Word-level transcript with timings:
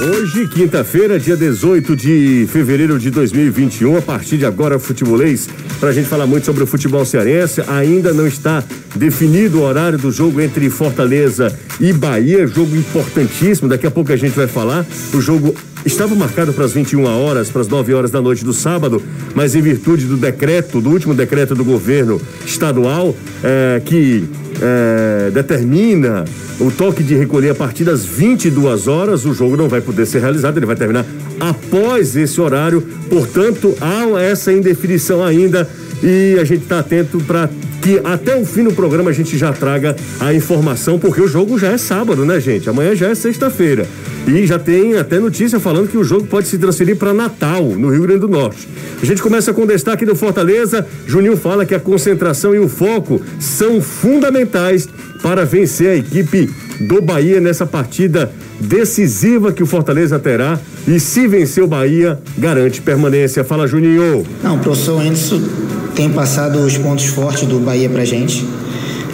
Hoje, 0.00 0.46
quinta-feira, 0.46 1.18
dia 1.18 1.36
18 1.36 1.96
de 1.96 2.46
fevereiro 2.52 3.00
de 3.00 3.10
2021, 3.10 3.96
a 3.96 4.00
partir 4.00 4.38
de 4.38 4.46
agora, 4.46 4.78
futebolês, 4.78 5.48
para 5.80 5.88
a 5.88 5.92
gente 5.92 6.06
falar 6.06 6.24
muito 6.24 6.46
sobre 6.46 6.62
o 6.62 6.68
futebol 6.68 7.04
cearense. 7.04 7.62
Ainda 7.66 8.12
não 8.14 8.24
está 8.24 8.62
definido 8.94 9.58
o 9.58 9.62
horário 9.62 9.98
do 9.98 10.12
jogo 10.12 10.40
entre 10.40 10.70
Fortaleza 10.70 11.52
e 11.80 11.92
Bahia, 11.92 12.46
jogo 12.46 12.76
importantíssimo. 12.76 13.68
Daqui 13.68 13.88
a 13.88 13.90
pouco 13.90 14.12
a 14.12 14.16
gente 14.16 14.36
vai 14.36 14.46
falar. 14.46 14.86
O 15.12 15.20
jogo 15.20 15.52
estava 15.84 16.14
marcado 16.14 16.52
para 16.52 16.64
as 16.64 16.72
21 16.72 17.02
horas, 17.04 17.50
para 17.50 17.62
as 17.62 17.66
9 17.66 17.92
horas 17.92 18.12
da 18.12 18.22
noite 18.22 18.44
do 18.44 18.52
sábado, 18.52 19.02
mas 19.34 19.56
em 19.56 19.60
virtude 19.60 20.06
do 20.06 20.16
decreto, 20.16 20.80
do 20.80 20.90
último 20.90 21.12
decreto 21.12 21.56
do 21.56 21.64
governo 21.64 22.22
estadual, 22.46 23.16
é, 23.42 23.82
que 23.84 24.28
é, 24.60 25.30
determina 25.30 26.24
o 26.60 26.70
toque 26.70 27.02
de 27.02 27.14
recolher 27.14 27.50
a 27.50 27.54
partir 27.54 27.84
das 27.84 28.04
22 28.04 28.88
horas, 28.88 29.24
o 29.24 29.32
jogo 29.32 29.56
não 29.56 29.68
vai 29.68 29.80
poder 29.80 30.06
ser 30.06 30.20
realizado, 30.20 30.56
ele 30.56 30.66
vai 30.66 30.76
terminar 30.76 31.04
após 31.38 32.16
esse 32.16 32.40
horário, 32.40 32.82
portanto, 33.08 33.76
há 33.80 34.20
essa 34.20 34.52
indefinição 34.52 35.24
ainda 35.24 35.68
e 36.02 36.38
a 36.40 36.44
gente 36.44 36.62
está 36.62 36.78
atento 36.78 37.18
para 37.24 37.48
que 37.82 38.00
até 38.04 38.36
o 38.36 38.44
fim 38.44 38.64
do 38.64 38.72
programa 38.72 39.10
a 39.10 39.12
gente 39.12 39.38
já 39.38 39.52
traga 39.52 39.96
a 40.20 40.34
informação, 40.34 40.98
porque 40.98 41.20
o 41.20 41.28
jogo 41.28 41.58
já 41.58 41.68
é 41.68 41.78
sábado, 41.78 42.24
né, 42.24 42.40
gente? 42.40 42.68
Amanhã 42.68 42.94
já 42.94 43.08
é 43.08 43.14
sexta-feira. 43.14 43.86
E 44.26 44.46
já 44.46 44.58
tem 44.58 44.96
até 44.96 45.18
notícia 45.18 45.58
falando 45.58 45.88
que 45.88 45.96
o 45.96 46.04
jogo 46.04 46.26
pode 46.26 46.48
se 46.48 46.58
transferir 46.58 46.96
para 46.96 47.14
Natal, 47.14 47.64
no 47.64 47.88
Rio 47.88 48.02
Grande 48.02 48.20
do 48.20 48.28
Norte. 48.28 48.68
A 49.00 49.06
gente 49.06 49.22
começa 49.22 49.54
com 49.54 49.66
destaque 49.66 50.04
do 50.04 50.14
Fortaleza. 50.14 50.86
Juninho 51.06 51.36
fala 51.36 51.64
que 51.64 51.74
a 51.74 51.80
concentração 51.80 52.54
e 52.54 52.58
o 52.58 52.68
foco 52.68 53.22
são 53.38 53.80
fundamentais 53.80 54.88
para 55.22 55.44
vencer 55.44 55.88
a 55.88 55.96
equipe 55.96 56.50
do 56.80 57.00
Bahia 57.00 57.40
nessa 57.40 57.64
partida 57.64 58.30
decisiva 58.60 59.52
que 59.52 59.62
o 59.62 59.66
Fortaleza 59.66 60.18
terá. 60.18 60.58
E 60.86 60.98
se 61.00 61.26
vencer 61.26 61.62
o 61.62 61.66
Bahia, 61.66 62.18
garante 62.36 62.82
permanência. 62.82 63.44
Fala, 63.44 63.66
Juninho. 63.66 64.26
Não, 64.42 64.58
professor 64.58 65.00
Anderson 65.00 65.40
tem 65.98 66.08
passado 66.08 66.60
os 66.60 66.78
pontos 66.78 67.06
fortes 67.06 67.42
do 67.48 67.58
Bahia 67.58 67.88
pra 67.88 68.04
gente. 68.04 68.46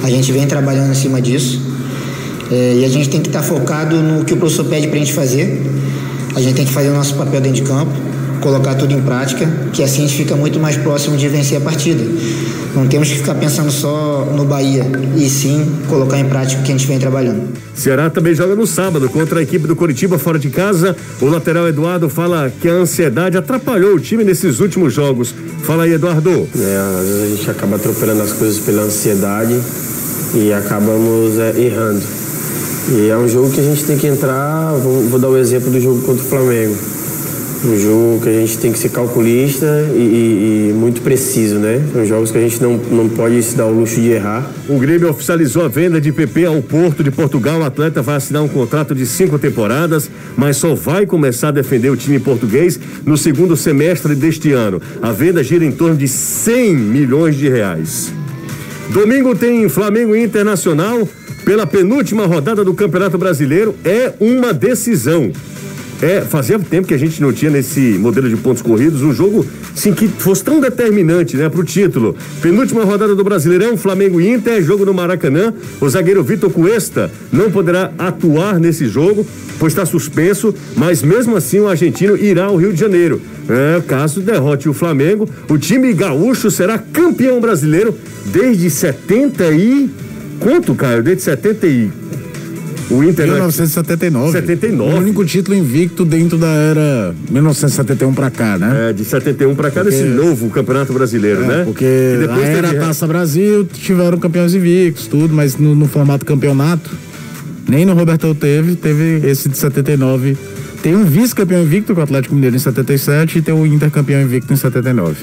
A 0.02 0.10
gente 0.10 0.30
vem 0.30 0.46
trabalhando 0.46 0.90
em 0.90 0.94
cima 0.94 1.18
disso. 1.18 1.58
É, 2.52 2.74
e 2.80 2.84
a 2.84 2.88
gente 2.90 3.08
tem 3.08 3.22
que 3.22 3.28
estar 3.28 3.40
tá 3.40 3.44
focado 3.46 3.96
no 3.96 4.22
que 4.22 4.34
o 4.34 4.36
professor 4.36 4.66
pede 4.66 4.88
para 4.88 4.96
a 4.96 4.98
gente 4.98 5.14
fazer. 5.14 5.62
A 6.34 6.42
gente 6.42 6.56
tem 6.56 6.66
que 6.66 6.72
fazer 6.72 6.90
o 6.90 6.94
nosso 6.94 7.14
papel 7.14 7.40
dentro 7.40 7.62
de 7.62 7.62
campo, 7.62 7.90
colocar 8.42 8.74
tudo 8.74 8.92
em 8.92 9.00
prática, 9.00 9.50
que 9.72 9.82
assim 9.82 10.04
a 10.04 10.06
gente 10.06 10.14
fica 10.14 10.36
muito 10.36 10.60
mais 10.60 10.76
próximo 10.76 11.16
de 11.16 11.26
vencer 11.26 11.56
a 11.56 11.60
partida. 11.62 12.04
Não 12.74 12.88
temos 12.88 13.08
que 13.08 13.18
ficar 13.18 13.34
pensando 13.36 13.70
só 13.70 14.24
no 14.36 14.44
Bahia, 14.44 14.84
e 15.16 15.28
sim 15.30 15.64
colocar 15.88 16.18
em 16.18 16.24
prática 16.24 16.60
o 16.60 16.64
que 16.64 16.72
a 16.72 16.76
gente 16.76 16.88
vem 16.88 16.98
trabalhando. 16.98 17.52
Ceará 17.72 18.10
também 18.10 18.34
joga 18.34 18.56
no 18.56 18.66
sábado 18.66 19.08
contra 19.08 19.38
a 19.38 19.42
equipe 19.42 19.66
do 19.66 19.76
Coritiba 19.76 20.18
fora 20.18 20.38
de 20.38 20.50
casa. 20.50 20.96
O 21.20 21.26
lateral 21.26 21.68
Eduardo 21.68 22.08
fala 22.08 22.52
que 22.60 22.68
a 22.68 22.72
ansiedade 22.72 23.36
atrapalhou 23.36 23.94
o 23.94 24.00
time 24.00 24.24
nesses 24.24 24.58
últimos 24.58 24.92
jogos. 24.92 25.32
Fala 25.62 25.84
aí, 25.84 25.92
Eduardo. 25.92 26.30
É, 26.30 26.98
às 27.00 27.06
vezes 27.06 27.22
a 27.22 27.36
gente 27.36 27.50
acaba 27.50 27.76
atropelando 27.76 28.22
as 28.22 28.32
coisas 28.32 28.58
pela 28.58 28.82
ansiedade 28.82 29.60
e 30.34 30.52
acabamos 30.52 31.38
é, 31.38 31.60
errando. 31.60 32.02
E 32.90 33.08
é 33.08 33.16
um 33.16 33.28
jogo 33.28 33.50
que 33.50 33.60
a 33.60 33.62
gente 33.64 33.84
tem 33.84 33.96
que 33.96 34.06
entrar, 34.06 34.72
vou, 34.74 35.02
vou 35.04 35.18
dar 35.18 35.28
o 35.28 35.38
exemplo 35.38 35.70
do 35.70 35.80
jogo 35.80 36.02
contra 36.02 36.22
o 36.22 36.28
Flamengo. 36.28 36.76
Um 37.64 37.80
jogo 37.80 38.20
que 38.22 38.28
a 38.28 38.32
gente 38.32 38.58
tem 38.58 38.72
que 38.72 38.78
ser 38.78 38.90
calculista 38.90 39.66
e, 39.94 39.98
e, 39.98 40.70
e, 40.70 40.72
muito 40.74 41.00
preciso, 41.00 41.54
né? 41.54 41.82
São 41.94 42.04
jogos 42.04 42.30
que 42.30 42.36
a 42.36 42.40
gente 42.42 42.62
não, 42.62 42.76
não 42.76 43.08
pode 43.08 43.42
se 43.42 43.56
dar 43.56 43.64
o 43.64 43.72
luxo 43.72 43.98
de 43.98 44.10
errar. 44.10 44.50
O 44.68 44.78
Grêmio 44.78 45.08
oficializou 45.08 45.64
a 45.64 45.68
venda 45.68 45.98
de 45.98 46.12
PP 46.12 46.44
ao 46.44 46.60
Porto 46.60 47.02
de 47.02 47.10
Portugal. 47.10 47.60
O 47.60 47.64
atleta 47.64 48.02
vai 48.02 48.16
assinar 48.16 48.42
um 48.42 48.48
contrato 48.48 48.94
de 48.94 49.06
cinco 49.06 49.38
temporadas, 49.38 50.10
mas 50.36 50.58
só 50.58 50.74
vai 50.74 51.06
começar 51.06 51.48
a 51.48 51.52
defender 51.52 51.88
o 51.88 51.96
time 51.96 52.18
português 52.18 52.78
no 53.06 53.16
segundo 53.16 53.56
semestre 53.56 54.14
deste 54.14 54.52
ano. 54.52 54.82
A 55.00 55.10
venda 55.10 55.42
gira 55.42 55.64
em 55.64 55.72
torno 55.72 55.96
de 55.96 56.06
100 56.06 56.74
milhões 56.76 57.34
de 57.34 57.48
reais. 57.48 58.12
Domingo 58.90 59.34
tem 59.34 59.66
Flamengo 59.70 60.14
Internacional 60.14 61.08
pela 61.44 61.66
penúltima 61.66 62.26
rodada 62.26 62.62
do 62.62 62.74
Campeonato 62.74 63.16
Brasileiro 63.16 63.74
é 63.84 64.12
uma 64.20 64.52
decisão. 64.52 65.32
É, 66.04 66.20
fazia 66.20 66.58
tempo 66.58 66.86
que 66.86 66.92
a 66.92 66.98
gente 66.98 67.18
não 67.22 67.32
tinha 67.32 67.50
nesse 67.50 67.80
modelo 67.80 68.28
de 68.28 68.36
pontos 68.36 68.60
corridos 68.60 69.00
um 69.00 69.10
jogo 69.10 69.46
sim 69.74 69.94
que 69.94 70.06
fosse 70.06 70.44
tão 70.44 70.60
determinante, 70.60 71.34
né, 71.34 71.48
pro 71.48 71.64
título. 71.64 72.14
Penúltima 72.42 72.84
rodada 72.84 73.14
do 73.14 73.24
Brasileirão, 73.24 73.74
Flamengo 73.74 74.20
e 74.20 74.28
Inter, 74.28 74.62
jogo 74.62 74.84
no 74.84 74.92
Maracanã. 74.92 75.54
O 75.80 75.88
zagueiro 75.88 76.22
Vitor 76.22 76.50
Cuesta 76.50 77.10
não 77.32 77.50
poderá 77.50 77.90
atuar 77.96 78.60
nesse 78.60 78.86
jogo, 78.86 79.26
pois 79.58 79.72
está 79.72 79.86
suspenso, 79.86 80.54
mas 80.76 81.02
mesmo 81.02 81.36
assim 81.36 81.60
o 81.60 81.68
argentino 81.68 82.18
irá 82.18 82.44
ao 82.44 82.56
Rio 82.56 82.74
de 82.74 82.80
Janeiro. 82.80 83.22
É, 83.48 83.80
caso 83.80 84.20
derrote 84.20 84.68
o 84.68 84.74
Flamengo, 84.74 85.26
o 85.48 85.56
time 85.56 85.90
gaúcho 85.94 86.50
será 86.50 86.76
campeão 86.76 87.40
brasileiro 87.40 87.96
desde 88.26 88.68
70 88.68 89.52
e 89.52 89.90
Quanto, 90.38 90.74
Caio? 90.74 91.02
Desde 91.02 91.22
70 91.22 91.66
e. 91.66 91.90
O 92.90 93.02
Inter 93.02 93.26
1979. 93.26 94.32
79. 94.32 94.94
O 94.94 94.98
único 94.98 95.24
título 95.24 95.56
invicto 95.56 96.04
dentro 96.04 96.36
da 96.36 96.48
era 96.48 97.14
1971 97.30 98.12
para 98.12 98.30
cá, 98.30 98.58
né? 98.58 98.90
É, 98.90 98.92
de 98.92 99.04
71 99.04 99.54
para 99.54 99.70
cá 99.70 99.82
porque... 99.82 99.96
desse 99.96 100.08
novo 100.08 100.50
Campeonato 100.50 100.92
Brasileiro, 100.92 101.44
é, 101.44 101.46
né? 101.46 101.64
Porque 101.64 101.84
a 101.84 102.40
era 102.40 102.68
teve... 102.68 102.80
Taça 102.80 103.06
Brasil 103.06 103.64
tiveram 103.64 104.18
campeões 104.18 104.54
invictos, 104.54 105.06
tudo, 105.06 105.34
mas 105.34 105.56
no, 105.56 105.74
no, 105.74 105.88
formato 105.88 106.26
campeonato, 106.26 106.90
nem 107.66 107.86
no 107.86 107.94
Roberto 107.94 108.34
teve, 108.34 108.76
teve 108.76 109.26
esse 109.26 109.48
de 109.48 109.56
79. 109.56 110.36
Tem 110.82 110.94
um 110.94 111.04
vice-campeão 111.04 111.62
invicto 111.62 111.94
com 111.94 112.00
o 112.00 112.04
Atlético 112.04 112.34
Mineiro 112.34 112.56
em 112.56 112.58
77 112.58 113.38
e 113.38 113.42
tem 113.42 113.54
o 113.54 113.64
Inter 113.64 113.90
campeão 113.90 114.20
invicto 114.20 114.52
em 114.52 114.56
79. 114.56 115.16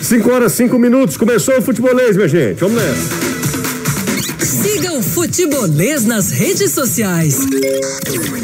5 0.00 0.30
horas, 0.30 0.52
5 0.52 0.76
minutos, 0.78 1.16
começou 1.16 1.56
o 1.56 1.62
futebolês, 1.62 2.16
minha 2.16 2.28
gente. 2.28 2.58
Vamos 2.58 2.76
nessa. 2.76 3.33
O 4.94 5.02
Futebolês 5.02 6.04
nas 6.04 6.30
redes 6.30 6.70
sociais. 6.70 7.40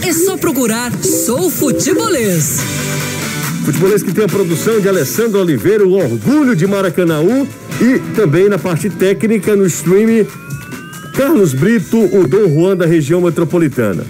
É 0.04 0.12
só 0.12 0.36
procurar 0.36 0.92
Sou 1.00 1.48
Futebolês. 1.48 2.58
Futebolês 3.64 4.02
que 4.02 4.12
tem 4.12 4.24
a 4.24 4.28
produção 4.28 4.80
de 4.80 4.88
Alessandro 4.88 5.38
Oliveira, 5.38 5.86
o 5.86 5.92
Orgulho 5.92 6.56
de 6.56 6.66
Maracanãú 6.66 7.46
e 7.80 8.00
também 8.16 8.48
na 8.48 8.58
parte 8.58 8.90
técnica 8.90 9.54
no 9.54 9.64
stream 9.64 10.26
Carlos 11.16 11.54
Brito, 11.54 11.96
o 11.96 12.26
Dom 12.26 12.48
Juan 12.52 12.76
da 12.76 12.84
região 12.84 13.20
metropolitana. 13.20 14.04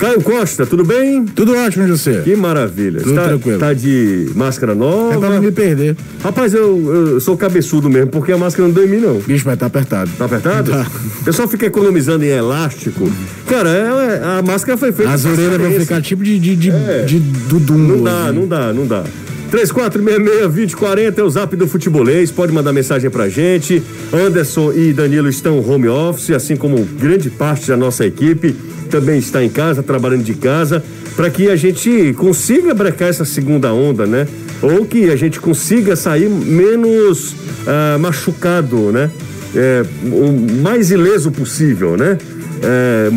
Caio 0.00 0.22
Costa, 0.22 0.64
tudo 0.64 0.82
bem? 0.82 1.26
Tudo 1.26 1.54
ótimo, 1.54 1.86
José. 1.86 2.22
Que 2.22 2.34
maravilha. 2.34 3.02
Tudo 3.02 3.14
tá, 3.14 3.24
tranquilo. 3.24 3.58
Tá 3.58 3.74
de 3.74 4.30
máscara 4.34 4.74
nova? 4.74 5.14
É 5.14 5.18
pra 5.18 5.28
não 5.28 5.42
me 5.42 5.52
perder. 5.52 5.94
Rapaz, 6.24 6.54
eu, 6.54 7.12
eu 7.12 7.20
sou 7.20 7.36
cabeçudo 7.36 7.90
mesmo, 7.90 8.10
porque 8.10 8.32
a 8.32 8.38
máscara 8.38 8.66
não 8.66 8.74
dói 8.74 8.86
em 8.86 8.88
mim, 8.88 8.96
não. 8.96 9.18
Bicho, 9.18 9.44
vai 9.44 9.58
tá 9.58 9.66
apertado. 9.66 10.10
Tá 10.16 10.24
apertado? 10.24 10.70
Tá. 10.70 10.86
O 11.20 11.24
pessoal 11.24 11.46
fica 11.46 11.66
economizando 11.66 12.24
em 12.24 12.28
elástico. 12.28 13.12
Cara, 13.46 13.68
é, 13.68 14.22
é 14.22 14.38
a 14.38 14.42
máscara 14.42 14.78
foi 14.78 14.90
feita... 14.90 15.12
As 15.12 15.26
orelhas 15.26 15.60
vão 15.60 15.72
ficar 15.72 16.00
tipo 16.00 16.24
de, 16.24 16.38
de, 16.38 16.56
de, 16.56 16.70
é. 16.70 17.04
de 17.06 17.18
Dudum. 17.20 17.76
Não 17.76 18.02
dá, 18.02 18.24
assim. 18.24 18.32
não 18.32 18.48
dá, 18.48 18.72
não 18.72 18.86
dá. 18.86 19.04
3466-2040 19.50 21.18
é 21.18 21.22
o 21.22 21.30
zap 21.30 21.56
do 21.56 21.66
futebolês. 21.66 22.30
Pode 22.30 22.52
mandar 22.52 22.72
mensagem 22.72 23.10
pra 23.10 23.28
gente. 23.28 23.82
Anderson 24.12 24.72
e 24.72 24.92
Danilo 24.92 25.28
estão 25.28 25.58
home 25.58 25.88
office, 25.88 26.30
assim 26.30 26.56
como 26.56 26.84
grande 26.84 27.30
parte 27.30 27.68
da 27.68 27.76
nossa 27.76 28.06
equipe 28.06 28.56
também 28.90 29.18
está 29.18 29.42
em 29.42 29.48
casa, 29.48 29.82
trabalhando 29.82 30.24
de 30.24 30.34
casa, 30.34 30.82
para 31.16 31.30
que 31.30 31.48
a 31.48 31.56
gente 31.56 32.12
consiga 32.14 32.74
brecar 32.74 33.08
essa 33.08 33.24
segunda 33.24 33.72
onda, 33.72 34.04
né? 34.04 34.26
Ou 34.60 34.84
que 34.84 35.10
a 35.10 35.16
gente 35.16 35.40
consiga 35.40 35.96
sair 35.96 36.28
menos 36.28 37.34
ah, 37.66 37.96
machucado, 37.98 38.92
né? 38.92 39.10
É, 39.54 39.82
o 40.04 40.32
mais 40.62 40.90
ileso 40.90 41.30
possível, 41.30 41.96
né? 41.96 42.18
É, 42.62 43.08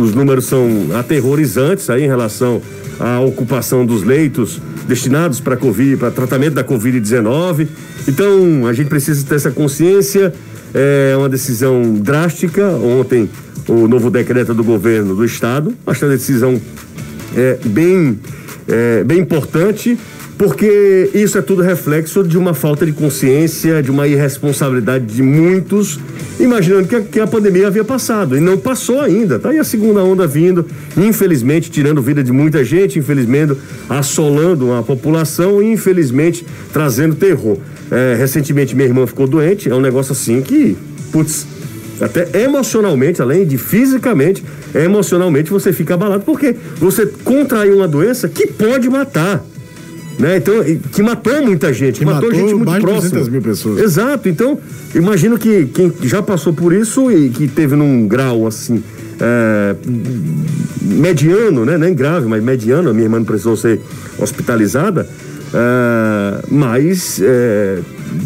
os 0.00 0.14
números 0.14 0.46
são 0.46 0.68
aterrorizantes 0.98 1.88
aí 1.88 2.04
em 2.04 2.08
relação 2.08 2.60
à 2.98 3.20
ocupação 3.20 3.84
dos 3.84 4.02
leitos 4.02 4.60
destinados 4.86 5.40
para 5.40 5.56
Covid, 5.56 5.96
para 5.96 6.10
tratamento 6.10 6.54
da 6.54 6.64
Covid-19. 6.64 7.68
Então, 8.06 8.66
a 8.66 8.72
gente 8.72 8.88
precisa 8.88 9.24
ter 9.26 9.36
essa 9.36 9.50
consciência. 9.50 10.32
É 10.72 11.14
uma 11.16 11.28
decisão 11.28 11.94
drástica. 11.94 12.66
Ontem 12.68 13.28
o 13.68 13.88
novo 13.88 14.10
decreto 14.10 14.52
do 14.54 14.62
governo 14.62 15.14
do 15.14 15.24
estado. 15.24 15.74
Acho 15.86 16.04
uma 16.04 16.12
decisão 16.12 16.60
é, 17.36 17.58
bem, 17.64 18.18
é, 18.68 19.04
bem 19.04 19.20
importante, 19.20 19.98
porque 20.36 21.10
isso 21.14 21.38
é 21.38 21.42
tudo 21.42 21.62
reflexo 21.62 22.24
de 22.24 22.36
uma 22.36 22.54
falta 22.54 22.84
de 22.84 22.92
consciência, 22.92 23.82
de 23.82 23.90
uma 23.90 24.06
irresponsabilidade 24.06 25.04
de 25.06 25.22
muitos, 25.22 26.00
imaginando 26.40 26.88
que 26.88 26.96
a, 26.96 27.00
que 27.00 27.20
a 27.20 27.26
pandemia 27.26 27.68
havia 27.68 27.84
passado. 27.84 28.36
E 28.36 28.40
não 28.40 28.58
passou 28.58 29.00
ainda. 29.00 29.38
Tá 29.38 29.50
aí 29.50 29.58
a 29.58 29.64
segunda 29.64 30.02
onda 30.02 30.26
vindo, 30.26 30.66
infelizmente, 30.96 31.70
tirando 31.70 32.02
vida 32.02 32.22
de 32.22 32.32
muita 32.32 32.64
gente, 32.64 32.98
infelizmente, 32.98 33.56
assolando 33.88 34.72
a 34.72 34.82
população 34.82 35.62
e, 35.62 35.72
infelizmente, 35.72 36.44
trazendo 36.72 37.14
terror. 37.14 37.58
É, 37.90 38.16
recentemente, 38.18 38.74
minha 38.74 38.88
irmã 38.88 39.06
ficou 39.06 39.28
doente. 39.28 39.70
É 39.70 39.74
um 39.74 39.80
negócio 39.80 40.12
assim 40.12 40.42
que, 40.42 40.76
putz, 41.12 41.46
Até 42.00 42.42
emocionalmente, 42.42 43.22
além 43.22 43.46
de 43.46 43.56
fisicamente, 43.56 44.42
emocionalmente 44.74 45.48
você 45.48 45.72
fica 45.72 45.94
abalado, 45.94 46.24
porque 46.24 46.56
você 46.76 47.06
contraiu 47.06 47.76
uma 47.76 47.86
doença 47.86 48.28
que 48.28 48.48
pode 48.48 48.90
matar. 48.90 49.44
Né? 50.18 50.36
Então, 50.36 50.54
que 50.92 51.02
matou 51.02 51.42
muita 51.42 51.72
gente, 51.72 51.98
que 51.98 52.04
matou, 52.04 52.30
matou 52.30 52.40
gente 52.40 52.54
muito 52.54 52.80
próxima. 52.80 53.24
mil 53.24 53.42
pessoas. 53.42 53.80
Exato. 53.80 54.28
Então, 54.28 54.58
imagino 54.94 55.38
que 55.38 55.66
quem 55.66 55.92
já 56.02 56.22
passou 56.22 56.52
por 56.52 56.72
isso 56.72 57.10
e 57.10 57.30
que 57.30 57.48
teve 57.48 57.74
num 57.74 58.06
grau 58.06 58.46
assim. 58.46 58.82
É, 59.20 59.76
mediano, 60.80 61.64
né? 61.64 61.78
Nem 61.78 61.94
grave, 61.94 62.26
mas 62.26 62.42
mediano. 62.42 62.90
A 62.90 62.92
minha 62.92 63.06
irmã 63.06 63.22
precisou 63.22 63.56
ser 63.56 63.80
hospitalizada. 64.18 65.08
É, 65.52 66.44
mas 66.48 67.20
é, 67.22 67.78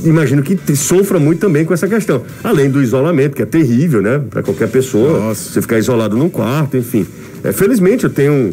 imagino 0.04 0.42
que 0.42 0.58
sofra 0.76 1.18
muito 1.18 1.40
também 1.40 1.64
com 1.64 1.72
essa 1.72 1.88
questão. 1.88 2.22
Além 2.42 2.70
do 2.70 2.82
isolamento, 2.82 3.34
que 3.36 3.42
é 3.42 3.46
terrível, 3.46 4.02
né? 4.02 4.20
Para 4.30 4.42
qualquer 4.42 4.68
pessoa. 4.68 5.20
Nossa. 5.20 5.52
Você 5.52 5.62
ficar 5.62 5.78
isolado 5.78 6.16
num 6.16 6.28
quarto, 6.28 6.76
enfim. 6.76 7.06
É, 7.42 7.52
felizmente 7.52 8.04
eu 8.04 8.10
tenho. 8.10 8.52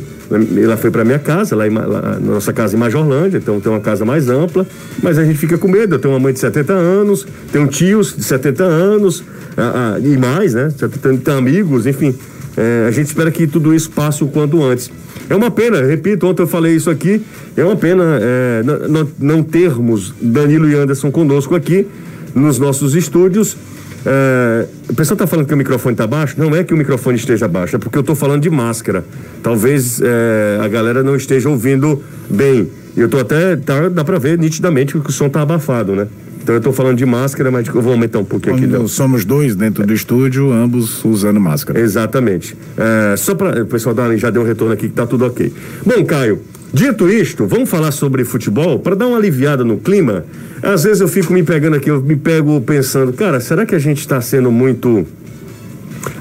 Ela 0.58 0.78
foi 0.78 0.92
para 0.92 1.04
minha 1.06 1.20
casa, 1.20 1.56
lá, 1.56 1.68
em, 1.68 1.72
lá, 1.72 2.18
na 2.20 2.20
nossa 2.20 2.52
casa 2.52 2.76
em 2.76 2.80
Majorlândia, 2.80 3.38
então 3.38 3.60
tem 3.60 3.72
uma 3.72 3.80
casa 3.80 4.04
mais 4.04 4.30
ampla, 4.30 4.66
mas 5.02 5.18
a 5.18 5.24
gente 5.24 5.38
fica 5.38 5.58
com 5.58 5.68
medo. 5.68 5.96
Eu 5.96 6.00
tenho 6.00 6.14
uma 6.14 6.20
mãe 6.20 6.34
de 6.34 6.40
70 6.40 6.74
anos, 6.74 7.28
tenho 7.52 7.68
tios 7.68 8.16
de 8.16 8.24
70 8.24 8.64
anos, 8.64 9.24
ah, 9.58 9.96
ah, 9.96 10.00
e 10.00 10.18
mais, 10.18 10.54
né? 10.54 10.72
Tem, 11.02 11.18
tem 11.18 11.34
amigos, 11.34 11.86
enfim. 11.86 12.16
É, 12.58 12.86
a 12.88 12.92
gente 12.92 13.08
espera 13.08 13.30
que 13.32 13.46
tudo 13.48 13.74
isso 13.74 13.90
passe 13.92 14.24
o 14.24 14.28
quanto 14.28 14.64
antes. 14.64 14.90
É 15.30 15.36
uma 15.36 15.52
pena, 15.52 15.82
repito, 15.82 16.28
ontem 16.28 16.44
eu 16.44 16.48
falei 16.48 16.76
isso 16.76 16.90
aqui, 16.90 17.22
é 17.58 17.64
uma 17.64 17.76
pena 17.76 18.20
é, 18.22 18.64
não, 18.64 19.08
não 19.20 19.44
termos 19.44 20.14
Danilo 20.22 20.70
e 20.70 20.76
Anderson 20.76 21.12
conosco 21.12 21.56
aqui 21.56 21.88
nos 22.34 22.60
nossos 22.60 22.96
estúdios. 22.96 23.58
É, 24.06 24.68
o 24.90 24.94
pessoal 24.94 25.16
está 25.16 25.26
falando 25.26 25.48
que 25.48 25.54
o 25.54 25.58
microfone 25.58 25.94
está 25.94 26.06
baixo? 26.06 26.36
Não 26.38 26.56
é 26.56 26.64
que 26.64 26.74
o 26.74 26.78
microfone 26.78 27.18
esteja 27.18 27.48
baixo, 27.48 27.76
é 27.76 27.80
porque 27.80 27.98
eu 27.98 28.02
estou 28.02 28.16
falando 28.16 28.42
de 28.42 28.50
máscara. 28.50 29.04
Talvez 29.42 30.00
é, 30.02 30.60
a 30.64 30.68
galera 30.68 31.04
não 31.04 31.16
esteja 31.16 31.50
ouvindo 31.50 32.02
bem. 32.30 32.70
E 32.96 33.00
eu 33.00 33.06
estou 33.06 33.20
até. 33.20 33.56
Tá, 33.56 33.90
dá 33.90 34.04
para 34.04 34.20
ver 34.20 34.38
nitidamente 34.38 34.98
que 34.98 35.10
o 35.10 35.12
som 35.12 35.28
está 35.28 35.42
abafado, 35.42 35.96
né? 35.96 36.08
Então 36.42 36.54
eu 36.54 36.60
estou 36.60 36.72
falando 36.72 36.96
de 36.96 37.06
máscara, 37.08 37.50
mas 37.50 37.68
eu 37.68 37.82
vou 37.82 37.92
aumentar 37.92 38.20
um 38.20 38.24
pouquinho 38.24 38.56
aqui. 38.56 38.66
Então. 38.66 38.88
Somos 38.88 39.26
dois 39.26 39.56
dentro 39.56 39.84
do 39.84 39.92
estúdio, 39.92 40.54
ambos 40.54 41.04
usando 41.04 41.40
máscara. 41.40 41.80
Exatamente. 41.80 42.56
É, 42.78 43.18
só 43.18 43.34
para 43.34 43.64
o 43.64 43.66
pessoal 43.66 43.96
dar, 43.96 44.16
já 44.16 44.30
deu 44.30 44.44
um 44.44 44.46
retorno 44.46 44.72
aqui 44.72 44.84
que 44.84 44.94
está 44.94 45.08
tudo 45.08 45.26
ok. 45.26 45.52
Bom, 45.84 46.06
Caio, 46.06 46.40
dito 46.74 47.10
isto, 47.10 47.46
vamos 47.48 47.70
falar 47.70 47.92
sobre 47.92 48.24
futebol 48.24 48.80
para 48.80 48.96
dar 48.96 49.08
uma 49.08 49.18
aliviada 49.18 49.64
no 49.64 49.78
clima. 49.78 50.26
Às 50.62 50.84
vezes 50.84 51.02
eu 51.02 51.08
fico 51.08 51.32
me 51.34 51.44
pegando 51.44 51.76
aqui, 51.76 51.90
eu 51.90 52.02
me 52.02 52.16
pego 52.16 52.60
pensando, 52.62 53.14
cara, 53.14 53.40
será 53.40 53.66
que 53.66 53.76
a 53.76 53.80
gente 53.80 54.00
está 54.00 54.20
sendo 54.22 54.52
muito 54.52 55.06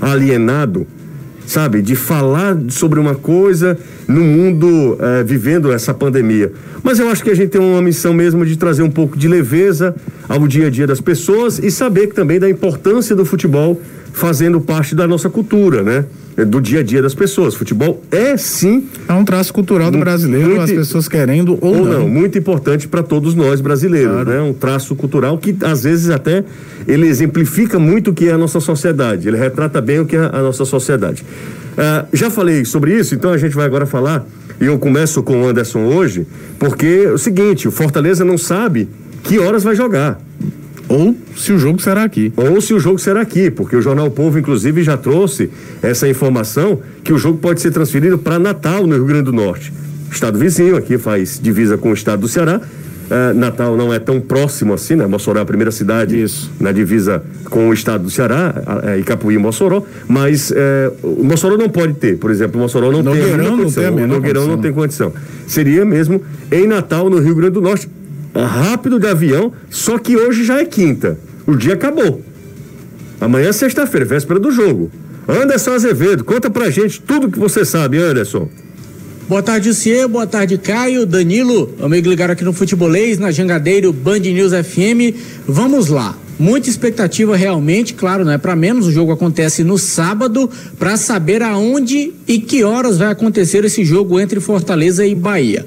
alienado? 0.00 0.86
sabe? 1.46 1.82
De 1.82 1.94
falar 1.94 2.56
sobre 2.68 2.98
uma 2.98 3.14
coisa 3.14 3.78
no 4.08 4.22
mundo 4.22 4.98
é, 5.00 5.22
vivendo 5.22 5.72
essa 5.72 5.92
pandemia. 5.92 6.52
Mas 6.82 6.98
eu 6.98 7.08
acho 7.08 7.22
que 7.22 7.30
a 7.30 7.34
gente 7.34 7.50
tem 7.50 7.60
uma 7.60 7.82
missão 7.82 8.12
mesmo 8.12 8.44
de 8.44 8.56
trazer 8.56 8.82
um 8.82 8.90
pouco 8.90 9.16
de 9.16 9.28
leveza 9.28 9.94
ao 10.28 10.46
dia 10.46 10.66
a 10.66 10.70
dia 10.70 10.86
das 10.86 11.00
pessoas 11.00 11.58
e 11.58 11.70
saber 11.70 12.08
também 12.08 12.38
da 12.38 12.48
importância 12.48 13.14
do 13.14 13.24
futebol 13.24 13.80
fazendo 14.14 14.60
parte 14.60 14.94
da 14.94 15.08
nossa 15.08 15.28
cultura, 15.28 15.82
né? 15.82 16.04
Do 16.46 16.60
dia 16.60 16.80
a 16.80 16.82
dia 16.82 17.02
das 17.02 17.14
pessoas. 17.14 17.54
Futebol 17.54 18.00
é 18.10 18.36
sim. 18.36 18.88
É 19.08 19.12
um 19.12 19.24
traço 19.24 19.52
cultural 19.52 19.90
do 19.90 19.98
brasileiro, 19.98 20.50
muito, 20.50 20.62
as 20.62 20.70
pessoas 20.70 21.08
querendo 21.08 21.58
ou, 21.60 21.76
ou 21.76 21.84
não. 21.84 22.00
não. 22.00 22.08
Muito 22.08 22.38
importante 22.38 22.86
para 22.88 23.02
todos 23.02 23.34
nós 23.34 23.60
brasileiros, 23.60 24.12
claro. 24.12 24.30
né? 24.30 24.40
Um 24.40 24.52
traço 24.52 24.94
cultural 24.94 25.36
que 25.36 25.54
às 25.62 25.82
vezes 25.82 26.10
até 26.10 26.44
ele 26.86 27.08
exemplifica 27.08 27.78
muito 27.78 28.12
o 28.12 28.14
que 28.14 28.28
é 28.28 28.32
a 28.32 28.38
nossa 28.38 28.60
sociedade. 28.60 29.26
Ele 29.26 29.36
retrata 29.36 29.80
bem 29.80 29.98
o 29.98 30.06
que 30.06 30.16
é 30.16 30.20
a 30.20 30.40
nossa 30.40 30.64
sociedade. 30.64 31.24
Uh, 31.72 32.06
já 32.12 32.30
falei 32.30 32.64
sobre 32.64 32.96
isso, 32.96 33.16
então 33.16 33.32
a 33.32 33.38
gente 33.38 33.54
vai 33.54 33.66
agora 33.66 33.84
falar. 33.84 34.24
E 34.60 34.66
eu 34.66 34.78
começo 34.78 35.24
com 35.24 35.42
o 35.42 35.48
Anderson 35.48 35.86
hoje, 35.86 36.24
porque 36.58 37.04
é 37.06 37.12
o 37.12 37.18
seguinte: 37.18 37.66
o 37.66 37.72
Fortaleza 37.72 38.24
não 38.24 38.38
sabe 38.38 38.88
que 39.24 39.40
horas 39.40 39.64
vai 39.64 39.74
jogar. 39.74 40.20
Ou 40.94 41.16
se 41.36 41.52
o 41.52 41.58
jogo 41.58 41.82
será 41.82 42.04
aqui. 42.04 42.32
Ou 42.36 42.60
se 42.60 42.72
o 42.72 42.78
jogo 42.78 43.00
será 43.00 43.20
aqui, 43.20 43.50
porque 43.50 43.74
o 43.74 43.82
Jornal 43.82 44.10
Povo, 44.10 44.38
inclusive, 44.38 44.82
já 44.84 44.96
trouxe 44.96 45.50
essa 45.82 46.08
informação 46.08 46.80
que 47.02 47.12
o 47.12 47.18
jogo 47.18 47.38
pode 47.38 47.60
ser 47.60 47.72
transferido 47.72 48.16
para 48.16 48.38
Natal, 48.38 48.86
no 48.86 48.94
Rio 48.94 49.04
Grande 49.04 49.24
do 49.24 49.32
Norte. 49.32 49.72
Estado 50.10 50.38
vizinho, 50.38 50.76
aqui 50.76 50.96
faz 50.96 51.40
divisa 51.42 51.76
com 51.76 51.90
o 51.90 51.94
estado 51.94 52.20
do 52.20 52.28
Ceará. 52.28 52.60
Uh, 52.60 53.34
Natal 53.34 53.76
não 53.76 53.92
é 53.92 53.98
tão 53.98 54.18
próximo 54.18 54.72
assim, 54.72 54.94
né? 54.94 55.06
Mossoró 55.06 55.38
é 55.38 55.42
a 55.42 55.44
primeira 55.44 55.70
cidade 55.70 56.22
Isso. 56.22 56.50
na 56.58 56.72
divisa 56.72 57.22
com 57.50 57.68
o 57.68 57.74
estado 57.74 58.04
do 58.04 58.10
Ceará, 58.10 58.54
uh, 58.56 58.98
Icapuí 58.98 59.34
e 59.34 59.38
Mossoró, 59.38 59.82
mas 60.08 60.50
o 61.02 61.22
Mossoró 61.22 61.58
não 61.58 61.68
pode 61.68 61.94
ter, 61.94 62.16
por 62.16 62.30
exemplo, 62.30 62.58
Mossoró 62.58 62.90
não 62.90 63.02
Nogueirão 63.02 63.36
tem 63.36 63.46
a 63.46 63.50
condição, 63.50 63.82
não 63.82 63.92
tem 63.92 64.04
a 64.04 64.06
o 64.06 64.08
Nogueirão 64.08 64.20
condição. 64.22 64.56
não 64.56 64.62
tem 64.62 64.72
condição. 64.72 65.12
Seria 65.46 65.84
mesmo 65.84 66.22
em 66.50 66.66
Natal, 66.66 67.10
no 67.10 67.18
Rio 67.18 67.34
Grande 67.34 67.52
do 67.52 67.60
Norte, 67.60 67.88
rápido 68.42 68.98
de 68.98 69.06
avião, 69.06 69.52
só 69.70 69.98
que 69.98 70.16
hoje 70.16 70.44
já 70.44 70.60
é 70.60 70.64
quinta. 70.64 71.18
O 71.46 71.54
dia 71.54 71.74
acabou. 71.74 72.22
Amanhã 73.20 73.48
é 73.48 73.52
sexta-feira, 73.52 74.04
véspera 74.04 74.40
do 74.40 74.50
jogo. 74.50 74.90
Anderson 75.26 75.72
Azevedo, 75.72 76.24
conta 76.24 76.50
pra 76.50 76.70
gente 76.70 77.00
tudo 77.00 77.30
que 77.30 77.38
você 77.38 77.64
sabe, 77.64 77.98
Anderson. 77.98 78.48
Boa 79.26 79.42
tarde, 79.42 79.72
Cie, 79.72 80.06
boa 80.06 80.26
tarde, 80.26 80.58
Caio, 80.58 81.06
Danilo, 81.06 81.74
amigo 81.80 82.10
ligado 82.10 82.32
aqui 82.32 82.44
no 82.44 82.52
Futebolês, 82.52 83.18
na 83.18 83.30
Jangadeiro, 83.30 83.90
Band 83.90 84.18
News 84.18 84.52
FM. 84.52 85.16
Vamos 85.48 85.88
lá. 85.88 86.14
Muita 86.38 86.68
expectativa 86.68 87.36
realmente, 87.36 87.94
claro, 87.94 88.24
não 88.24 88.32
é 88.32 88.38
para 88.38 88.56
menos. 88.56 88.86
O 88.86 88.92
jogo 88.92 89.12
acontece 89.12 89.64
no 89.64 89.78
sábado 89.78 90.50
para 90.78 90.96
saber 90.96 91.42
aonde 91.42 92.12
e 92.26 92.38
que 92.38 92.64
horas 92.64 92.98
vai 92.98 93.08
acontecer 93.08 93.64
esse 93.64 93.84
jogo 93.84 94.20
entre 94.20 94.40
Fortaleza 94.40 95.06
e 95.06 95.14
Bahia. 95.14 95.64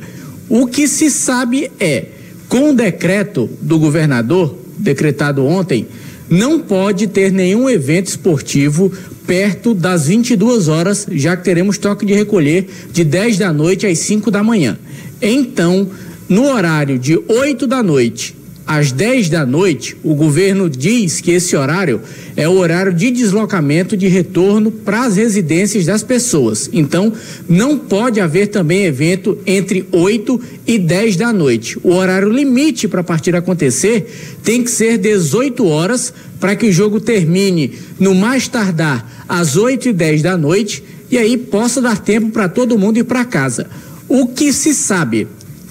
O 0.49 0.67
que 0.67 0.87
se 0.87 1.09
sabe 1.09 1.71
é 1.79 2.05
com 2.47 2.71
o 2.71 2.75
decreto 2.75 3.49
do 3.61 3.77
governador, 3.77 4.57
decretado 4.77 5.45
ontem, 5.45 5.87
não 6.29 6.59
pode 6.59 7.07
ter 7.07 7.31
nenhum 7.31 7.69
evento 7.69 8.07
esportivo 8.07 8.91
perto 9.25 9.73
das 9.73 10.07
22 10.07 10.67
horas, 10.67 11.05
já 11.11 11.35
que 11.35 11.43
teremos 11.43 11.77
toque 11.77 12.05
de 12.05 12.13
recolher 12.13 12.67
de 12.91 13.03
10 13.03 13.37
da 13.37 13.51
noite 13.51 13.85
às 13.85 13.99
5 13.99 14.31
da 14.31 14.43
manhã. 14.43 14.77
Então, 15.21 15.89
no 16.29 16.45
horário 16.45 16.97
de 16.97 17.17
8 17.27 17.67
da 17.67 17.81
noite 17.83 18.35
às 18.67 18.91
10 18.91 19.29
da 19.29 19.45
noite, 19.45 19.95
o 20.03 20.13
governo 20.13 20.69
diz 20.69 21.21
que 21.21 21.31
esse 21.31 21.55
horário 21.55 22.01
é 22.35 22.49
o 22.49 22.57
horário 22.57 22.93
de 22.93 23.09
deslocamento 23.09 23.95
de 23.95 24.09
retorno 24.09 24.69
para 24.69 25.05
as 25.05 25.15
residências 25.15 25.85
das 25.85 26.03
pessoas. 26.03 26.69
Então, 26.73 27.13
não 27.47 27.77
pode 27.77 28.19
haver 28.19 28.47
também 28.47 28.83
evento 28.83 29.37
entre 29.45 29.87
8 29.89 30.41
e 30.67 30.77
10 30.77 31.15
da 31.15 31.31
noite. 31.31 31.79
O 31.81 31.93
horário 31.93 32.29
limite 32.29 32.89
para 32.89 32.99
a 32.99 33.05
partida 33.05 33.37
acontecer 33.37 34.37
tem 34.43 34.61
que 34.61 34.69
ser 34.69 34.97
18 34.97 35.65
horas 35.65 36.13
para 36.37 36.53
que 36.53 36.67
o 36.67 36.71
jogo 36.73 36.99
termine 36.99 37.71
no 37.97 38.13
mais 38.13 38.49
tardar 38.49 39.25
às 39.29 39.55
8 39.55 39.87
e 39.87 39.93
10 39.93 40.21
da 40.21 40.35
noite 40.35 40.83
e 41.09 41.17
aí 41.17 41.37
possa 41.37 41.81
dar 41.81 41.97
tempo 41.97 42.31
para 42.31 42.49
todo 42.49 42.77
mundo 42.77 42.97
ir 42.97 43.05
para 43.05 43.23
casa. 43.23 43.67
O 44.09 44.27
que 44.27 44.51
se 44.51 44.73
sabe 44.73 45.25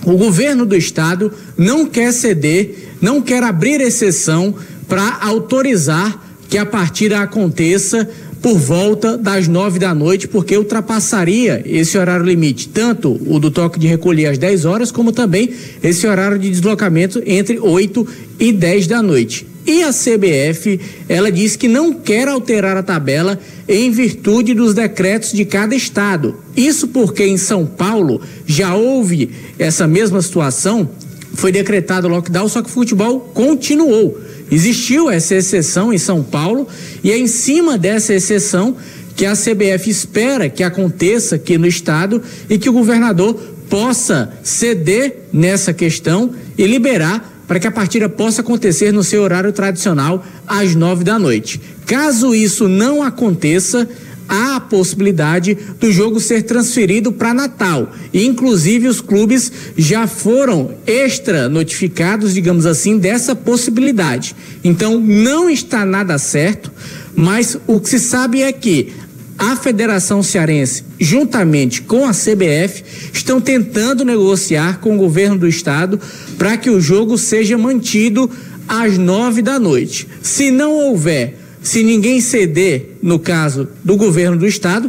o 0.07 0.17
governo 0.17 0.65
do 0.65 0.77
estado 0.77 1.33
não 1.59 1.85
quer 1.85 2.13
ceder, 2.13 2.86
não 3.01 3.21
quer 3.21 3.43
abrir 3.43 3.81
exceção 3.81 4.55
para 4.89 5.19
autorizar 5.21 6.23
que 6.49 6.59
a 6.59 6.67
partida 6.67 7.21
aconteça 7.21 8.09
por 8.41 8.59
volta 8.59 9.19
das 9.19 9.49
nove 9.49 9.79
da 9.79 9.95
noite, 9.95 10.29
porque 10.29 10.57
ultrapassaria 10.57 11.63
esse 11.67 11.99
horário 11.99 12.25
limite, 12.25 12.69
tanto 12.69 13.21
o 13.27 13.41
do 13.41 13.51
toque 13.51 13.79
de 13.79 13.89
recolher 13.89 14.27
às 14.27 14.39
10 14.39 14.65
horas, 14.65 14.93
como 14.93 15.11
também 15.11 15.51
esse 15.83 16.07
horário 16.07 16.39
de 16.39 16.49
deslocamento 16.51 17.21
entre 17.27 17.59
8 17.59 18.07
e 18.39 18.53
10 18.53 18.87
da 18.87 19.03
noite. 19.03 19.47
E 19.67 19.83
a 19.83 19.91
CBF, 19.91 20.79
ela 21.09 21.33
diz 21.33 21.57
que 21.57 21.67
não 21.67 21.93
quer 21.93 22.29
alterar 22.29 22.77
a 22.77 22.85
tabela 22.85 23.37
em 23.69 23.91
virtude 23.91 24.55
dos 24.55 24.75
decretos 24.75 25.33
de 25.33 25.45
cada 25.45 25.75
estado. 25.75 26.37
Isso 26.57 26.87
porque 26.87 27.25
em 27.25 27.37
São 27.37 27.67
Paulo 27.67 28.21
já 28.47 28.77
houve 28.77 29.31
essa 29.59 29.89
mesma 29.89 30.23
situação, 30.23 30.89
foi 31.37 31.53
decretado 31.53 32.09
lockdown, 32.09 32.49
só 32.49 32.63
que 32.63 32.69
o 32.69 32.73
futebol 32.73 33.21
continuou. 33.33 34.19
Existiu 34.51 35.11
essa 35.11 35.35
exceção 35.35 35.93
em 35.93 35.99
São 35.99 36.23
Paulo 36.23 36.67
e 37.05 37.11
é 37.11 37.19
em 37.19 37.27
cima 37.27 37.77
dessa 37.77 38.15
exceção 38.15 38.77
que 39.15 39.25
a 39.25 39.33
CBF 39.33 39.89
espera 39.89 40.49
que 40.49 40.63
aconteça 40.63 41.37
aqui 41.37 41.57
no 41.57 41.67
estado 41.67 42.23
e 42.49 42.59
que 42.59 42.69
o 42.69 42.73
governador 42.73 43.35
possa 43.69 44.33
ceder 44.43 45.25
nessa 45.33 45.73
questão 45.73 46.33
e 46.57 46.67
liberar 46.67 47.33
para 47.47 47.61
que 47.61 47.67
a 47.67 47.73
partida 47.73 48.09
possa 48.09 48.41
acontecer 48.41 48.93
no 48.93 49.05
seu 49.05 49.23
horário 49.23 49.53
tradicional 49.53 50.25
às 50.47 50.75
nove 50.75 51.05
da 51.05 51.19
noite. 51.19 51.61
Caso 51.87 52.35
isso 52.35 52.69
não 52.69 53.03
aconteça, 53.03 53.89
há 54.29 54.57
a 54.57 54.61
possibilidade 54.61 55.57
do 55.79 55.91
jogo 55.93 56.21
ser 56.21 56.43
transferido 56.43 57.13
para 57.13 57.35
Natal. 57.35 57.93
E, 58.13 58.27
inclusive, 58.27 58.89
os 58.89 59.01
clubes 59.01 59.53
já 59.77 60.07
foram 60.07 60.75
extra 60.87 61.49
notificados, 61.49 62.35
digamos 62.35 62.67
assim, 62.67 62.99
dessa 62.99 63.35
possibilidade. 63.35 64.35
Então, 64.65 65.01
não 65.01 65.49
está 65.49 65.85
nada 65.85 66.19
certo, 66.19 66.73
Mas 67.19 67.59
o 67.67 67.81
que 67.81 67.89
se 67.89 67.99
sabe 67.99 68.43
é 68.43 68.53
que 68.53 68.93
a 69.39 69.57
Federação 69.57 70.23
Cearense, 70.23 70.85
juntamente 71.01 71.83
com 71.83 72.07
a 72.07 72.13
CBF, 72.13 72.85
estão 73.13 73.41
tentando 73.41 74.05
negociar 74.05 74.81
com 74.81 74.95
o 74.95 74.99
governo 74.99 75.39
do 75.39 75.49
estado 75.49 75.99
para 76.39 76.57
que 76.57 76.71
o 76.71 76.81
jogo 76.81 77.17
seja 77.17 77.57
mantido 77.57 78.31
às 78.69 78.99
nove 78.99 79.43
da 79.43 79.59
noite. 79.59 80.07
Se 80.23 80.51
não 80.51 80.73
houver, 80.73 81.39
se 81.67 81.83
ninguém 81.83 82.21
ceder, 82.21 82.91
no 83.03 83.19
caso 83.19 83.67
do 83.83 83.97
governo 83.97 84.37
do 84.37 84.47
estado, 84.47 84.89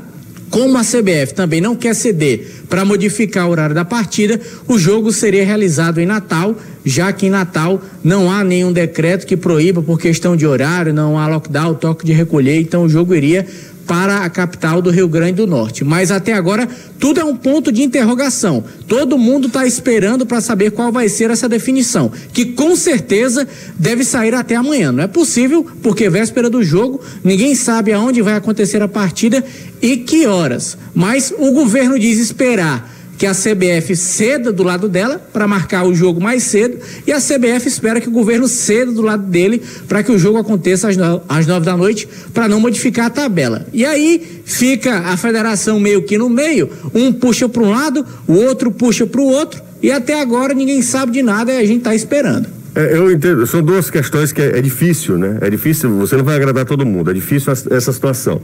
como 0.52 0.78
a 0.78 0.82
CBF 0.82 1.34
também 1.34 1.60
não 1.60 1.76
quer 1.76 1.96
ceder 1.96 2.48
para 2.70 2.86
modificar 2.86 3.48
o 3.48 3.50
horário 3.50 3.74
da 3.74 3.84
partida, 3.84 4.40
o 4.68 4.78
jogo 4.78 5.12
seria 5.12 5.44
realizado 5.44 6.00
em 6.00 6.06
Natal, 6.06 6.56
já 6.86 7.12
que 7.12 7.26
em 7.26 7.30
Natal 7.32 7.82
não 8.04 8.32
há 8.32 8.44
nenhum 8.44 8.72
decreto 8.72 9.26
que 9.26 9.36
proíba 9.36 9.82
por 9.82 10.00
questão 10.00 10.36
de 10.36 10.46
horário, 10.46 10.94
não 10.94 11.18
há 11.18 11.28
lockdown, 11.28 11.74
toque 11.74 12.06
de 12.06 12.14
recolher, 12.14 12.62
então 12.62 12.84
o 12.84 12.90
jogo 12.90 13.16
iria 13.16 13.48
para 13.88 14.26
a 14.26 14.30
capital 14.30 14.82
do 14.82 14.92
Rio 14.92 15.08
Grande 15.08 15.38
do 15.38 15.48
Norte. 15.48 15.84
Mas 15.86 16.12
até 16.12 16.34
agora 16.34 16.68
tudo 17.00 17.22
é 17.22 17.24
um 17.24 17.36
ponto 17.36 17.72
de 17.72 17.82
interrogação. 17.82 18.64
Todo 18.88 19.18
mundo 19.18 19.48
está 19.48 19.66
esperando 19.66 20.26
para 20.26 20.42
saber 20.42 20.72
qual 20.72 20.92
vai 20.92 21.08
ser 21.08 21.32
essa 21.32 21.48
definição, 21.48 22.12
que 22.34 22.46
com 22.48 22.76
certeza 22.76 23.48
deve 23.80 24.04
sair 24.04 24.36
até 24.36 24.56
amanhã. 24.56 24.92
Não 24.92 25.04
é 25.04 25.08
possível, 25.08 25.66
porque 25.82 26.10
véspera 26.10 26.50
do 26.50 26.62
jogo, 26.62 27.02
ninguém 27.24 27.56
sabe 27.56 27.94
aonde 27.94 28.22
vai 28.22 28.36
acontecer 28.36 28.82
a 28.82 28.88
partida 28.88 29.44
e 29.82 29.98
que 29.98 30.28
horas. 30.28 30.78
Mas 30.94 31.34
o 31.38 31.52
governo 31.52 31.98
diz 31.98 32.20
esperar 32.20 32.97
que 33.18 33.26
a 33.26 33.34
CBF 33.34 33.96
ceda 33.96 34.54
do 34.54 34.64
lado 34.64 34.88
dela 34.88 35.20
para 35.34 35.48
marcar 35.48 35.86
o 35.86 35.94
jogo 35.94 36.22
mais 36.22 36.44
cedo 36.44 36.78
e 37.06 37.12
a 37.12 37.18
CBF 37.18 37.68
espera 37.68 38.00
que 38.00 38.08
o 38.08 38.12
governo 38.12 38.48
ceda 38.48 38.92
do 38.92 39.02
lado 39.02 39.24
dele 39.24 39.62
para 39.88 40.04
que 40.04 40.12
o 40.12 40.20
jogo 40.20 40.38
aconteça 40.38 40.90
às, 40.90 40.98
no, 40.98 41.22
às 41.28 41.48
nove 41.48 41.66
da 41.66 41.76
noite 41.76 42.08
para 42.34 42.48
não 42.48 42.60
modificar 42.60 43.08
a 43.08 43.10
tabela. 43.10 43.66
E 43.74 43.84
aí 43.86 44.42
fica 44.46 45.00
a 45.00 45.18
federação 45.18 45.80
meio 45.80 46.04
que 46.04 46.18
no 46.18 46.30
meio, 46.30 46.70
um 46.94 47.12
puxa 47.12 47.50
para 47.50 47.64
um 47.64 47.72
lado, 47.72 48.06
o 48.28 48.34
outro 48.34 48.72
puxa 48.72 49.08
para 49.08 49.22
o 49.22 49.26
outro 49.26 49.62
e 49.82 49.92
até 49.92 50.20
agora 50.20 50.54
ninguém 50.54 50.82
sabe 50.82 51.12
de 51.12 51.24
nada 51.24 51.52
e 51.54 51.58
a 51.58 51.66
gente 51.66 51.80
está 51.80 51.96
esperando. 51.96 52.57
É, 52.78 52.96
eu 52.96 53.12
entendo, 53.12 53.48
são 53.48 53.64
duas 53.64 53.90
questões 53.90 54.32
que 54.32 54.40
é, 54.40 54.60
é, 54.60 54.62
difícil, 54.62 55.18
né? 55.18 55.40
É 55.42 55.50
difícil, 55.50 55.90
você 55.98 56.16
não 56.16 56.24
vai 56.24 56.36
agradar 56.36 56.64
todo 56.64 56.86
mundo, 56.86 57.10
é 57.10 57.14
difícil 57.14 57.52
essa 57.52 57.92
situação. 57.92 58.40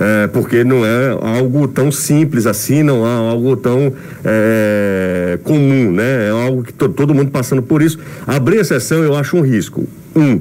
É, 0.00 0.26
porque 0.26 0.64
não 0.64 0.84
é 0.84 1.10
algo 1.38 1.68
tão 1.68 1.92
simples 1.92 2.46
assim, 2.46 2.82
não 2.82 3.06
é 3.06 3.30
algo 3.30 3.56
tão 3.56 3.92
é, 4.24 5.38
comum, 5.44 5.92
né? 5.92 6.26
É 6.26 6.30
algo 6.30 6.64
que 6.64 6.72
to, 6.72 6.88
todo 6.88 7.14
mundo 7.14 7.30
passando 7.30 7.62
por 7.62 7.80
isso. 7.80 7.96
Abrir 8.26 8.56
exceção 8.56 9.04
eu 9.04 9.14
acho 9.14 9.36
um 9.36 9.40
risco. 9.40 9.88
Um. 10.16 10.40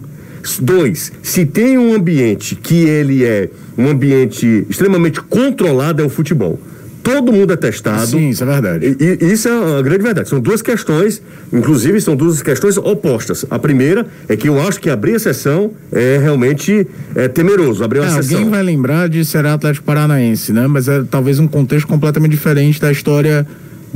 Dois, 0.59 1.11
se 1.21 1.45
tem 1.45 1.77
um 1.77 1.93
ambiente 1.93 2.55
que 2.55 2.83
ele 2.83 3.23
é 3.23 3.49
um 3.77 3.87
ambiente 3.87 4.65
extremamente 4.67 5.21
controlado, 5.21 6.01
é 6.01 6.05
o 6.05 6.09
futebol 6.09 6.59
todo 7.05 7.31
mundo 7.31 7.53
é 7.53 7.55
testado. 7.55 8.07
Sim, 8.07 8.29
isso 8.29 8.43
é 8.43 8.47
verdade. 8.47 8.97
E, 8.99 9.23
e, 9.23 9.31
isso 9.31 9.47
é 9.47 9.53
uma 9.53 9.81
grande 9.83 10.01
verdade. 10.01 10.27
São 10.27 10.39
duas 10.39 10.63
questões, 10.63 11.21
inclusive 11.53 12.01
são 12.01 12.15
duas 12.15 12.41
questões 12.41 12.77
opostas. 12.77 13.45
A 13.47 13.59
primeira 13.59 14.07
é 14.27 14.35
que 14.35 14.49
eu 14.49 14.59
acho 14.59 14.79
que 14.81 14.89
abrir 14.89 15.15
a 15.15 15.19
sessão 15.19 15.71
é 15.91 16.17
realmente 16.17 16.87
é, 17.15 17.27
temeroso, 17.27 17.83
abrir 17.83 17.99
uma 17.99 18.07
é, 18.07 18.21
sessão. 18.21 18.37
Alguém 18.39 18.49
vai 18.49 18.63
lembrar 18.63 19.07
de 19.07 19.23
ser 19.23 19.45
Atlético 19.45 19.85
Paranaense, 19.85 20.51
né? 20.51 20.65
Mas 20.65 20.87
é 20.87 21.03
talvez 21.03 21.37
um 21.37 21.47
contexto 21.47 21.87
completamente 21.87 22.31
diferente 22.31 22.81
da 22.81 22.91
história 22.91 23.45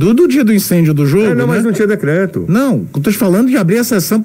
do, 0.00 0.14
do 0.14 0.26
dia 0.26 0.42
do 0.42 0.52
incêndio 0.52 0.94
do 0.94 1.04
jogo. 1.04 1.24
É, 1.24 1.28
não, 1.34 1.46
né? 1.46 1.54
mas 1.54 1.62
não 1.62 1.72
tinha 1.72 1.86
decreto. 1.86 2.46
Não, 2.48 2.86
eu 2.94 3.00
tô 3.02 3.10
te 3.10 3.18
falando 3.18 3.48
de 3.48 3.56
abrir 3.58 3.78
a 3.78 3.84
sessão 3.84 4.20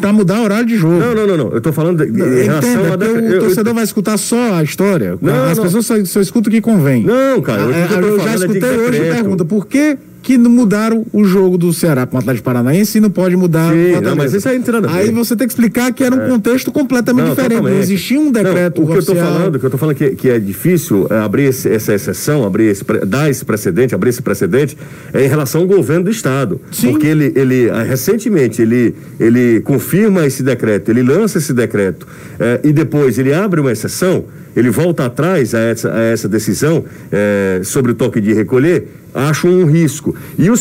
para 0.00 0.12
mudar 0.12 0.40
o 0.40 0.44
horário 0.44 0.66
de 0.66 0.76
jogo. 0.76 0.98
Não, 0.98 1.14
não, 1.14 1.26
não, 1.26 1.36
não. 1.36 1.52
Eu 1.52 1.60
tô 1.60 1.70
falando 1.70 2.04
de, 2.04 2.10
de 2.10 2.22
em 2.22 2.44
relação 2.44 2.84
a. 2.86 3.36
O 3.36 3.40
torcedor 3.40 3.70
eu... 3.72 3.74
vai 3.74 3.84
escutar 3.84 4.16
só 4.16 4.54
a 4.54 4.62
história. 4.62 5.18
Não, 5.20 5.44
As 5.44 5.58
não. 5.58 5.64
pessoas 5.64 5.84
só, 5.84 6.02
só 6.06 6.20
escutam 6.20 6.50
o 6.50 6.54
que 6.54 6.62
convém. 6.62 7.04
Não, 7.04 7.42
cara. 7.42 7.60
Eu, 7.60 7.70
eu, 7.70 8.08
eu 8.08 8.20
já 8.20 8.30
é 8.30 8.34
escutei 8.36 8.70
hoje 8.70 9.10
a 9.10 9.14
pergunta: 9.14 9.44
por 9.44 9.66
que 9.66 9.98
que 10.28 10.36
mudaram 10.36 11.06
o 11.10 11.24
jogo 11.24 11.56
do 11.56 11.72
Ceará 11.72 12.04
com 12.04 12.14
o 12.14 12.20
Atlético 12.20 12.44
Paranaense 12.44 12.98
e 12.98 13.00
não 13.00 13.08
pode 13.08 13.34
mudar 13.34 13.72
Sim, 13.72 13.98
não, 14.02 14.14
mas 14.14 14.34
isso 14.34 14.46
aí 14.46 14.58
entrando 14.58 14.86
Aí 14.86 15.10
você 15.10 15.34
tem 15.34 15.46
que 15.46 15.54
explicar 15.54 15.90
que 15.90 16.04
era 16.04 16.14
um 16.14 16.20
é. 16.20 16.28
contexto 16.28 16.70
completamente 16.70 17.24
não, 17.24 17.30
diferente. 17.30 17.52
Totalmente. 17.52 17.74
Não 17.74 17.80
existia 17.80 18.20
um 18.20 18.30
decreto. 18.30 18.82
Não, 18.82 18.88
o 18.88 18.92
que 18.92 18.98
oficial. 18.98 19.16
eu 19.16 19.22
estou 19.22 19.38
falando, 19.38 19.54
o 19.54 19.58
que 19.58 19.64
eu 19.64 19.70
tô 19.70 19.78
falando 19.78 19.96
que, 19.96 20.10
que 20.10 20.28
é 20.28 20.38
difícil 20.38 21.06
é 21.08 21.16
abrir 21.20 21.44
esse, 21.44 21.70
essa 21.70 21.94
exceção, 21.94 22.44
abrir 22.44 22.64
esse, 22.64 22.84
dar 23.06 23.30
esse 23.30 23.42
precedente, 23.42 23.94
abrir 23.94 24.10
esse 24.10 24.20
precedente, 24.20 24.76
é 25.14 25.24
em 25.24 25.28
relação 25.28 25.62
ao 25.62 25.66
governo 25.66 26.04
do 26.04 26.10
Estado. 26.10 26.60
Sim. 26.72 26.90
Porque 26.90 27.06
ele, 27.06 27.32
ele 27.34 27.70
ah, 27.70 27.82
recentemente, 27.82 28.60
ele, 28.60 28.94
ele 29.18 29.62
confirma 29.62 30.26
esse 30.26 30.42
decreto, 30.42 30.90
ele 30.90 31.02
lança 31.02 31.38
esse 31.38 31.54
decreto 31.54 32.06
é, 32.38 32.60
e 32.64 32.70
depois 32.70 33.18
ele 33.18 33.32
abre 33.32 33.62
uma 33.62 33.72
exceção 33.72 34.26
ele 34.58 34.70
volta 34.70 35.06
atrás 35.06 35.54
a 35.54 35.60
essa, 35.60 35.92
a 35.92 36.00
essa 36.00 36.28
decisão 36.28 36.84
é, 37.12 37.60
sobre 37.62 37.92
o 37.92 37.94
toque 37.94 38.20
de 38.20 38.32
recolher, 38.32 38.88
acho 39.14 39.46
um 39.46 39.64
risco. 39.64 40.16
E 40.36 40.50
o, 40.50 40.54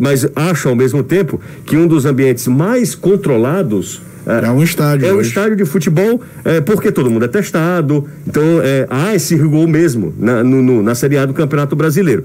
mas 0.00 0.26
acho 0.34 0.68
ao 0.68 0.74
mesmo 0.74 1.02
tempo 1.04 1.40
que 1.64 1.76
um 1.76 1.86
dos 1.86 2.04
ambientes 2.04 2.48
mais 2.48 2.96
controlados 2.96 4.02
é, 4.26 4.46
é 4.46 4.50
um 4.50 4.62
estádio. 4.64 5.06
É 5.06 5.12
um 5.12 5.20
estádio 5.20 5.54
de 5.54 5.64
futebol, 5.64 6.20
é, 6.44 6.60
porque 6.60 6.90
todo 6.90 7.08
mundo 7.08 7.24
é 7.24 7.28
testado. 7.28 8.04
Então, 8.26 8.42
é, 8.62 8.84
há 8.90 9.14
esse 9.14 9.36
rigor 9.36 9.68
mesmo 9.68 10.12
na, 10.18 10.42
no, 10.42 10.60
no, 10.60 10.82
na 10.82 10.96
Série 10.96 11.16
A 11.16 11.24
do 11.24 11.32
Campeonato 11.32 11.76
Brasileiro. 11.76 12.24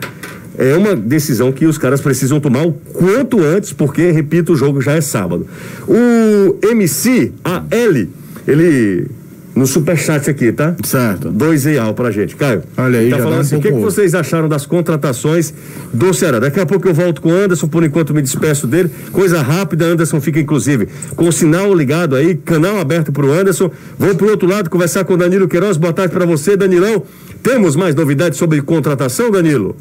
É 0.57 0.75
uma 0.75 0.95
decisão 0.95 1.51
que 1.51 1.67
os 1.67 1.77
caras 1.77 2.01
precisam 2.01 2.39
tomar 2.39 2.65
o 2.65 2.73
quanto 2.73 3.43
antes, 3.43 3.71
porque, 3.71 4.09
repito, 4.09 4.53
o 4.53 4.55
jogo 4.55 4.81
já 4.81 4.93
é 4.93 5.01
sábado. 5.01 5.45
O 5.87 6.57
MC, 6.67 7.31
a 7.45 7.63
L, 7.69 8.09
ele 8.47 9.07
no 9.55 9.67
superchat 9.67 10.29
aqui, 10.29 10.51
tá? 10.51 10.75
Certo. 10.83 11.29
Dois 11.29 11.65
real 11.65 11.93
pra 11.93 12.09
gente. 12.11 12.35
Caio. 12.35 12.63
Olha 12.77 12.99
aí, 12.99 13.09
tá 13.09 13.17
falando 13.17 13.41
assim, 13.41 13.57
o 13.57 13.61
que, 13.61 13.71
que, 13.71 13.79
vocês 13.79 14.15
acharam 14.15 14.47
das 14.47 14.65
contratações 14.65 15.53
do 15.93 16.13
Ceará? 16.13 16.39
Daqui 16.39 16.59
a 16.59 16.65
pouco 16.65 16.87
eu 16.87 16.93
volto 16.93 17.21
com 17.21 17.29
o 17.29 17.35
Anderson, 17.35 17.67
por 17.67 17.83
enquanto 17.83 18.13
me 18.13 18.21
despeço 18.21 18.65
dele. 18.65 18.89
Coisa 19.11 19.41
rápida, 19.41 19.85
Anderson 19.85 20.21
fica 20.21 20.39
inclusive 20.39 20.87
com 21.15 21.27
o 21.27 21.31
sinal 21.31 21.73
ligado 21.73 22.15
aí, 22.15 22.35
canal 22.35 22.79
aberto 22.79 23.11
pro 23.11 23.31
Anderson. 23.31 23.69
Vou 23.97 24.15
pro 24.15 24.29
outro 24.29 24.47
lado 24.47 24.69
conversar 24.69 25.03
com 25.03 25.13
o 25.13 25.17
Danilo 25.17 25.47
Queiroz. 25.47 25.77
Boa 25.77 25.93
tarde 25.93 26.13
para 26.13 26.25
você, 26.25 26.55
Danilão. 26.55 27.03
Temos 27.43 27.75
mais 27.75 27.93
novidades 27.95 28.37
sobre 28.37 28.61
contratação, 28.61 29.31
Danilo? 29.31 29.75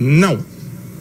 Não. 0.00 0.38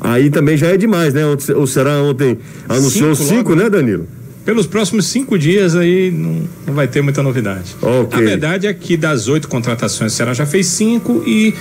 Aí 0.02 0.30
também 0.30 0.58
já 0.58 0.68
é 0.68 0.78
demais, 0.78 1.14
né? 1.14 1.24
O 1.26 1.66
Ceará 1.66 2.02
ontem 2.02 2.38
anunciou 2.68 3.16
cinco, 3.16 3.30
cinco 3.30 3.56
né, 3.56 3.70
Danilo? 3.70 4.08
Pelos 4.46 4.68
próximos 4.68 5.08
cinco 5.08 5.38
dias 5.38 5.76
aí 5.76 6.12
não, 6.12 6.48
não 6.68 6.74
vai 6.74 6.88
ter 6.88 7.02
muita 7.02 7.24
novidade. 7.24 7.76
Okay. 7.82 8.20
A 8.20 8.22
verdade 8.22 8.68
é 8.68 8.74
que 8.74 8.96
das 8.96 9.28
oito 9.28 9.48
contratações, 9.48 10.14
o 10.14 10.16
Ceará 10.16 10.34
já 10.34 10.46
fez 10.46 10.68
cinco 10.68 11.24
e 11.26 11.54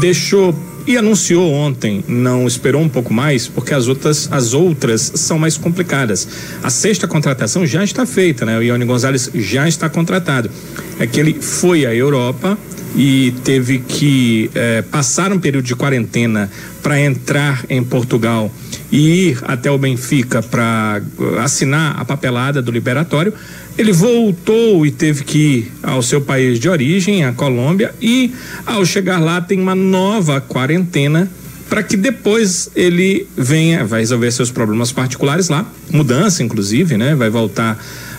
deixou 0.00 0.54
e 0.86 0.96
anunciou 0.96 1.52
ontem, 1.52 2.02
não 2.08 2.46
esperou 2.46 2.80
um 2.80 2.88
pouco 2.88 3.12
mais, 3.12 3.46
porque 3.46 3.74
as 3.74 3.88
outras, 3.88 4.26
as 4.32 4.54
outras 4.54 5.12
são 5.16 5.38
mais 5.38 5.58
complicadas. 5.58 6.26
A 6.62 6.70
sexta 6.70 7.06
contratação 7.06 7.66
já 7.66 7.84
está 7.84 8.06
feita, 8.06 8.46
né? 8.46 8.56
O 8.56 8.62
Ione 8.62 8.86
Gonzalez 8.86 9.30
já 9.34 9.68
está 9.68 9.90
contratado. 9.90 10.50
É 10.98 11.06
que 11.06 11.20
ele 11.20 11.34
foi 11.34 11.84
à 11.84 11.94
Europa 11.94 12.56
e 12.98 13.32
teve 13.44 13.78
que 13.78 14.50
eh, 14.56 14.82
passar 14.90 15.32
um 15.32 15.38
período 15.38 15.64
de 15.64 15.76
quarentena 15.76 16.50
para 16.82 17.00
entrar 17.00 17.64
em 17.70 17.82
Portugal 17.84 18.52
e 18.90 19.28
ir 19.28 19.38
até 19.42 19.70
o 19.70 19.78
Benfica 19.78 20.42
para 20.42 21.00
uh, 21.16 21.38
assinar 21.38 21.94
a 21.96 22.04
papelada 22.04 22.60
do 22.60 22.72
liberatório. 22.72 23.32
Ele 23.76 23.92
voltou 23.92 24.84
e 24.84 24.90
teve 24.90 25.22
que 25.22 25.38
ir 25.38 25.72
ao 25.80 26.02
seu 26.02 26.20
país 26.20 26.58
de 26.58 26.68
origem, 26.68 27.24
a 27.24 27.32
Colômbia, 27.32 27.94
e 28.02 28.32
ao 28.66 28.84
chegar 28.84 29.20
lá 29.20 29.40
tem 29.40 29.60
uma 29.60 29.76
nova 29.76 30.40
quarentena 30.40 31.30
para 31.68 31.84
que 31.84 31.96
depois 31.96 32.68
ele 32.74 33.28
venha, 33.36 33.84
vai 33.84 34.00
resolver 34.00 34.32
seus 34.32 34.50
problemas 34.50 34.90
particulares 34.90 35.48
lá, 35.48 35.70
mudança 35.92 36.42
inclusive, 36.42 36.96
né? 36.96 37.14
Vai 37.14 37.30
voltar 37.30 37.78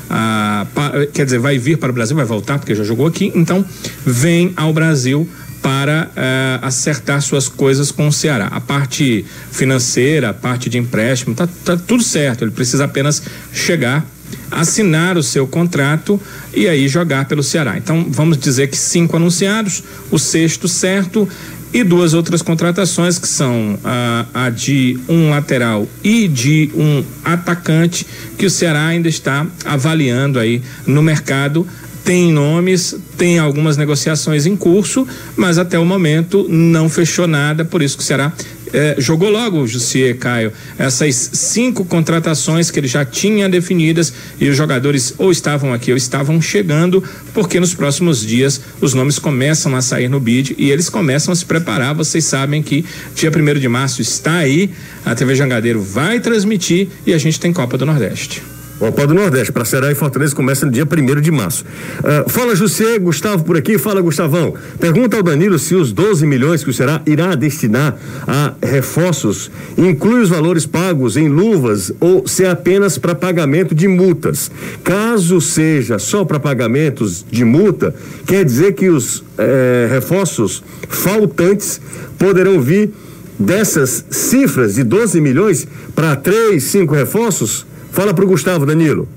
a, 0.10 0.66
quer 1.13 1.25
dizer, 1.25 1.39
vai 1.39 1.58
vir 1.58 1.78
para 1.78 1.89
o 1.89 1.94
Brasil, 1.94 2.16
vai 2.16 2.25
voltar 2.25 2.60
porque 2.60 2.74
já 2.74 2.84
jogou 2.84 3.06
aqui, 3.06 3.32
então 3.36 3.63
vem 4.06 4.54
ao 4.56 4.74
Brasil 4.74 5.30
para 5.62 6.10
uh, 6.10 6.66
acertar 6.66 7.22
suas 7.22 7.48
coisas 7.48 7.92
com 7.92 8.08
o 8.08 8.13
Ceará. 8.13 8.48
A 8.48 8.62
parte 8.62 9.25
financeira, 9.51 10.30
a 10.30 10.34
parte 10.34 10.70
de 10.70 10.78
empréstimo, 10.78 11.36
tá, 11.36 11.48
tá 11.66 11.78
tudo 11.78 12.01
certo. 12.01 12.44
Ele 12.44 12.51
precisa 12.51 12.86
apenas 12.86 13.22
chegar, 13.51 14.06
assinar 14.50 15.18
o 15.18 15.24
seu 15.24 15.46
contrato 15.46 16.20
e 16.54 16.68
aí 16.68 16.88
jogar 16.88 17.25
pelo 17.25 17.44
Ceará. 17.44 17.78
Então 17.78 18.08
vamos 18.10 18.38
dizer 18.38 18.68
que 18.68 18.78
cinco 18.78 19.18
anunciados, 19.18 19.84
o 20.10 20.18
sexto 20.18 20.68
certo 20.68 21.28
e 21.74 21.84
duas 21.84 22.14
outras 22.14 22.42
contratações 22.42 23.20
que 23.20 23.28
são 23.28 23.78
a, 23.84 24.26
a 24.34 24.50
de 24.50 25.00
um 25.08 25.30
lateral 25.30 25.88
e 26.04 26.28
de 26.28 26.72
um 26.74 27.04
atacante 27.24 28.06
que 28.38 28.46
o 28.46 28.50
Ceará 28.50 28.88
ainda 28.88 29.08
está 29.08 29.46
avaliando 29.66 30.40
aí 30.40 30.62
no 30.86 31.02
mercado. 31.02 31.68
Tem 32.04 32.32
nomes, 32.32 32.96
tem 33.18 33.38
algumas 33.38 33.78
negociações 33.78 34.48
em 34.48 34.56
curso, 34.56 35.06
mas 35.36 35.60
até 35.60 35.78
o 35.78 35.86
momento 35.86 36.48
não 36.50 36.90
fechou 36.90 37.28
nada, 37.28 37.64
por 37.64 37.84
isso 37.84 37.98
que 37.98 38.04
o 38.04 38.06
Ceará 38.06 38.34
é, 38.74 38.96
jogou 38.98 39.30
logo, 39.30 39.66
Jussier 39.68 40.18
Caio, 40.18 40.52
essas 40.78 41.30
cinco 41.34 41.86
contratações 41.86 42.70
que 42.70 42.80
ele 42.80 42.88
já 42.88 43.04
tinha 43.06 43.50
definidas 43.50 44.14
e 44.40 44.48
os 44.48 44.56
jogadores 44.56 45.14
ou 45.18 45.32
estavam 45.32 45.74
aqui 45.74 45.92
ou 45.92 45.98
estavam 45.98 46.42
chegando, 46.42 47.04
porque 47.34 47.60
nos 47.60 47.74
próximos 47.74 48.26
dias 48.26 48.62
os 48.82 48.94
nomes 48.94 49.20
começam 49.20 49.76
a 49.76 49.82
sair 49.82 50.08
no 50.08 50.20
bid 50.20 50.56
e 50.58 50.72
eles 50.72 50.90
começam 50.90 51.32
a 51.32 51.36
se 51.36 51.46
preparar. 51.46 51.96
Vocês 51.96 52.26
sabem 52.26 52.62
que 52.62 52.86
dia 53.16 53.32
1 53.32 53.60
de 53.60 53.68
março 53.68 54.02
está 54.02 54.38
aí, 54.38 54.70
a 55.06 55.16
TV 55.16 55.36
Jangadeiro 55.36 55.82
vai 55.82 56.20
transmitir 56.20 56.90
e 57.06 57.14
a 57.14 57.18
gente 57.18 57.40
tem 57.40 57.54
Copa 57.54 57.78
do 57.78 57.86
Nordeste. 57.86 58.42
Copa 58.79 59.05
do 59.05 59.13
Nordeste, 59.13 59.51
para 59.51 59.65
Ceará 59.65 59.91
e 59.91 59.95
Fortaleza 59.95 60.33
começa 60.33 60.65
no 60.65 60.71
dia 60.71 60.86
1 60.86 61.21
de 61.21 61.31
março. 61.31 61.65
Uh, 62.00 62.29
fala 62.29 62.55
José, 62.55 62.98
Gustavo 62.98 63.43
por 63.43 63.57
aqui, 63.57 63.77
fala 63.77 64.01
Gustavão. 64.01 64.53
Pergunta 64.79 65.17
ao 65.17 65.21
Danilo 65.21 65.59
se 65.59 65.75
os 65.75 65.91
12 65.91 66.25
milhões 66.25 66.63
que 66.63 66.69
o 66.69 66.74
Ceará 66.74 67.01
irá 67.05 67.36
destinar 67.36 67.98
a 68.25 68.53
reforços 68.65 69.51
inclui 69.77 70.21
os 70.21 70.29
valores 70.29 70.65
pagos 70.65 71.17
em 71.17 71.27
luvas 71.27 71.91
ou 72.00 72.25
se 72.25 72.45
é 72.45 72.50
apenas 72.50 72.98
para 72.98 73.13
pagamento 73.13 73.75
de 73.75 73.88
multas. 73.88 74.50
Caso 74.83 75.41
seja 75.41 76.00
só 76.00 76.24
para 76.24 76.39
pagamentos 76.39 77.25
de 77.29 77.43
multa, 77.43 77.93
quer 78.25 78.45
dizer 78.45 78.74
que 78.74 78.89
os 78.89 79.24
eh, 79.38 79.88
reforços 79.91 80.63
faltantes 80.88 81.81
poderão 82.17 82.62
vir 82.62 82.91
dessas 83.38 84.05
cifras 84.09 84.75
de 84.75 84.83
12 84.83 85.21
milhões 85.21 85.67
para 85.95 86.15
3, 86.15 86.62
5 86.62 86.93
reforços? 86.93 87.69
Fala 87.91 88.13
para 88.13 88.24
o 88.24 88.27
Gustavo, 88.27 88.65
Danilo. 88.65 89.08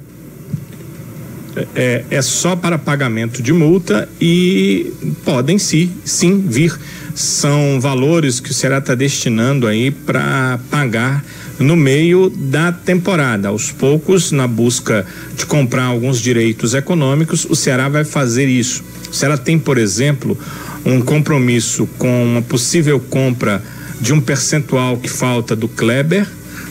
É, 1.75 2.05
é, 2.11 2.23
só 2.23 2.57
para 2.57 2.79
pagamento 2.79 3.43
de 3.43 3.53
multa 3.53 4.09
e 4.19 4.91
podem 5.25 5.59
sim, 5.59 5.91
sim 6.05 6.41
vir. 6.41 6.75
São 7.15 7.79
valores 7.79 8.41
que 8.41 8.51
o 8.51 8.55
Ceará 8.55 8.79
está 8.79 8.95
destinando 8.95 9.67
aí 9.67 9.91
para 9.91 10.59
pagar 10.71 11.23
no 11.59 11.77
meio 11.77 12.31
da 12.31 12.73
temporada. 12.73 13.49
Aos 13.49 13.71
poucos, 13.71 14.33
na 14.33 14.47
busca 14.47 15.07
de 15.37 15.45
comprar 15.45 15.85
alguns 15.85 16.21
direitos 16.21 16.73
econômicos, 16.73 17.45
o 17.45 17.55
Ceará 17.55 17.89
vai 17.89 18.05
fazer 18.05 18.47
isso. 18.47 18.83
O 19.11 19.15
Ceará 19.15 19.37
tem, 19.37 19.59
por 19.59 19.77
exemplo, 19.77 20.39
um 20.87 21.03
compromisso 21.03 21.87
com 21.99 22.25
uma 22.25 22.41
possível 22.41 22.99
compra 22.99 23.63
de 24.01 24.15
um 24.15 24.21
percentual 24.21 24.97
que 24.97 25.09
falta 25.09 25.55
do 25.55 25.69
Kleber 25.69 26.27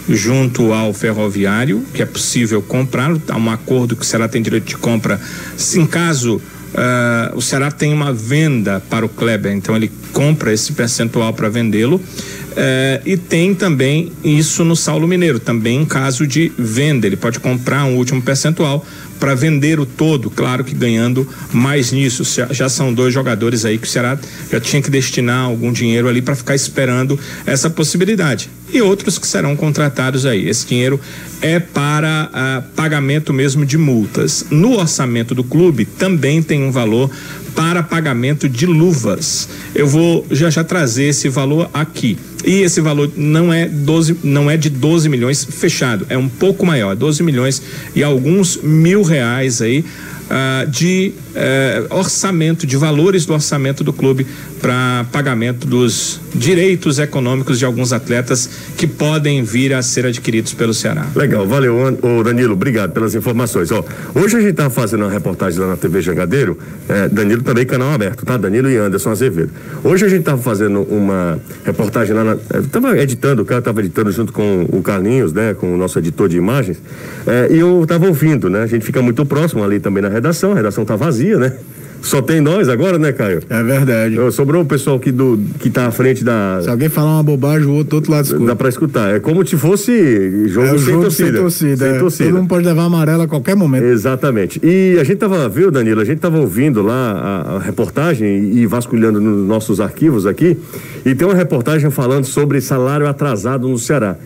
junto 0.10 0.74
ao 0.74 0.94
ferroviário, 0.94 1.84
que 1.94 2.02
é 2.02 2.06
possível 2.06 2.62
comprar, 2.62 3.12
há 3.28 3.38
um 3.38 3.50
acordo 3.50 3.96
que 3.96 4.02
o 4.02 4.06
Ceará 4.06 4.28
tem 4.28 4.42
direito 4.42 4.66
de 4.66 4.78
compra, 4.78 5.20
se 5.56 5.80
em 5.80 5.86
caso 5.86 6.38
uh, 6.38 7.36
o 7.36 7.42
Ceará 7.42 7.72
tem 7.72 7.94
uma 7.94 8.12
venda 8.12 8.82
para 8.90 9.06
o 9.06 9.10
Kleber, 9.10 9.52
então 9.52 9.76
ele 9.76 9.92
compra 10.14 10.54
esse 10.54 10.74
percentual 10.74 11.34
para 11.34 11.50
vendê-lo. 11.50 11.98
Uh, 11.98 13.02
e 13.06 13.16
tem 13.16 13.56
também 13.56 14.12
isso 14.24 14.66
no 14.66 14.76
Saulo 14.76 15.08
Mineiro, 15.08 15.40
também 15.40 15.82
em 15.82 15.86
caso 15.86 16.28
de 16.28 16.52
venda, 16.58 17.08
ele 17.08 17.16
pode 17.16 17.40
comprar 17.40 17.86
um 17.86 17.96
último 17.96 18.22
percentual 18.22 18.86
para 19.22 19.36
vender 19.36 19.80
o 19.80 19.86
todo, 19.86 20.32
claro 20.32 20.64
que 20.64 20.74
ganhando 20.74 21.28
mais 21.54 21.92
nisso. 21.92 22.24
Já 22.50 22.68
são 22.68 22.92
dois 22.92 23.14
jogadores 23.14 23.64
aí 23.64 23.78
que 23.78 23.86
o 23.86 23.90
Ceará 23.90 24.18
já 24.52 24.60
tinha 24.60 24.82
que 24.82 24.90
destinar 24.90 25.46
algum 25.46 25.72
dinheiro 25.72 26.08
ali 26.08 26.24
para 26.24 26.36
ficar 26.36 26.56
esperando 26.56 27.20
essa 27.46 27.70
possibilidade. 27.70 28.50
E 28.74 28.82
outros 28.82 29.20
que 29.20 29.28
serão 29.28 29.56
contratados 29.56 30.26
aí. 30.26 30.50
Esse 30.50 30.66
dinheiro 30.66 31.00
é 31.40 31.60
para 31.60 32.30
ah, 32.34 32.64
pagamento 32.76 33.32
mesmo 33.32 33.64
de 33.64 33.78
multas. 33.78 34.46
No 34.50 34.80
orçamento 34.80 35.36
do 35.36 35.44
clube 35.44 35.86
também 35.86 36.42
tem 36.42 36.64
um 36.64 36.72
valor 36.72 37.12
para 37.56 37.84
pagamento 37.84 38.48
de 38.48 38.66
luvas. 38.66 39.48
Eu 39.74 39.88
vou 39.88 40.26
já 40.32 40.50
já 40.50 40.64
trazer 40.64 41.06
esse 41.06 41.30
valor 41.30 41.70
aqui. 41.74 42.18
E 42.46 42.62
esse 42.62 42.82
valor 42.82 43.12
não 43.16 43.54
é 43.54 43.68
12, 43.68 44.18
não 44.24 44.50
é 44.50 44.58
de 44.58 44.70
12 44.70 45.08
milhões 45.10 45.46
fechado, 45.46 46.08
é 46.10 46.18
um 46.18 46.28
pouco 46.28 46.66
maior, 46.66 46.96
12 46.96 47.22
milhões 47.22 47.62
e 47.96 48.04
alguns 48.04 48.58
mil 48.58 49.04
reais 49.04 49.62
aí 49.62 49.86
uh, 50.32 50.68
de 50.68 51.14
uh, 51.32 51.96
orçamento, 51.96 52.66
de 52.66 52.78
valores 52.78 53.26
do 53.26 53.34
orçamento 53.34 53.84
do 53.84 53.94
clube 53.94 54.26
para 54.62 55.06
pagamento 55.12 55.68
dos 55.68 56.20
direitos 56.34 57.00
econômicos 57.00 57.60
de 57.60 57.66
alguns 57.66 57.92
atletas 57.92 58.50
que 58.78 58.88
podem 58.88 59.44
vir 59.44 59.74
a 59.74 59.82
ser 59.82 60.06
adquiridos 60.06 60.54
pelo 60.54 60.74
Ceará. 60.74 61.06
Legal, 61.16 61.48
valeu, 61.48 61.76
ô 62.02 62.24
Danilo, 62.24 62.54
obrigado 62.54 62.92
pelas 62.92 63.16
informações. 63.16 63.72
Ó, 63.72 63.84
hoje 64.16 64.38
a 64.38 64.40
gente 64.40 64.52
está 64.52 64.70
fazendo 64.70 65.04
uma 65.04 65.12
reportagem 65.12 65.60
lá 65.60 65.68
na 65.68 65.78
TV 65.78 66.02
Jangadeiro, 66.02 66.58
é, 66.88 67.10
Danilo 67.10 67.42
também 67.44 67.66
canal 67.66 67.94
aberto, 67.94 68.26
tá? 68.26 68.38
Danilo 68.38 68.70
e 68.70 68.78
Anderson 68.78 69.12
Azevedo. 69.12 69.52
Hoje 69.84 70.06
a 70.06 70.10
gente 70.10 70.22
estava 70.22 70.42
fazendo 70.42 70.82
uma 70.84 71.40
reportagem 71.66 72.16
lá, 72.16 72.24
na, 72.24 72.38
tava 72.72 72.98
editando, 72.98 73.42
o 73.42 73.46
cara 73.46 73.60
estava 73.60 73.80
editando 73.82 74.12
junto 74.12 74.32
com 74.32 74.68
o 74.72 74.82
Carlinhos, 74.82 75.34
né, 75.34 75.54
com 75.54 75.74
o 75.74 75.78
nosso 75.78 76.00
editor 76.00 76.30
de 76.30 76.38
imagens, 76.38 76.82
e 77.50 77.58
eu 77.58 77.84
estava 77.84 78.08
ouvindo, 78.08 78.50
né? 78.50 78.64
A 78.64 78.68
gente 78.68 78.86
fica 78.86 79.02
muito 79.02 79.26
próximo 79.26 79.64
ali 79.64 79.80
também 79.80 80.02
na 80.02 80.10
redação, 80.10 80.52
a 80.52 80.56
redação 80.56 80.86
tá 80.86 80.96
vazia, 80.96 81.21
né? 81.40 81.54
Só 82.02 82.22
tem 82.22 82.42
nós 82.42 82.68
agora, 82.68 82.98
né, 82.98 83.12
Caio? 83.12 83.42
É 83.48 83.64
verdade. 83.64 84.16
Sobrou 84.32 84.64
o 84.64 84.66
pessoal 84.66 84.96
aqui 84.96 85.12
do, 85.12 85.40
que 85.60 85.70
tá 85.70 85.86
à 85.86 85.92
frente 85.92 86.24
da. 86.24 86.60
Se 86.64 86.70
alguém 86.70 86.90
falar 86.90 87.12
uma 87.12 87.24
bobagem, 87.24 87.68
o 87.68 87.74
outro 87.74 87.98
outro 87.98 88.12
lado 88.12 88.26
escuta. 88.26 88.46
Dá 88.46 88.56
pra 88.56 88.70
escutar. 88.70 89.16
É 89.16 89.20
como 89.20 89.46
se 89.46 89.56
fosse 89.56 90.48
jogo, 90.48 90.68
é, 90.68 90.70
sem, 90.72 90.80
jogo 90.80 91.02
torcida. 91.04 91.32
sem 91.32 91.42
torcida. 91.42 91.86
Sem 91.86 91.96
é. 91.96 92.00
torcida. 92.00 92.30
Todo 92.30 92.40
mundo 92.40 92.50
pode 92.50 92.66
levar 92.66 92.86
amarela 92.86 93.26
a 93.26 93.28
qualquer 93.28 93.56
momento. 93.56 93.84
Exatamente. 93.84 94.60
E 94.64 94.98
a 95.00 95.04
gente 95.04 95.18
tava, 95.18 95.48
viu, 95.48 95.70
Danilo? 95.70 96.02
A 96.02 96.06
gente 96.06 96.20
tava 96.20 96.40
ouvindo 96.40 96.82
lá 96.82 97.12
a, 97.12 97.56
a 97.58 97.60
reportagem 97.60 98.52
e 98.52 98.66
vasculhando 98.66 99.22
nos 99.22 99.48
nossos 99.48 99.80
arquivos 99.80 100.26
aqui. 100.26 100.58
E 101.06 101.14
tem 101.14 101.28
uma 101.28 101.36
reportagem 101.36 101.92
falando 101.92 102.26
sobre 102.26 102.60
salário 102.62 103.08
atrasado 103.08 103.68
no 103.68 103.78
Ceará. 103.78 104.18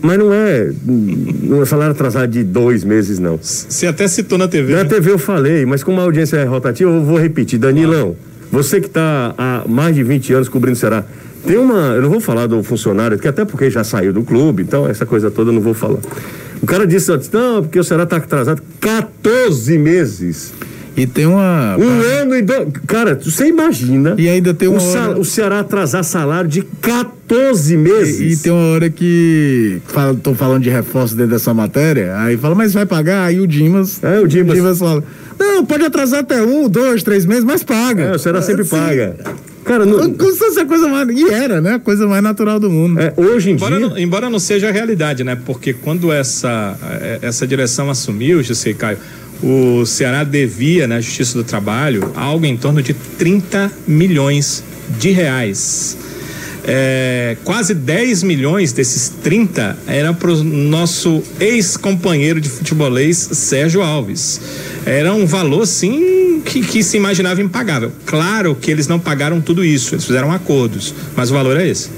Mas 0.00 0.18
não 0.18 0.32
é, 0.32 0.70
não 0.84 1.60
é 1.60 1.64
salário 1.64 1.92
atrasado 1.92 2.30
de 2.30 2.44
dois 2.44 2.84
meses, 2.84 3.18
não. 3.18 3.38
Você 3.40 3.86
até 3.86 4.06
citou 4.06 4.38
na 4.38 4.46
TV. 4.46 4.72
Na 4.72 4.84
né? 4.84 4.88
TV 4.88 5.10
eu 5.10 5.18
falei, 5.18 5.66
mas 5.66 5.82
como 5.82 6.00
a 6.00 6.04
audiência 6.04 6.36
é 6.36 6.44
rotativa, 6.44 6.88
eu 6.88 7.02
vou 7.02 7.18
repetir. 7.18 7.58
Danilão, 7.58 8.14
você 8.50 8.80
que 8.80 8.86
está 8.86 9.34
há 9.36 9.64
mais 9.66 9.96
de 9.96 10.04
20 10.04 10.34
anos 10.34 10.48
cobrindo 10.48 10.76
o 10.76 10.78
Ceará, 10.78 11.04
tem 11.44 11.56
uma. 11.56 11.94
Eu 11.94 12.02
não 12.02 12.10
vou 12.10 12.20
falar 12.20 12.46
do 12.46 12.62
funcionário, 12.62 13.18
que 13.18 13.26
até 13.26 13.44
porque 13.44 13.68
já 13.70 13.82
saiu 13.82 14.12
do 14.12 14.22
clube, 14.22 14.62
então 14.62 14.86
essa 14.88 15.04
coisa 15.04 15.30
toda 15.30 15.50
eu 15.50 15.54
não 15.54 15.60
vou 15.60 15.74
falar. 15.74 15.98
O 16.62 16.66
cara 16.66 16.86
disse, 16.86 17.10
não, 17.32 17.62
porque 17.62 17.78
o 17.78 17.82
Ceará 17.82 18.04
está 18.04 18.18
atrasado 18.18 18.62
14 18.80 19.76
meses. 19.78 20.52
E 20.96 21.06
tem 21.06 21.26
uma. 21.26 21.76
Um 21.78 22.20
ano 22.20 22.36
e 22.36 22.42
dois. 22.42 22.68
Cara, 22.86 23.14
você 23.14 23.46
imagina. 23.46 24.14
E 24.18 24.28
ainda 24.28 24.52
tem 24.52 24.68
uma. 24.68 24.80
O, 24.80 24.90
hora... 24.90 25.20
o 25.20 25.24
Ceará 25.24 25.60
atrasar 25.60 26.04
salário 26.04 26.48
de 26.48 26.62
14 26.62 27.76
meses. 27.76 28.20
E, 28.20 28.32
e 28.32 28.36
tem 28.36 28.52
uma 28.52 28.74
hora 28.74 28.90
que. 28.90 29.80
Estão 30.14 30.34
falando 30.34 30.62
de 30.62 30.70
reforço 30.70 31.14
dentro 31.14 31.32
dessa 31.32 31.54
matéria. 31.54 32.16
Aí 32.18 32.36
fala, 32.36 32.54
mas 32.54 32.74
vai 32.74 32.84
pagar? 32.84 33.24
Aí 33.24 33.40
o 33.40 33.46
Dimas. 33.46 34.02
É, 34.02 34.20
o 34.20 34.26
Dimas. 34.26 34.52
O 34.52 34.54
Dimas 34.54 34.78
fala. 34.78 35.02
Não, 35.38 35.64
pode 35.64 35.84
atrasar 35.84 36.20
até 36.20 36.42
um, 36.42 36.68
dois, 36.68 37.02
três 37.02 37.24
meses, 37.24 37.42
mas 37.42 37.62
paga. 37.62 38.04
É, 38.04 38.14
o 38.14 38.18
Ceará 38.18 38.42
sempre 38.42 38.64
paga. 38.64 39.16
Cara, 39.64 39.86
não... 39.86 40.12
Como 40.12 40.32
se 40.32 40.60
a 40.60 40.66
coisa 40.66 40.88
mais. 40.88 41.08
E 41.08 41.28
era, 41.30 41.60
né? 41.60 41.74
A 41.74 41.78
coisa 41.78 42.06
mais 42.06 42.22
natural 42.22 42.58
do 42.58 42.68
mundo. 42.70 43.00
É, 43.00 43.12
hoje 43.16 43.50
em 43.50 43.54
embora 43.54 43.78
dia. 43.78 43.88
Não, 43.88 43.98
embora 43.98 44.28
não 44.28 44.38
seja 44.38 44.68
a 44.68 44.72
realidade, 44.72 45.22
né? 45.24 45.36
Porque 45.46 45.72
quando 45.72 46.12
essa, 46.12 46.76
é, 47.00 47.18
essa 47.22 47.46
direção 47.46 47.88
assumiu, 47.88 48.42
José 48.42 48.72
Caio, 48.72 48.98
o 49.42 49.84
Ceará 49.84 50.22
devia 50.24 50.86
na 50.86 51.00
Justiça 51.00 51.36
do 51.36 51.44
Trabalho 51.44 52.12
algo 52.14 52.46
em 52.46 52.56
torno 52.56 52.82
de 52.82 52.94
30 52.94 53.70
milhões 53.86 54.62
de 55.00 55.10
reais. 55.10 55.96
É, 56.64 57.36
quase 57.42 57.74
10 57.74 58.22
milhões 58.22 58.72
desses 58.72 59.08
30 59.08 59.76
eram 59.86 60.14
para 60.14 60.30
o 60.30 60.44
nosso 60.44 61.20
ex-companheiro 61.40 62.40
de 62.40 62.48
futebolês 62.48 63.16
Sérgio 63.16 63.82
Alves. 63.82 64.40
Era 64.84 65.14
um 65.14 65.26
valor, 65.26 65.66
sim, 65.66 66.42
que, 66.44 66.60
que 66.60 66.82
se 66.82 66.96
imaginava 66.96 67.40
impagável. 67.40 67.92
Claro 68.04 68.54
que 68.54 68.70
eles 68.70 68.88
não 68.88 68.98
pagaram 68.98 69.40
tudo 69.40 69.64
isso, 69.64 69.94
eles 69.94 70.04
fizeram 70.04 70.32
acordos, 70.32 70.94
mas 71.16 71.30
o 71.30 71.34
valor 71.34 71.56
é 71.56 71.68
esse. 71.68 71.90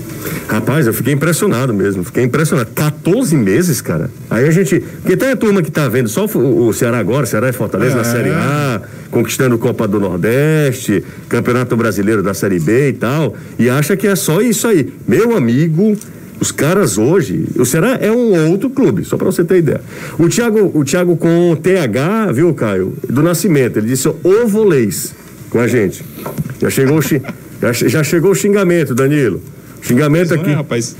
Rapaz, 0.48 0.86
eu 0.86 0.94
fiquei 0.94 1.12
impressionado 1.12 1.72
mesmo, 1.72 2.04
fiquei 2.04 2.24
impressionado. 2.24 2.70
14 2.74 3.36
meses, 3.36 3.80
cara. 3.80 4.10
Aí 4.30 4.46
a 4.46 4.50
gente. 4.50 4.80
Porque 4.80 5.16
tem 5.16 5.30
a 5.30 5.36
turma 5.36 5.62
que 5.62 5.70
tá 5.70 5.88
vendo 5.88 6.08
só 6.08 6.26
o, 6.26 6.68
o 6.68 6.72
Ceará 6.72 6.98
agora, 6.98 7.26
Ceará 7.26 7.48
e 7.48 7.52
Fortaleza 7.52 7.94
é. 7.94 7.96
na 7.96 8.04
Série 8.04 8.30
A, 8.30 8.80
conquistando 9.10 9.58
Copa 9.58 9.86
do 9.88 9.98
Nordeste, 9.98 11.02
Campeonato 11.28 11.76
Brasileiro 11.76 12.22
da 12.22 12.34
Série 12.34 12.58
B 12.58 12.90
e 12.90 12.92
tal, 12.92 13.34
e 13.58 13.68
acha 13.68 13.96
que 13.96 14.06
é 14.06 14.16
só 14.16 14.40
isso 14.40 14.66
aí. 14.66 14.92
Meu 15.06 15.36
amigo, 15.36 15.96
os 16.44 16.52
caras 16.52 16.98
hoje, 16.98 17.46
o 17.56 17.64
Ceará 17.64 17.96
é 17.98 18.12
um 18.12 18.50
outro 18.50 18.68
clube, 18.68 19.02
só 19.02 19.16
para 19.16 19.24
você 19.24 19.42
ter 19.42 19.56
ideia. 19.56 19.80
O 20.18 20.28
Thiago, 20.28 20.70
o 20.74 20.84
Thiago 20.84 21.16
com 21.16 21.56
TH, 21.56 22.32
viu, 22.32 22.52
Caio? 22.52 22.92
Do 23.08 23.22
Nascimento, 23.22 23.78
ele 23.78 23.86
disse 23.86 24.12
ovolês 24.22 25.14
com 25.48 25.58
a 25.58 25.66
gente. 25.66 26.04
Já 26.60 26.68
chegou, 26.68 27.00
já, 27.62 27.72
já 27.72 28.04
chegou 28.04 28.32
o 28.32 28.34
xingamento, 28.34 28.94
Danilo. 28.94 29.40
Xingamento 29.80 30.34
aqui. 30.34 30.50
É, 30.50 30.52
rapaz. 30.52 30.94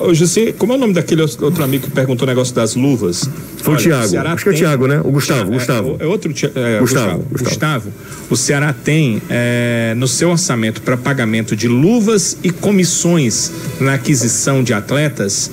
Ô, 0.00 0.14
José, 0.14 0.52
como 0.52 0.72
é 0.72 0.76
o 0.76 0.78
nome 0.78 0.94
daquele 0.94 1.22
outro 1.22 1.62
amigo 1.62 1.84
que 1.84 1.90
perguntou 1.90 2.26
o 2.26 2.28
negócio 2.28 2.54
das 2.54 2.74
luvas? 2.74 3.28
Foi 3.58 3.74
Olha, 3.74 3.80
o 3.80 4.08
Tiago. 4.08 4.28
Acho 4.28 4.42
que 4.44 4.48
é 4.48 4.52
o 4.52 4.56
Tiago, 4.56 4.86
né? 4.86 5.00
O 5.04 5.10
Gustavo. 5.10 5.52
É, 5.52 5.54
Gustavo. 5.54 5.96
É, 6.00 6.04
é 6.04 6.06
outro 6.06 6.30
é, 6.30 6.78
Gustavo, 6.80 7.24
Gustavo, 7.30 7.44
Gustavo. 7.44 7.92
O 8.30 8.36
Ceará 8.36 8.72
tem 8.72 9.20
é, 9.28 9.94
no 9.96 10.08
seu 10.08 10.30
orçamento 10.30 10.80
para 10.82 10.96
pagamento 10.96 11.54
de 11.54 11.68
luvas 11.68 12.36
e 12.42 12.50
comissões 12.50 13.52
na 13.80 13.94
aquisição 13.94 14.62
de 14.62 14.72
atletas 14.72 15.50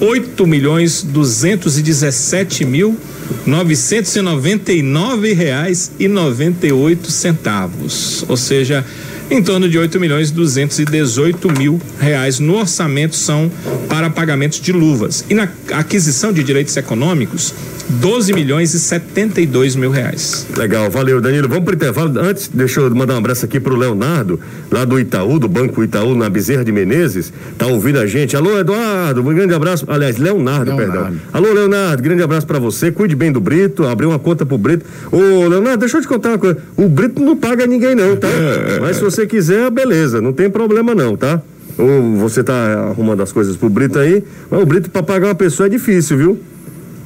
8 0.00 0.46
milhões 0.46 1.02
217 1.02 2.64
mil 2.64 2.96
novecentos 3.44 4.14
e 4.14 4.20
noventa 4.20 4.72
e 4.72 4.82
nove 4.82 5.32
reais 5.32 5.90
e 5.98 6.08
noventa 6.08 6.66
e 6.66 6.72
oito 6.72 7.10
centavos, 7.10 8.24
ou 8.28 8.36
seja, 8.36 8.84
em 9.30 9.42
torno 9.42 9.68
de 9.68 9.78
8 9.78 10.00
milhões 10.00 10.30
218 10.30 11.52
mil 11.52 11.80
reais 12.00 12.38
no 12.38 12.56
orçamento 12.56 13.14
são 13.14 13.50
para 13.88 14.08
pagamentos 14.10 14.60
de 14.60 14.72
luvas. 14.72 15.24
E 15.28 15.34
na 15.34 15.48
aquisição 15.72 16.32
de 16.32 16.42
direitos 16.42 16.76
econômicos, 16.76 17.54
12 17.88 18.34
milhões 18.34 18.74
e 18.74 18.78
72 18.78 19.74
mil 19.74 19.90
reais. 19.90 20.46
Legal, 20.56 20.90
valeu, 20.90 21.20
Danilo. 21.20 21.48
Vamos 21.48 21.64
para 21.64 21.72
o 21.72 21.74
intervalo. 21.74 22.20
Antes, 22.20 22.50
deixa 22.52 22.80
eu 22.80 22.94
mandar 22.94 23.14
um 23.14 23.18
abraço 23.18 23.46
aqui 23.46 23.58
para 23.58 23.72
o 23.72 23.76
Leonardo, 23.76 24.38
lá 24.70 24.84
do 24.84 25.00
Itaú, 25.00 25.38
do 25.38 25.48
Banco 25.48 25.82
Itaú, 25.82 26.14
na 26.14 26.28
Bezerra 26.28 26.64
de 26.64 26.70
Menezes. 26.70 27.32
Tá 27.56 27.66
ouvindo 27.66 27.98
a 27.98 28.06
gente. 28.06 28.36
Alô, 28.36 28.58
Eduardo, 28.58 29.22
um 29.22 29.34
grande 29.34 29.54
abraço. 29.54 29.86
Aliás, 29.88 30.18
Leonardo, 30.18 30.76
Leonardo. 30.76 30.92
perdão. 30.92 31.20
Alô, 31.32 31.52
Leonardo, 31.52 32.02
grande 32.02 32.22
abraço 32.22 32.46
para 32.46 32.58
você. 32.58 32.92
Cuide 32.92 33.16
bem 33.16 33.32
do 33.32 33.40
Brito, 33.40 33.86
abriu 33.86 34.10
uma 34.10 34.18
conta 34.18 34.44
pro 34.44 34.58
Brito. 34.58 34.84
Ô, 35.10 35.48
Leonardo, 35.48 35.78
deixa 35.78 35.96
eu 35.96 36.02
te 36.02 36.08
contar 36.08 36.30
uma 36.30 36.38
coisa. 36.38 36.58
O 36.76 36.88
Brito 36.88 37.22
não 37.22 37.36
paga 37.36 37.66
ninguém, 37.66 37.94
não, 37.94 38.16
tá? 38.16 38.28
É, 38.28 38.80
Mas 38.80 38.96
se 38.96 39.02
você 39.02 39.26
quiser, 39.26 39.70
beleza, 39.70 40.20
não 40.20 40.32
tem 40.32 40.50
problema 40.50 40.94
não, 40.94 41.16
tá? 41.16 41.40
Ou 41.78 42.16
você 42.16 42.42
tá 42.42 42.90
arrumando 42.90 43.22
as 43.22 43.32
coisas 43.32 43.56
pro 43.56 43.70
Brito 43.70 44.00
aí, 44.00 44.24
mas 44.50 44.60
o 44.60 44.66
Brito 44.66 44.90
para 44.90 45.00
pagar 45.00 45.28
uma 45.28 45.34
pessoa 45.36 45.68
é 45.68 45.70
difícil, 45.70 46.18
viu? 46.18 46.38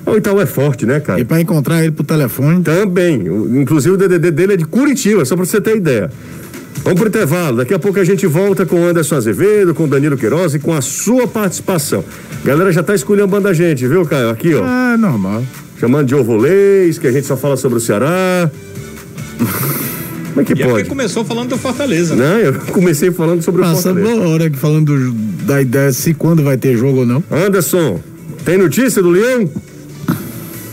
O 0.04 0.16
Itaú 0.16 0.40
é 0.40 0.46
forte, 0.46 0.84
né, 0.84 1.00
cara? 1.00 1.20
E 1.20 1.24
para 1.24 1.40
encontrar 1.40 1.82
ele 1.82 1.92
por 1.92 2.04
telefone? 2.04 2.62
Também. 2.62 3.22
Inclusive 3.60 3.94
o 3.94 3.98
DDD 3.98 4.30
dele 4.30 4.54
é 4.54 4.56
de 4.56 4.64
Curitiba, 4.64 5.24
só 5.24 5.36
para 5.36 5.44
você 5.44 5.60
ter 5.60 5.76
ideia. 5.76 6.10
Vamos 6.82 6.98
pro 6.98 7.08
intervalo. 7.08 7.58
Daqui 7.58 7.72
a 7.72 7.78
pouco 7.78 8.00
a 8.00 8.04
gente 8.04 8.26
volta 8.26 8.66
com 8.66 8.82
o 8.82 8.84
Anderson 8.86 9.14
Azevedo, 9.14 9.74
com 9.74 9.84
o 9.84 9.86
Danilo 9.86 10.16
Queiroz 10.16 10.54
e 10.54 10.58
com 10.58 10.72
a 10.72 10.80
sua 10.80 11.28
participação. 11.28 12.04
Galera 12.44 12.72
já 12.72 12.82
tá 12.82 12.94
escolhendo 12.94 13.48
a 13.48 13.52
gente, 13.52 13.86
viu, 13.86 14.04
Caio? 14.04 14.30
Aqui, 14.30 14.54
ó. 14.54 14.62
Ah, 14.64 14.96
normal. 14.98 15.44
Chamando 15.78 16.08
de 16.08 16.14
ovolês, 16.14 16.98
que 16.98 17.06
a 17.06 17.12
gente 17.12 17.26
só 17.26 17.36
fala 17.36 17.56
sobre 17.56 17.78
o 17.78 17.80
Ceará. 17.80 18.50
Como 20.32 20.40
é 20.40 20.44
que 20.44 20.52
e 20.54 20.64
pode? 20.64 20.88
começou 20.88 21.24
falando 21.24 21.50
do 21.50 21.58
Fortaleza, 21.58 22.16
né? 22.16 22.24
Não, 22.24 22.38
eu 22.38 22.54
comecei 22.72 23.10
falando 23.10 23.42
sobre 23.42 23.62
Passando 23.62 23.98
o 23.98 24.02
Fortaleza. 24.02 24.20
Passando 24.20 24.32
hora 24.32 24.50
falando 24.54 25.12
da 25.44 25.60
ideia 25.60 25.92
se 25.92 26.14
quando 26.14 26.42
vai 26.42 26.56
ter 26.56 26.76
jogo 26.76 27.00
ou 27.00 27.06
não. 27.06 27.22
Anderson, 27.30 28.00
tem 28.44 28.56
notícia 28.56 29.02
do 29.02 29.10
Leão? 29.10 29.48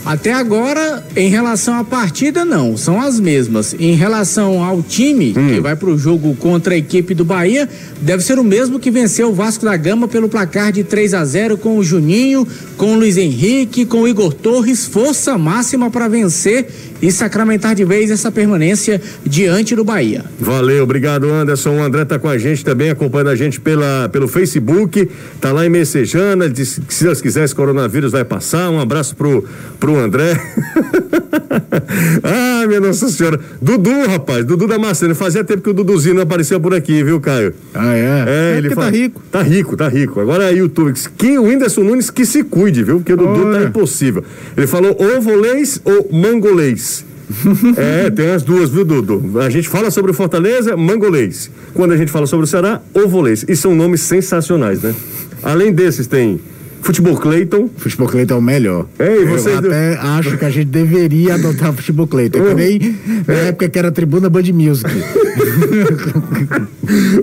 Até 0.04 0.32
agora, 0.32 1.04
em 1.14 1.28
relação 1.28 1.74
à 1.74 1.84
partida, 1.84 2.44
não, 2.44 2.76
são 2.76 3.00
as 3.00 3.20
mesmas. 3.20 3.74
Em 3.78 3.94
relação 3.94 4.62
ao 4.64 4.82
time 4.82 5.34
hum. 5.36 5.54
que 5.54 5.60
vai 5.60 5.76
para 5.76 5.90
o 5.90 5.98
jogo 5.98 6.34
contra 6.36 6.74
a 6.74 6.76
equipe 6.76 7.14
do 7.14 7.24
Bahia, 7.24 7.68
deve 8.00 8.22
ser 8.22 8.38
o 8.38 8.44
mesmo 8.44 8.80
que 8.80 8.90
venceu 8.90 9.28
o 9.28 9.34
Vasco 9.34 9.64
da 9.64 9.76
Gama 9.76 10.08
pelo 10.08 10.28
placar 10.28 10.72
de 10.72 10.82
3 10.82 11.14
a 11.14 11.24
0 11.24 11.58
com 11.58 11.76
o 11.76 11.84
Juninho, 11.84 12.48
com 12.78 12.94
o 12.94 12.98
Luiz 12.98 13.18
Henrique, 13.18 13.84
com 13.84 14.02
o 14.02 14.08
Igor 14.08 14.32
Torres, 14.32 14.86
força 14.86 15.36
máxima 15.36 15.90
para 15.90 16.08
vencer 16.08 16.66
e 17.02 17.10
sacramentar 17.10 17.74
de 17.74 17.84
vez 17.84 18.10
essa 18.10 18.30
permanência 18.30 19.00
diante 19.24 19.74
do 19.74 19.84
Bahia. 19.84 20.24
Valeu, 20.38 20.84
obrigado 20.84 21.30
Anderson. 21.30 21.76
O 21.76 21.82
André 21.82 22.04
tá 22.04 22.18
com 22.18 22.28
a 22.28 22.36
gente 22.36 22.64
também, 22.64 22.90
acompanhando 22.90 23.30
a 23.30 23.36
gente 23.36 23.60
pela, 23.60 24.08
pelo 24.08 24.28
Facebook, 24.28 25.08
tá 25.40 25.52
lá 25.52 25.64
em 25.64 25.68
Messejana, 25.68 26.48
disse 26.48 26.80
que 26.80 26.92
se 26.92 27.04
Deus 27.04 27.20
quiser 27.20 27.44
esse 27.44 27.54
coronavírus 27.54 28.12
vai 28.12 28.24
passar. 28.24 28.70
Um 28.70 28.80
abraço 28.80 29.16
pro, 29.16 29.44
pro 29.78 29.96
André. 29.96 30.38
ah, 32.22 32.66
minha 32.66 32.80
Nossa 32.80 33.08
Senhora. 33.08 33.40
Dudu, 33.60 34.06
rapaz, 34.06 34.44
Dudu 34.44 34.66
da 34.66 34.78
Macena. 34.78 35.14
Fazia 35.14 35.44
tempo 35.44 35.62
que 35.62 35.70
o 35.70 35.74
Duduzinho 35.74 36.14
não 36.14 36.22
aparecia 36.22 36.58
por 36.58 36.74
aqui, 36.74 37.02
viu, 37.02 37.20
Caio? 37.20 37.54
Ah, 37.74 37.94
é? 37.94 38.24
É, 38.26 38.54
é 38.54 38.58
ele 38.58 38.74
tá 38.74 38.88
rico. 38.88 39.22
Tá 39.30 39.42
rico, 39.42 39.76
tá 39.76 39.88
rico. 39.88 40.20
Agora 40.20 40.50
é 40.50 40.54
YouTube. 40.54 40.92
Que 41.16 41.38
o 41.38 41.44
Whindersson 41.44 41.82
Nunes 41.82 42.10
que 42.10 42.24
se 42.24 42.42
cuide, 42.42 42.82
viu? 42.82 42.96
Porque 42.96 43.12
o 43.12 43.16
Dudu 43.16 43.46
Olha. 43.46 43.60
tá 43.60 43.64
impossível. 43.66 44.24
Ele 44.56 44.66
falou 44.66 44.96
ou 44.98 45.20
volês 45.20 45.80
ou 45.84 46.08
mangolês 46.12 46.89
é, 47.76 48.10
tem 48.10 48.30
as 48.30 48.42
duas, 48.42 48.70
viu, 48.70 48.84
Dudu? 48.84 49.40
A 49.40 49.50
gente 49.50 49.68
fala 49.68 49.90
sobre 49.90 50.10
o 50.10 50.14
Fortaleza, 50.14 50.76
mangolês. 50.76 51.50
Quando 51.74 51.92
a 51.92 51.96
gente 51.96 52.10
fala 52.10 52.26
sobre 52.26 52.44
o 52.44 52.46
Ceará, 52.46 52.80
ovolês. 52.92 53.44
E 53.48 53.56
são 53.56 53.74
nomes 53.74 54.00
sensacionais, 54.02 54.82
né? 54.82 54.94
Além 55.42 55.72
desses, 55.72 56.06
tem 56.06 56.40
Futebol 56.82 57.16
Cleiton. 57.16 57.68
Futebol 57.76 58.08
Cleiton 58.08 58.34
é 58.34 58.38
o 58.38 58.42
melhor. 58.42 58.86
É, 58.98 59.16
e 59.16 59.24
você 59.24 59.50
Eu 59.50 59.58
até 59.58 59.94
do... 59.94 60.00
acho 60.00 60.38
que 60.38 60.44
a 60.44 60.50
gente 60.50 60.66
deveria 60.66 61.34
adotar 61.34 61.70
o 61.70 61.72
Futebol 61.74 62.06
Cleiton. 62.06 62.38
Eu 62.38 62.54
nem 62.54 62.78
na 63.26 63.34
é. 63.34 63.48
época 63.48 63.68
que 63.68 63.78
era 63.78 63.92
tribuna 63.92 64.28
Band 64.28 64.44
Music. 64.52 64.90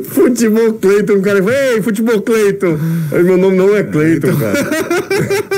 futebol 0.09 0.73
Cleiton, 0.73 1.13
o 1.13 1.21
cara 1.21 1.43
fala, 1.43 1.55
ei, 1.55 1.81
Futebol 1.81 2.21
Cleiton. 2.21 2.77
Meu 3.11 3.37
nome 3.37 3.57
não 3.57 3.75
é 3.75 3.83
Cleiton, 3.83 4.35
cara. 4.35 4.69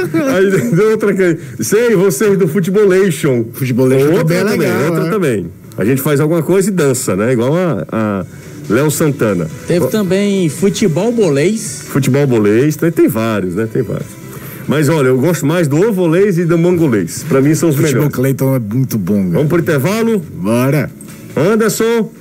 Aí 0.36 0.72
deu 0.72 0.92
outra 0.92 1.14
que 1.14 1.38
sei, 1.64 1.96
vocês 1.96 2.38
do 2.38 2.48
Futebolation. 2.48 3.46
Futebolation 3.54 4.12
outra 4.12 4.24
também 4.24 4.38
é 4.38 4.44
legal. 4.44 4.84
Outra 4.86 5.04
né? 5.04 5.10
também. 5.10 5.46
A 5.78 5.86
gente 5.86 6.02
faz 6.02 6.20
alguma 6.20 6.44
coisa 6.44 6.70
e 6.70 6.72
dança, 6.74 7.16
né? 7.16 7.32
Igual 7.32 7.56
a, 7.56 7.86
a 7.92 8.26
Léo 8.70 8.92
Santana. 8.92 9.48
Teve 9.68 9.88
também 9.88 10.48
futebol 10.48 11.12
bolês. 11.12 11.84
Futebol 11.88 12.28
bolês, 12.28 12.76
tem, 12.76 12.92
tem 12.92 13.08
vários, 13.08 13.56
né? 13.56 13.68
Tem 13.72 13.82
vários. 13.82 14.20
Mas 14.68 14.88
olha, 14.88 15.08
eu 15.08 15.18
gosto 15.18 15.46
mais 15.48 15.68
do 15.68 15.78
ovolês 15.88 16.38
e 16.38 16.46
do 16.46 16.56
mongolês. 16.56 17.26
Pra 17.28 17.42
mim 17.42 17.56
são 17.56 17.70
os 17.70 17.76
futebol 17.76 18.04
melhores. 18.04 18.16
Futebol 18.16 18.24
Cleiton 18.24 18.56
é 18.56 18.76
muito 18.76 18.98
bom. 19.00 19.24
Cara. 19.24 19.30
Vamos 19.34 19.48
pro 19.50 19.60
intervalo? 19.60 20.20
Bora. 20.20 20.92
Anderson. 21.36 22.12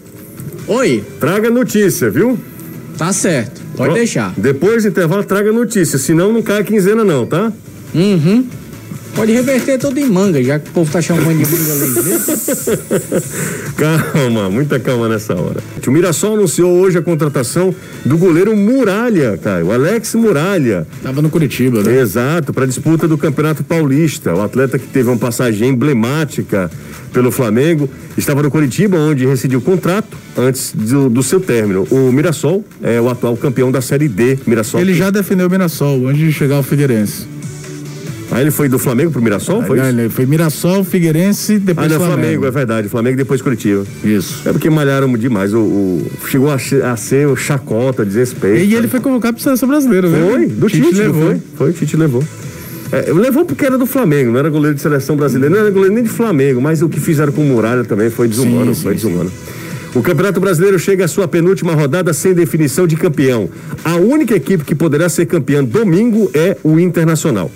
Oi. 0.67 1.05
Traga 1.21 1.51
notícia, 1.51 2.09
viu? 2.09 2.39
Tá 2.97 3.13
certo. 3.13 3.61
Pode 3.77 3.95
deixar. 3.95 4.33
Depois 4.37 4.83
do 4.83 4.89
intervalo, 4.89 5.23
traga 5.25 5.53
notícia. 5.53 5.99
Senão 5.99 6.33
não 6.33 6.41
cai 6.41 6.61
a 6.61 6.65
quinzena, 6.65 7.05
não, 7.05 7.27
tá? 7.27 7.53
Uhum. 7.95 8.47
Pode 9.19 9.33
reverter 9.33 9.79
tudo 9.79 9.99
em 9.99 10.09
manga, 10.09 10.41
já 10.41 10.61
que 10.61 10.71
o 10.71 10.73
povo 10.73 10.93
tá 10.93 11.03
chamando 11.03 11.37
de 11.37 11.51
manga 11.51 11.75
leite. 11.75 12.79
calma, 13.77 14.49
muita 14.49 14.79
calma 14.79 15.09
nessa 15.09 15.35
hora. 15.35 15.61
O 15.85 15.91
Mirassol 15.91 16.35
anunciou 16.35 16.71
hoje 16.79 16.99
a 16.99 17.03
contratação 17.03 17.75
do 18.05 18.17
goleiro 18.17 18.57
Muralha, 18.57 19.37
Caio, 19.37 19.67
o 19.67 19.73
Alex 19.73 20.15
Muralha. 20.15 20.87
Tava 21.03 21.21
no 21.21 21.31
Curitiba, 21.31 21.83
né? 21.83 21.99
Exato, 21.99 22.53
para 22.53 22.65
disputa 22.65 23.09
do 23.09 23.19
Campeonato 23.19 23.65
Paulista. 23.65 24.33
O 24.33 24.41
atleta 24.41 24.79
que 24.79 24.87
teve 24.87 25.09
uma 25.09 25.19
passagem 25.19 25.71
emblemática 25.71 26.71
pelo 27.13 27.33
Flamengo 27.33 27.91
estava 28.17 28.41
no 28.41 28.53
Curitiba, 28.53 28.99
onde 28.99 29.27
rescindiu 29.27 29.59
o 29.59 29.63
contrato 29.63 30.17
antes 30.37 30.73
do, 30.73 31.11
do, 31.11 31.25
seu 31.25 31.41
término. 31.41 31.89
O 31.91 32.13
Mirassol 32.13 32.65
é 32.81 33.01
o 33.01 33.09
atual 33.09 33.37
campeão 33.37 33.73
da 33.73 33.81
Série 33.81 34.07
D. 34.07 34.39
Mirassol. 34.47 34.81
Ele 34.81 34.95
já 34.95 35.11
defendeu 35.11 35.49
o 35.49 35.51
Mirassol 35.51 36.07
antes 36.07 36.21
de 36.21 36.33
chegar 36.33 36.55
ao 36.55 36.63
Figueirense. 36.63 37.38
Aí 38.31 38.43
ele 38.43 38.51
foi 38.51 38.69
do 38.69 38.79
Flamengo 38.79 39.11
pro 39.11 39.23
Mirassol? 39.23 39.63
Foi, 39.63 39.79
não, 39.79 39.89
ele 39.89 40.09
foi 40.11 40.27
Mirassol, 40.27 40.85
Figueirense, 40.85 41.59
depois 41.59 41.87
ah, 41.87 41.91
não, 41.91 41.97
Flamengo. 41.99 42.21
Flamengo, 42.21 42.47
é 42.47 42.51
verdade. 42.51 42.89
Flamengo 42.89 43.17
depois 43.17 43.41
Curitiba. 43.41 43.85
Isso. 44.05 44.47
É 44.47 44.53
porque 44.53 44.69
malharam 44.69 45.11
demais. 45.17 45.55
O, 45.55 45.61
o 45.61 46.11
chegou 46.27 46.51
a, 46.51 46.57
a, 46.93 46.97
ser 46.97 47.27
o 47.27 47.37
chacota, 47.37 48.05
desrespeito. 48.05 48.65
E 48.65 48.75
ele 48.75 48.87
foi 48.87 49.01
convocado 49.01 49.35
pro 49.35 49.43
seleção 49.43 49.69
brasileira, 49.69 50.09
né? 50.09 50.29
Foi, 50.31 50.47
do 50.47 50.69
Tite, 50.69 50.89
Tite 50.89 50.99
levou. 50.99 51.23
Foi, 51.23 51.41
foi, 51.57 51.71
o 51.71 51.73
Tite 51.73 51.97
levou. 51.97 52.25
É, 52.93 53.13
levou 53.13 53.45
porque 53.45 53.65
era 53.65 53.77
do 53.77 53.87
Flamengo, 53.87 54.33
não 54.33 54.39
era 54.39 54.49
goleiro 54.49 54.75
de 54.75 54.81
seleção 54.81 55.17
brasileira, 55.17 55.55
não 55.55 55.61
era 55.61 55.71
goleiro 55.71 55.95
nem 55.95 56.05
de 56.05 56.09
Flamengo, 56.09 56.61
mas 56.61 56.81
o 56.81 56.89
que 56.89 56.99
fizeram 56.99 57.33
com 57.33 57.43
o 57.43 57.45
Muralha 57.45 57.85
também 57.85 58.09
foi 58.09 58.29
desumano, 58.29 58.75
sim, 58.75 58.83
foi 58.83 58.97
sim, 58.97 59.09
desumano. 59.09 59.31
Sim. 59.31 59.59
O 59.99 60.03
Campeonato 60.03 60.39
Brasileiro 60.39 60.79
chega 60.79 61.07
à 61.07 61.09
sua 61.09 61.27
penúltima 61.27 61.75
rodada 61.75 62.13
sem 62.13 62.35
definição 62.35 62.87
de 62.87 62.95
campeão. 62.95 63.49
A 63.85 63.97
única 63.97 64.35
equipe 64.35 64.65
que 64.65 64.75
poderá 64.75 65.09
ser 65.09 65.27
campeã 65.27 65.65
domingo 65.65 66.31
é 66.35 66.57
o 66.63 66.79
Internacional. 66.79 67.51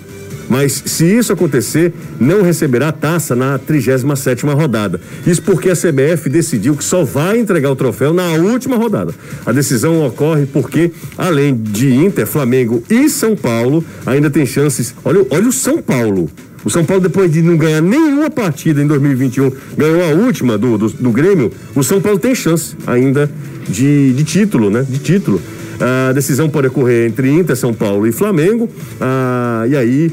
Mas 0.53 0.83
se 0.85 1.03
isso 1.03 1.33
acontecer, 1.33 1.91
não 2.19 2.43
receberá 2.43 2.91
taça 2.91 3.35
na 3.35 3.57
37 3.57 4.45
rodada. 4.45 5.01
Isso 5.25 5.41
porque 5.41 5.71
a 5.71 5.73
CBF 5.75 6.29
decidiu 6.29 6.75
que 6.75 6.83
só 6.83 7.03
vai 7.03 7.39
entregar 7.39 7.71
o 7.71 7.75
troféu 7.75 8.13
na 8.13 8.33
última 8.33 8.75
rodada. 8.75 9.15
A 9.47 9.51
decisão 9.51 10.05
ocorre 10.05 10.45
porque, 10.45 10.91
além 11.17 11.55
de 11.55 11.91
Inter, 11.91 12.27
Flamengo 12.27 12.83
e 12.87 13.09
São 13.09 13.35
Paulo, 13.35 13.83
ainda 14.05 14.29
tem 14.29 14.45
chances. 14.45 14.93
Olha, 15.03 15.25
olha 15.31 15.47
o 15.47 15.51
São 15.51 15.81
Paulo. 15.81 16.29
O 16.63 16.69
São 16.69 16.85
Paulo, 16.85 17.01
depois 17.01 17.31
de 17.31 17.41
não 17.41 17.57
ganhar 17.57 17.81
nenhuma 17.81 18.29
partida 18.29 18.79
em 18.79 18.85
2021, 18.85 19.51
ganhou 19.75 20.03
a 20.03 20.09
última 20.09 20.55
do, 20.55 20.77
do, 20.77 20.87
do 20.87 21.09
Grêmio. 21.09 21.51
O 21.73 21.83
São 21.83 21.99
Paulo 21.99 22.19
tem 22.19 22.35
chance 22.35 22.75
ainda 22.85 23.27
de, 23.67 24.13
de 24.13 24.23
título, 24.23 24.69
né? 24.69 24.85
De 24.87 24.99
título. 24.99 25.41
A 25.85 26.13
decisão 26.13 26.49
pode 26.49 26.67
ocorrer 26.67 27.09
entre 27.09 27.29
Inter, 27.29 27.57
São 27.57 27.73
Paulo 27.73 28.07
e 28.07 28.11
Flamengo. 28.13 28.69
Ah, 29.01 29.65
e 29.67 29.75
aí, 29.75 30.11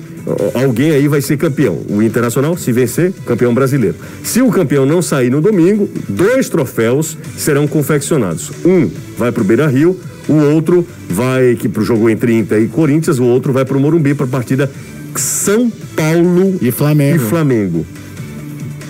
alguém 0.53 0.91
aí 0.91 1.07
vai 1.07 1.21
ser 1.21 1.37
campeão. 1.37 1.79
O 1.89 2.03
Internacional, 2.03 2.57
se 2.57 2.73
vencer, 2.73 3.13
campeão 3.25 3.55
brasileiro. 3.55 3.95
Se 4.25 4.43
o 4.43 4.51
campeão 4.51 4.85
não 4.85 5.01
sair 5.01 5.31
no 5.31 5.41
domingo, 5.41 5.89
dois 6.09 6.49
troféus 6.49 7.17
serão 7.37 7.69
confeccionados. 7.69 8.51
Um 8.65 8.91
vai 9.17 9.31
para 9.31 9.43
o 9.43 9.47
Beira 9.47 9.69
Rio, 9.69 9.97
O 10.31 10.35
outro 10.35 10.87
vai 11.09 11.57
que 11.57 11.69
pro 11.69 11.83
jogo 11.83 12.09
entre 12.09 12.33
Inter 12.33 12.63
e 12.63 12.69
Corinthians, 12.69 13.19
o 13.19 13.25
outro 13.25 13.53
vai 13.53 13.65
pro 13.65 13.81
Morumbi 13.81 14.15
para 14.15 14.27
a 14.27 14.29
partida 14.29 14.71
São 15.17 15.69
Paulo 15.97 16.57
e 16.63 16.71
Flamengo. 16.71 17.17
E 17.17 17.19
Flamengo. 17.19 17.87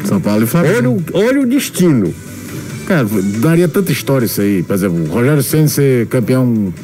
São 0.05 0.21
Paulo 0.21 0.45
e 0.45 0.47
Flamengo. 0.47 1.03
Olha, 1.15 1.27
olha 1.27 1.41
o 1.41 1.47
destino. 1.47 2.13
Cara, 2.91 3.07
daria 3.41 3.69
tanta 3.69 3.93
história 3.93 4.27
isso 4.27 4.41
aí. 4.41 4.65
Por 4.65 4.75
exemplo, 4.75 5.05
o 5.05 5.07
Rogério 5.07 5.41
Senna 5.45 5.69
ser 5.69 6.09
campeão 6.09 6.75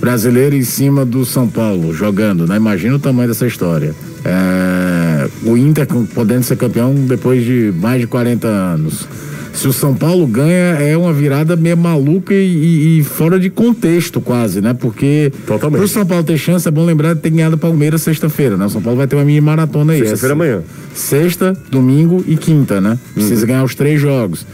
brasileiro 0.00 0.56
em 0.56 0.64
cima 0.64 1.04
do 1.04 1.24
São 1.24 1.46
Paulo, 1.46 1.94
jogando, 1.94 2.44
né? 2.44 2.56
Imagina 2.56 2.96
o 2.96 2.98
tamanho 2.98 3.28
dessa 3.28 3.46
história. 3.46 3.94
É, 4.24 5.28
o 5.44 5.56
Inter 5.56 5.86
podendo 6.12 6.42
ser 6.42 6.56
campeão 6.56 6.92
depois 6.92 7.44
de 7.44 7.72
mais 7.80 8.00
de 8.00 8.08
40 8.08 8.48
anos. 8.48 9.06
Se 9.52 9.68
o 9.68 9.72
São 9.72 9.94
Paulo 9.94 10.26
ganha, 10.26 10.74
é 10.74 10.96
uma 10.96 11.12
virada 11.12 11.54
meio 11.54 11.76
maluca 11.76 12.34
e, 12.34 12.98
e 12.98 13.04
fora 13.04 13.38
de 13.38 13.48
contexto, 13.48 14.20
quase, 14.20 14.60
né? 14.60 14.74
Porque 14.74 15.32
para 15.46 15.68
o 15.68 15.86
São 15.86 16.04
Paulo 16.04 16.24
ter 16.24 16.36
chance, 16.36 16.66
é 16.66 16.70
bom 16.72 16.84
lembrar 16.84 17.14
de 17.14 17.20
ter 17.20 17.30
ganhado 17.30 17.54
o 17.54 17.58
Palmeiras 17.58 18.02
sexta-feira, 18.02 18.56
né? 18.56 18.66
O 18.66 18.70
São 18.70 18.82
Paulo 18.82 18.96
vai 18.96 19.06
ter 19.06 19.14
uma 19.14 19.24
mini 19.24 19.40
maratona 19.40 19.92
aí. 19.92 20.00
Sexta-feira 20.00 20.32
amanhã. 20.32 20.62
Sexta, 20.92 21.56
domingo 21.70 22.24
e 22.26 22.36
quinta, 22.36 22.80
né? 22.80 22.98
Precisa 23.14 23.42
uhum. 23.42 23.46
ganhar 23.46 23.62
os 23.62 23.76
três 23.76 24.00
jogos. 24.00 24.44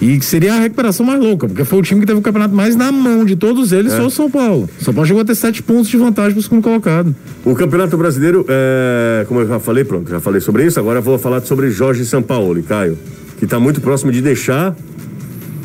E 0.00 0.20
seria 0.22 0.54
a 0.54 0.60
recuperação 0.60 1.04
mais 1.04 1.20
louca, 1.20 1.48
porque 1.48 1.64
foi 1.64 1.78
o 1.78 1.82
time 1.82 2.00
que 2.00 2.06
teve 2.06 2.18
o 2.18 2.22
campeonato 2.22 2.54
mais 2.54 2.76
na 2.76 2.92
mão 2.92 3.24
de 3.24 3.34
todos 3.34 3.72
eles, 3.72 3.92
é. 3.92 3.96
foi 3.96 4.06
o 4.06 4.10
São 4.10 4.30
Paulo. 4.30 4.70
São 4.80 4.94
Paulo 4.94 5.06
chegou 5.06 5.22
a 5.22 5.24
ter 5.24 5.34
sete 5.34 5.62
pontos 5.62 5.88
de 5.88 5.96
vantagem 5.96 6.32
para 6.32 6.40
o 6.40 6.42
segundo 6.42 6.62
colocado. 6.62 7.14
O 7.44 7.54
Campeonato 7.54 7.96
Brasileiro, 7.96 8.46
é, 8.48 9.24
como 9.26 9.40
eu 9.40 9.48
já 9.48 9.58
falei, 9.58 9.84
pronto, 9.84 10.08
já 10.08 10.20
falei 10.20 10.40
sobre 10.40 10.64
isso, 10.64 10.78
agora 10.78 11.00
vou 11.00 11.18
falar 11.18 11.40
sobre 11.40 11.70
Jorge 11.70 12.04
Sampaoli, 12.04 12.62
Caio, 12.62 12.96
que 13.38 13.44
está 13.44 13.58
muito 13.58 13.80
próximo 13.80 14.12
de 14.12 14.22
deixar 14.22 14.76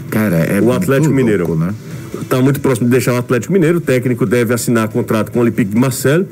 Cara, 0.10 0.36
é 0.36 0.62
o 0.62 0.72
Atlético 0.72 1.12
Mineiro. 1.12 1.48
Louco, 1.48 1.60
né? 1.60 1.74
Está 2.22 2.40
muito 2.40 2.60
próximo 2.60 2.86
de 2.86 2.92
deixar 2.92 3.14
o 3.14 3.18
Atlético 3.18 3.52
Mineiro, 3.52 3.80
o 3.80 3.82
técnico 3.82 4.28
deve 4.28 4.54
assinar 4.54 4.88
contrato 4.88 5.32
com 5.32 5.40
o 5.40 5.42
Olympique 5.42 5.72
de 5.72 5.78
Marseille 5.78 6.28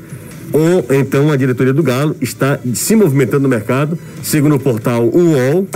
ou 0.52 0.86
então 0.90 1.32
a 1.32 1.36
diretoria 1.36 1.72
do 1.72 1.82
Galo 1.82 2.14
está 2.20 2.60
se 2.74 2.94
movimentando 2.94 3.42
no 3.42 3.48
mercado, 3.48 3.98
segundo 4.22 4.54
o 4.54 4.60
portal 4.60 5.04
UOL. 5.08 5.66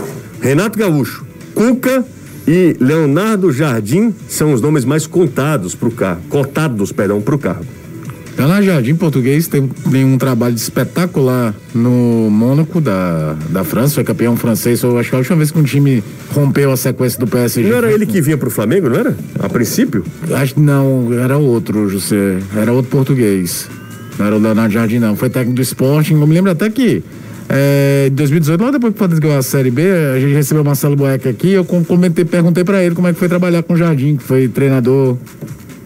Renato 0.40 0.78
Gaúcho, 0.78 1.26
Cuca 1.54 2.04
e 2.46 2.76
Leonardo 2.80 3.50
Jardim 3.50 4.14
são 4.28 4.52
os 4.52 4.60
nomes 4.60 4.84
mais 4.84 5.06
contados 5.06 5.74
para 5.74 5.88
o 5.88 5.90
cargo, 5.90 6.22
cotados, 6.28 6.92
perdão, 6.92 7.20
para 7.20 7.34
o 7.34 7.38
cargo. 7.38 7.66
Leonardo 8.38 8.66
Jardim, 8.66 8.94
português, 8.94 9.48
tem, 9.48 9.66
tem 9.66 10.04
um 10.04 10.18
trabalho 10.18 10.54
espetacular 10.54 11.54
no 11.74 12.28
Mônaco 12.30 12.82
da, 12.82 13.34
da 13.48 13.64
França, 13.64 13.94
foi 13.94 14.04
campeão 14.04 14.36
francês, 14.36 14.82
eu 14.82 14.98
acho 14.98 15.08
que 15.08 15.14
a 15.16 15.18
última 15.18 15.36
vez 15.36 15.50
que 15.50 15.58
um 15.58 15.62
time 15.62 16.04
rompeu 16.34 16.70
a 16.70 16.76
sequência 16.76 17.18
do 17.18 17.26
PSG. 17.26 17.66
Não 17.68 17.78
era 17.78 17.90
ele 17.90 18.04
que 18.04 18.20
vinha 18.20 18.36
para 18.36 18.48
o 18.48 18.50
Flamengo, 18.50 18.90
não 18.90 18.96
era? 18.96 19.16
A 19.38 19.48
princípio? 19.48 20.04
Acho 20.30 20.60
não, 20.60 21.12
era 21.14 21.38
outro, 21.38 21.88
José, 21.88 22.38
era 22.54 22.72
outro 22.72 22.90
português. 22.90 23.70
Não 24.18 24.26
era 24.26 24.36
o 24.36 24.38
Leonardo 24.38 24.72
Jardim, 24.72 24.98
não. 24.98 25.16
Foi 25.16 25.30
técnico 25.30 25.56
do 25.56 25.62
Sporting, 25.62 26.14
eu 26.14 26.26
me 26.26 26.34
lembro 26.34 26.50
até 26.50 26.68
que 26.68 27.02
é, 27.48 28.08
em 28.10 28.14
2018, 28.14 28.60
logo 28.60 28.72
depois 28.72 28.92
que 28.92 28.96
o 28.96 28.98
Palmeiras 28.98 29.18
ganhou 29.20 29.38
a 29.38 29.42
Série 29.42 29.70
B, 29.70 29.82
a 30.14 30.18
gente 30.20 30.34
recebeu 30.34 30.62
o 30.62 30.66
Marcelo 30.66 30.96
Boeck 30.96 31.28
aqui, 31.28 31.52
eu 31.52 31.64
comentei, 31.64 32.24
perguntei 32.24 32.64
para 32.64 32.82
ele 32.82 32.94
como 32.94 33.06
é 33.06 33.12
que 33.12 33.18
foi 33.18 33.28
trabalhar 33.28 33.62
com 33.62 33.74
o 33.74 33.76
Jardim, 33.76 34.16
que 34.16 34.24
foi 34.24 34.48
treinador 34.48 35.16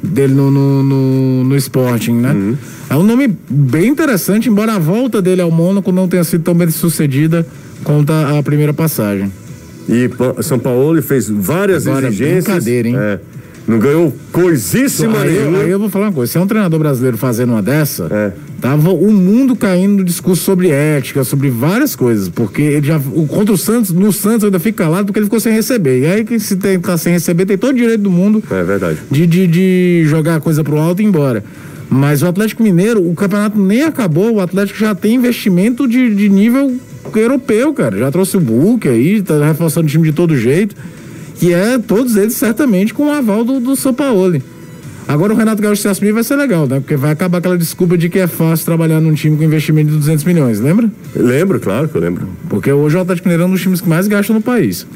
dele 0.02 0.34
no, 0.34 0.50
no, 0.50 0.82
no, 0.82 1.44
no 1.44 1.56
Sporting, 1.56 2.14
né? 2.14 2.32
Uhum. 2.32 2.56
É 2.88 2.96
um 2.96 3.02
nome 3.02 3.36
bem 3.48 3.88
interessante, 3.88 4.48
embora 4.48 4.74
a 4.74 4.78
volta 4.78 5.20
dele 5.20 5.42
ao 5.42 5.50
Mônaco 5.50 5.92
não 5.92 6.08
tenha 6.08 6.24
sido 6.24 6.42
tão 6.42 6.54
bem 6.54 6.70
sucedida 6.70 7.46
quanto 7.84 8.10
a, 8.12 8.38
a 8.38 8.42
primeira 8.42 8.72
passagem. 8.72 9.30
E 9.88 10.08
São 10.42 10.58
Paulo 10.58 11.00
fez 11.02 11.28
várias 11.28 11.86
Agora, 11.86 12.08
exigências. 12.08 12.44
Brincadeira, 12.44 12.88
hein? 12.88 12.96
É. 12.96 13.18
Não 13.66 13.78
ganhou 13.78 14.12
coisíssima 14.32 15.20
aí, 15.20 15.38
nenhuma. 15.38 15.58
Aí 15.58 15.70
eu 15.70 15.78
vou 15.78 15.88
falar 15.88 16.06
uma 16.06 16.12
coisa: 16.12 16.32
se 16.32 16.38
é 16.38 16.40
um 16.40 16.46
treinador 16.46 16.78
brasileiro 16.78 17.16
fazendo 17.16 17.50
uma 17.50 17.62
dessa, 17.62 18.08
é. 18.10 18.32
tava 18.60 18.90
o 18.90 19.12
mundo 19.12 19.54
caindo 19.54 19.98
no 19.98 20.04
discurso 20.04 20.42
sobre 20.42 20.70
ética, 20.70 21.22
sobre 21.24 21.50
várias 21.50 21.94
coisas. 21.94 22.28
Porque 22.28 22.62
ele 22.62 22.86
já. 22.86 22.98
O, 22.98 23.26
contra 23.26 23.54
o 23.54 23.58
Santos, 23.58 23.92
no 23.92 24.12
Santos 24.12 24.44
ainda 24.44 24.58
fica 24.58 24.84
calado 24.84 25.06
porque 25.06 25.18
ele 25.18 25.26
ficou 25.26 25.40
sem 25.40 25.52
receber. 25.52 26.00
E 26.00 26.06
aí, 26.06 26.24
que 26.24 26.38
se 26.40 26.56
tem, 26.56 26.80
tá 26.80 26.96
sem 26.96 27.12
receber, 27.12 27.46
tem 27.46 27.58
todo 27.58 27.70
o 27.70 27.76
direito 27.76 28.02
do 28.02 28.10
mundo. 28.10 28.42
É 28.50 28.62
verdade. 28.62 28.98
De, 29.10 29.26
de, 29.26 29.46
de 29.46 30.02
jogar 30.06 30.36
a 30.36 30.40
coisa 30.40 30.64
pro 30.64 30.78
alto 30.78 31.00
e 31.00 31.04
ir 31.04 31.08
embora. 31.08 31.44
Mas 31.88 32.22
o 32.22 32.26
Atlético 32.26 32.62
Mineiro, 32.62 33.08
o 33.08 33.14
campeonato 33.14 33.58
nem 33.58 33.82
acabou, 33.82 34.34
o 34.34 34.40
Atlético 34.40 34.78
já 34.78 34.94
tem 34.94 35.16
investimento 35.16 35.88
de, 35.88 36.14
de 36.14 36.28
nível 36.28 36.76
europeu, 37.14 37.74
cara. 37.74 37.98
Já 37.98 38.10
trouxe 38.12 38.36
o 38.36 38.40
Book 38.40 38.88
aí, 38.88 39.20
tá 39.22 39.44
reforçando 39.44 39.86
o 39.86 39.90
time 39.90 40.04
de 40.04 40.12
todo 40.12 40.36
jeito 40.36 40.76
que 41.40 41.54
é 41.54 41.78
todos 41.78 42.16
eles 42.16 42.34
certamente 42.34 42.92
com 42.92 43.06
o 43.06 43.10
aval 43.10 43.42
do, 43.42 43.58
do 43.58 43.74
São 43.74 43.94
Paulo. 43.94 44.40
Agora 45.08 45.32
o 45.32 45.36
Renato 45.36 45.62
Gaúcho 45.62 45.80
se 45.80 45.88
assumir 45.88 46.12
vai 46.12 46.22
ser 46.22 46.36
legal, 46.36 46.68
né? 46.68 46.80
Porque 46.80 46.96
vai 46.96 47.12
acabar 47.12 47.38
aquela 47.38 47.56
desculpa 47.56 47.96
de 47.96 48.10
que 48.10 48.18
é 48.18 48.26
fácil 48.26 48.66
trabalhar 48.66 49.00
num 49.00 49.14
time 49.14 49.38
com 49.38 49.42
investimento 49.42 49.90
de 49.90 49.96
200 49.96 50.22
milhões, 50.24 50.60
lembra? 50.60 50.90
Lembro, 51.16 51.58
claro 51.58 51.88
que 51.88 51.96
eu 51.96 52.00
lembro. 52.00 52.28
Porque 52.48 52.70
hoje 52.70 52.96
o 52.96 53.00
Atlético 53.00 53.26
Mineiro 53.26 53.44
é 53.44 53.46
um 53.46 53.50
dos 53.50 53.62
times 53.62 53.80
que 53.80 53.88
mais 53.88 54.06
gastam 54.06 54.36
no 54.36 54.42
país. 54.42 54.86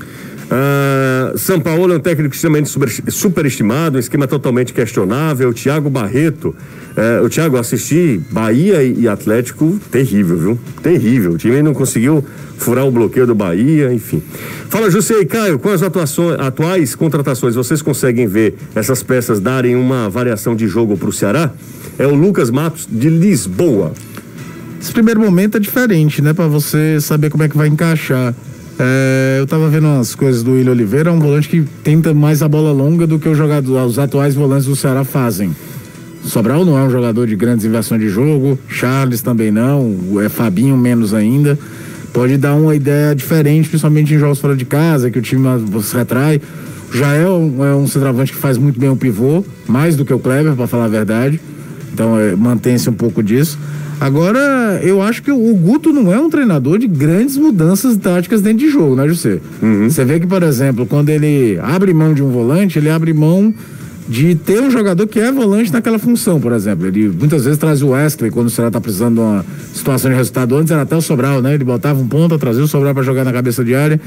Uh, 0.45 1.39
São 1.39 1.59
Paulo 1.59 1.95
é 1.95 1.97
um 1.97 2.01
técnico 2.01 2.35
extremamente 2.35 2.69
super, 2.69 2.91
superestimado, 3.09 3.97
um 3.97 4.01
esquema 4.01 4.27
totalmente 4.27 4.75
questionável. 4.75 5.53
Thiago 5.55 5.89
Barreto, 5.89 6.55
uh, 6.95 7.25
o 7.25 7.29
Thiago 7.31 7.57
assisti 7.57 8.21
Bahia 8.31 8.83
e, 8.83 9.01
e, 9.01 9.09
Atlético, 9.09 9.81
terrível, 9.91 10.37
viu? 10.37 10.59
Terrível. 10.83 11.33
O 11.33 11.39
time 11.39 11.63
não 11.63 11.73
conseguiu 11.73 12.23
furar 12.65 12.87
o 12.87 12.91
bloqueio 12.91 13.27
do 13.27 13.35
Bahia, 13.35 13.93
enfim. 13.93 14.23
Fala, 14.71 14.91
José 14.91 15.21
e 15.21 15.27
Caio, 15.27 15.59
com 15.59 15.69
as 15.69 15.83
atuações, 15.83 16.41
atuais 16.41 16.95
contratações, 16.95 17.55
vocês 17.55 17.83
conseguem 17.83 18.27
ver 18.27 18.55
essas 18.75 19.03
peças 19.03 19.39
darem 19.39 19.77
uma 19.77 20.09
variação 20.09 20.57
de 20.57 20.67
jogo 20.67 20.97
para 20.97 21.09
o 21.09 21.13
Ceará? 21.13 21.53
É 21.99 22.07
o 22.07 22.15
Lucas 22.15 22.51
Matos 22.51 22.89
de 22.91 23.11
Lisboa. 23.11 23.93
Esse 24.81 24.93
primeiro 24.93 25.21
momento 25.21 25.59
é 25.59 25.61
diferente, 25.61 26.23
né? 26.23 26.33
Para 26.33 26.47
você 26.47 26.99
saber 27.01 27.29
como 27.29 27.43
é 27.43 27.49
que 27.49 27.57
vai 27.57 27.69
encaixar. 27.69 28.35
É, 28.79 29.37
eu 29.39 29.47
tava 29.47 29.69
vendo 29.69 29.87
umas 29.87 30.15
coisas 30.15 30.43
do 30.43 30.53
William 30.53 30.73
Oliveira, 30.73 31.11
é 31.11 31.13
um 31.13 31.21
volante 31.21 31.49
que 31.49 31.63
tenta 31.83 32.15
mais 32.15 32.43
a 32.43 32.49
bola 32.49 32.73
longa 32.73 33.07
do 33.07 33.19
que 33.19 33.29
o 33.29 33.35
jogador, 33.35 33.85
os 33.85 33.99
atuais 33.99 34.35
volantes 34.35 34.67
do 34.67 34.75
Ceará 34.75 35.05
fazem. 35.05 35.55
Sobral 36.25 36.65
não 36.65 36.79
é 36.79 36.83
um 36.83 36.91
jogador 36.91 37.27
de 37.27 37.37
grandes 37.37 37.67
inversões 37.67 38.01
de 38.01 38.09
jogo, 38.09 38.59
Charles 38.67 39.21
também 39.21 39.51
não, 39.51 39.95
é 40.21 40.29
Fabinho 40.31 40.77
menos 40.77 41.13
ainda. 41.13 41.59
Pode 42.15 42.37
dar 42.37 42.55
uma 42.55 42.77
ideia 42.77 43.13
diferente, 43.13 43.69
principalmente 43.69 44.15
em 44.15 44.19
jogos 44.19 44.39
fora 44.39 44.55
de 44.55 44.65
casa, 44.65 45.11
que 45.11 45.19
o 45.19 45.23
time 45.23 45.49
se 45.83 45.97
retrai. 45.97 46.41
Já 46.93 47.13
é 47.13 47.29
um, 47.29 47.65
é 47.65 47.75
um 47.75 47.89
centroavante 47.89 48.33
que 48.33 48.39
faz 48.39 48.57
muito 48.57 48.79
bem 48.79 48.89
o 48.89 48.95
pivô, 48.95 49.45
mais 49.67 49.97
do 49.97 50.05
que 50.05 50.15
o 50.15 50.19
Kleber, 50.21 50.55
para 50.55 50.69
falar 50.69 50.85
a 50.85 50.89
verdade. 50.89 51.41
Então 51.93 52.17
é, 52.17 52.37
mantém-se 52.37 52.89
um 52.89 52.93
pouco 52.93 53.21
disso. 53.21 53.59
Agora, 54.01 54.79
eu 54.81 55.03
acho 55.03 55.25
que 55.25 55.33
o 55.33 55.55
Guto 55.57 55.93
não 55.93 56.13
é 56.13 56.19
um 56.21 56.31
treinador 56.31 56.79
de 56.79 56.87
grandes 56.87 57.37
mudanças 57.37 57.97
táticas 57.97 58.41
dentro 58.41 58.59
de 58.59 58.71
jogo, 58.71 58.95
né, 58.95 59.09
José? 59.09 59.41
Uhum. 59.61 59.91
Você 59.91 60.05
vê 60.05 60.21
que, 60.21 60.27
por 60.27 60.45
exemplo, 60.45 60.87
quando 60.87 61.09
ele 61.11 61.59
abre 61.61 61.93
mão 61.93 62.15
de 62.15 62.23
um 62.23 62.31
volante, 62.31 62.79
ele 62.79 62.91
abre 62.91 63.13
mão 63.13 63.53
de 64.09 64.35
ter 64.35 64.61
um 64.61 64.71
jogador 64.71 65.07
que 65.07 65.19
é 65.19 65.33
volante 65.33 65.73
naquela 65.73 65.99
função, 65.99 66.41
por 66.41 66.53
exemplo. 66.53 66.87
Ele 66.87 67.09
muitas 67.09 67.45
vezes 67.45 67.59
traz 67.59 67.83
o 67.83 67.89
Wesley 67.89 68.31
quando 68.31 68.49
o 68.49 68.51
Ceará 68.51 68.69
está 68.69 68.81
precisando 68.81 69.15
de 69.15 69.21
uma 69.21 69.45
situação 69.73 70.11
de 70.11 70.17
resultado. 70.17 70.57
Antes 70.57 70.71
era 70.71 70.83
até 70.83 70.95
o 70.97 71.01
Sobral, 71.01 71.41
né? 71.41 71.55
Ele 71.55 71.65
botava 71.65 72.01
um 72.01 72.07
ponto, 72.07 72.39
trazia 72.39 72.63
o 72.63 72.69
Sobral 72.69 72.93
para 72.93 73.03
jogar 73.03 73.25
na 73.25 73.33
cabeça 73.33 73.65
de 73.65 73.75
área. 73.75 73.99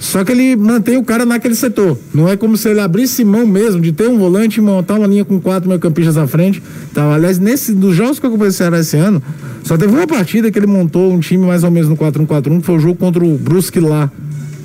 Só 0.00 0.24
que 0.24 0.32
ele 0.32 0.54
mantém 0.54 0.96
o 0.96 1.02
cara 1.02 1.24
naquele 1.24 1.54
setor. 1.54 1.98
Não 2.14 2.28
é 2.28 2.36
como 2.36 2.56
se 2.56 2.68
ele 2.68 2.80
abrisse 2.80 3.24
mão 3.24 3.46
mesmo 3.46 3.80
de 3.80 3.90
ter 3.90 4.08
um 4.08 4.18
volante 4.18 4.58
e 4.58 4.60
montar 4.60 4.94
uma 4.94 5.06
linha 5.06 5.24
com 5.24 5.40
quatro 5.40 5.68
meio-campistas 5.68 6.16
à 6.16 6.26
frente. 6.26 6.62
Então, 6.90 7.10
aliás, 7.10 7.38
nesse, 7.38 7.72
dos 7.72 7.96
jogos 7.96 8.18
que 8.18 8.26
eu 8.26 8.28
acompanhei 8.28 8.50
o 8.50 8.54
Ceará 8.54 8.78
esse 8.78 8.96
ano, 8.96 9.20
só 9.64 9.76
teve 9.76 9.92
uma 9.92 10.06
partida 10.06 10.50
que 10.50 10.58
ele 10.58 10.66
montou 10.66 11.12
um 11.12 11.18
time 11.18 11.44
mais 11.44 11.64
ou 11.64 11.70
menos 11.70 11.88
no 11.88 11.96
4-1-4-1, 11.96 12.60
que 12.60 12.66
foi 12.66 12.76
o 12.76 12.80
jogo 12.80 12.94
contra 12.94 13.24
o 13.24 13.36
Brusque 13.36 13.80
lá. 13.80 14.10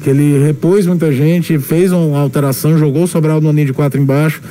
Que 0.03 0.09
ele 0.09 0.37
repôs 0.37 0.85
muita 0.85 1.11
gente, 1.11 1.57
fez 1.57 1.91
uma 1.93 2.19
alteração, 2.19 2.77
jogou 2.77 3.03
o 3.03 3.07
Sobral 3.07 3.39
no 3.39 3.53
ninho 3.53 3.67
de 3.67 3.73
quatro 3.73 3.99
embaixo. 3.99 4.41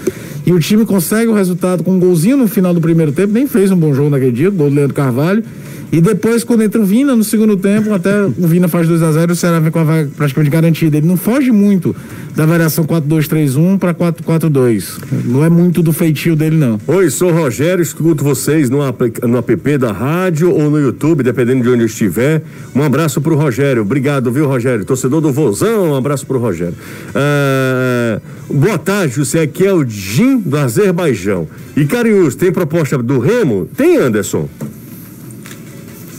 E 0.46 0.52
o 0.52 0.58
time 0.58 0.84
consegue 0.84 1.28
o 1.28 1.34
resultado 1.34 1.84
com 1.84 1.92
um 1.92 2.00
golzinho 2.00 2.36
no 2.36 2.48
final 2.48 2.72
do 2.72 2.80
primeiro 2.80 3.12
tempo, 3.12 3.32
nem 3.32 3.46
fez 3.46 3.70
um 3.70 3.76
bom 3.76 3.94
jogo 3.94 4.10
naquele 4.10 4.32
dia, 4.32 4.50
gol 4.50 4.70
do 4.70 4.74
Leandro 4.74 4.94
Carvalho. 4.94 5.44
E 5.92 6.00
depois, 6.00 6.42
quando 6.42 6.62
entra 6.62 6.80
o 6.80 6.86
Vina 6.86 7.14
no 7.14 7.22
segundo 7.22 7.54
tempo, 7.54 7.92
até 7.92 8.24
o 8.24 8.46
Vina 8.48 8.66
faz 8.66 8.88
2 8.88 9.02
a 9.02 9.12
0 9.12 9.32
o 9.32 9.36
Ceará 9.36 9.60
vem 9.60 9.70
com 9.70 9.78
a 9.78 9.84
vaga 9.84 10.10
praticamente 10.16 10.50
garantida. 10.50 10.96
Ele 10.96 11.06
não 11.06 11.18
foge 11.18 11.52
muito 11.52 11.94
da 12.34 12.46
variação 12.46 12.82
4-2-3-1 12.86 13.78
para 13.78 13.92
4-4-2. 13.92 14.98
Não 15.26 15.44
é 15.44 15.50
muito 15.50 15.82
do 15.82 15.92
feitio 15.92 16.34
dele, 16.34 16.56
não. 16.56 16.80
Oi, 16.86 17.10
sou 17.10 17.30
o 17.30 17.34
Rogério, 17.34 17.82
escuto 17.82 18.24
vocês 18.24 18.70
no, 18.70 18.78
no 18.78 19.36
app 19.36 19.78
da 19.78 19.92
rádio 19.92 20.50
ou 20.50 20.70
no 20.70 20.80
YouTube, 20.80 21.22
dependendo 21.22 21.62
de 21.62 21.68
onde 21.68 21.84
estiver. 21.84 22.42
Um 22.74 22.82
abraço 22.82 23.20
pro 23.20 23.36
Rogério. 23.36 23.82
Obrigado, 23.82 24.32
viu, 24.32 24.46
Rogério? 24.46 24.86
Torcedor 24.86 25.20
do 25.20 25.30
Vozão, 25.30 25.90
um 25.90 25.94
abraço 25.94 26.26
pro 26.26 26.38
Rogério. 26.38 26.74
Uh, 27.10 28.54
boa 28.54 28.78
tarde, 28.78 29.18
você 29.18 29.40
aqui 29.40 29.66
é 29.66 29.74
o 29.74 29.86
Jim 29.86 30.38
do 30.38 30.56
Azerbaijão. 30.56 31.46
E 31.76 31.84
Cariús, 31.84 32.34
tem 32.34 32.50
proposta 32.50 32.96
do 32.96 33.18
Remo? 33.18 33.68
Tem, 33.76 33.98
Anderson? 33.98 34.48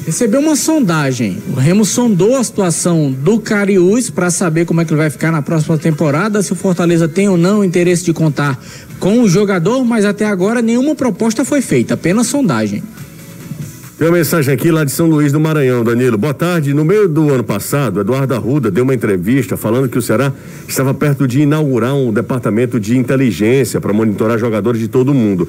Recebeu 0.06 0.40
uma 0.40 0.56
sondagem. 0.56 1.38
O 1.50 1.60
Remo 1.60 1.86
sondou 1.86 2.36
a 2.36 2.44
situação 2.44 3.12
do 3.12 3.40
Cariús 3.40 4.10
para 4.10 4.30
saber 4.30 4.66
como 4.66 4.82
é 4.82 4.86
que 4.86 4.92
ele 4.92 5.02
vai 5.02 5.10
ficar 5.10 5.32
na 5.32 5.42
próxima 5.42 5.78
temporada, 5.78 6.42
se 6.42 6.52
o 6.52 6.56
Fortaleza 6.56 7.08
tem 7.08 7.30
ou 7.30 7.38
não 7.38 7.64
interesse 7.64 8.04
de 8.04 8.14
contar 8.14 8.60
com 9.00 9.22
o 9.22 9.30
jogador, 9.30 9.84
mas 9.84 10.06
até 10.06 10.26
agora 10.26 10.62
nenhuma 10.62 10.96
proposta 10.96 11.44
foi 11.44 11.62
feita, 11.62 11.94
apenas 11.94 12.28
sondagem. 12.28 12.84
Tem 13.98 14.08
uma 14.08 14.18
mensagem 14.18 14.54
aqui 14.54 14.72
lá 14.72 14.84
de 14.84 14.92
São 14.92 15.08
Luís 15.08 15.32
do 15.32 15.40
Maranhão, 15.40 15.84
Danilo. 15.84 16.18
Boa 16.18 16.34
tarde. 16.34 16.74
No 16.74 16.84
meio 16.84 17.08
do 17.08 17.32
ano 17.32 17.44
passado, 17.44 18.02
Eduardo 18.02 18.34
Arruda 18.34 18.72
deu 18.72 18.84
uma 18.84 18.94
entrevista 18.94 19.56
falando 19.56 19.88
que 19.88 19.98
o 19.98 20.02
Ceará 20.02 20.34
estava 20.68 20.94
perto 20.94 21.28
de 21.28 21.42
inaugurar 21.42 21.96
um 21.96 22.12
departamento 22.12 22.80
de 22.80 22.98
inteligência 22.98 23.80
para 23.80 23.94
monitorar 23.94 24.40
jogadores 24.40 24.82
de 24.82 24.88
todo 24.88 25.10
o 25.10 25.14
mundo. 25.14 25.48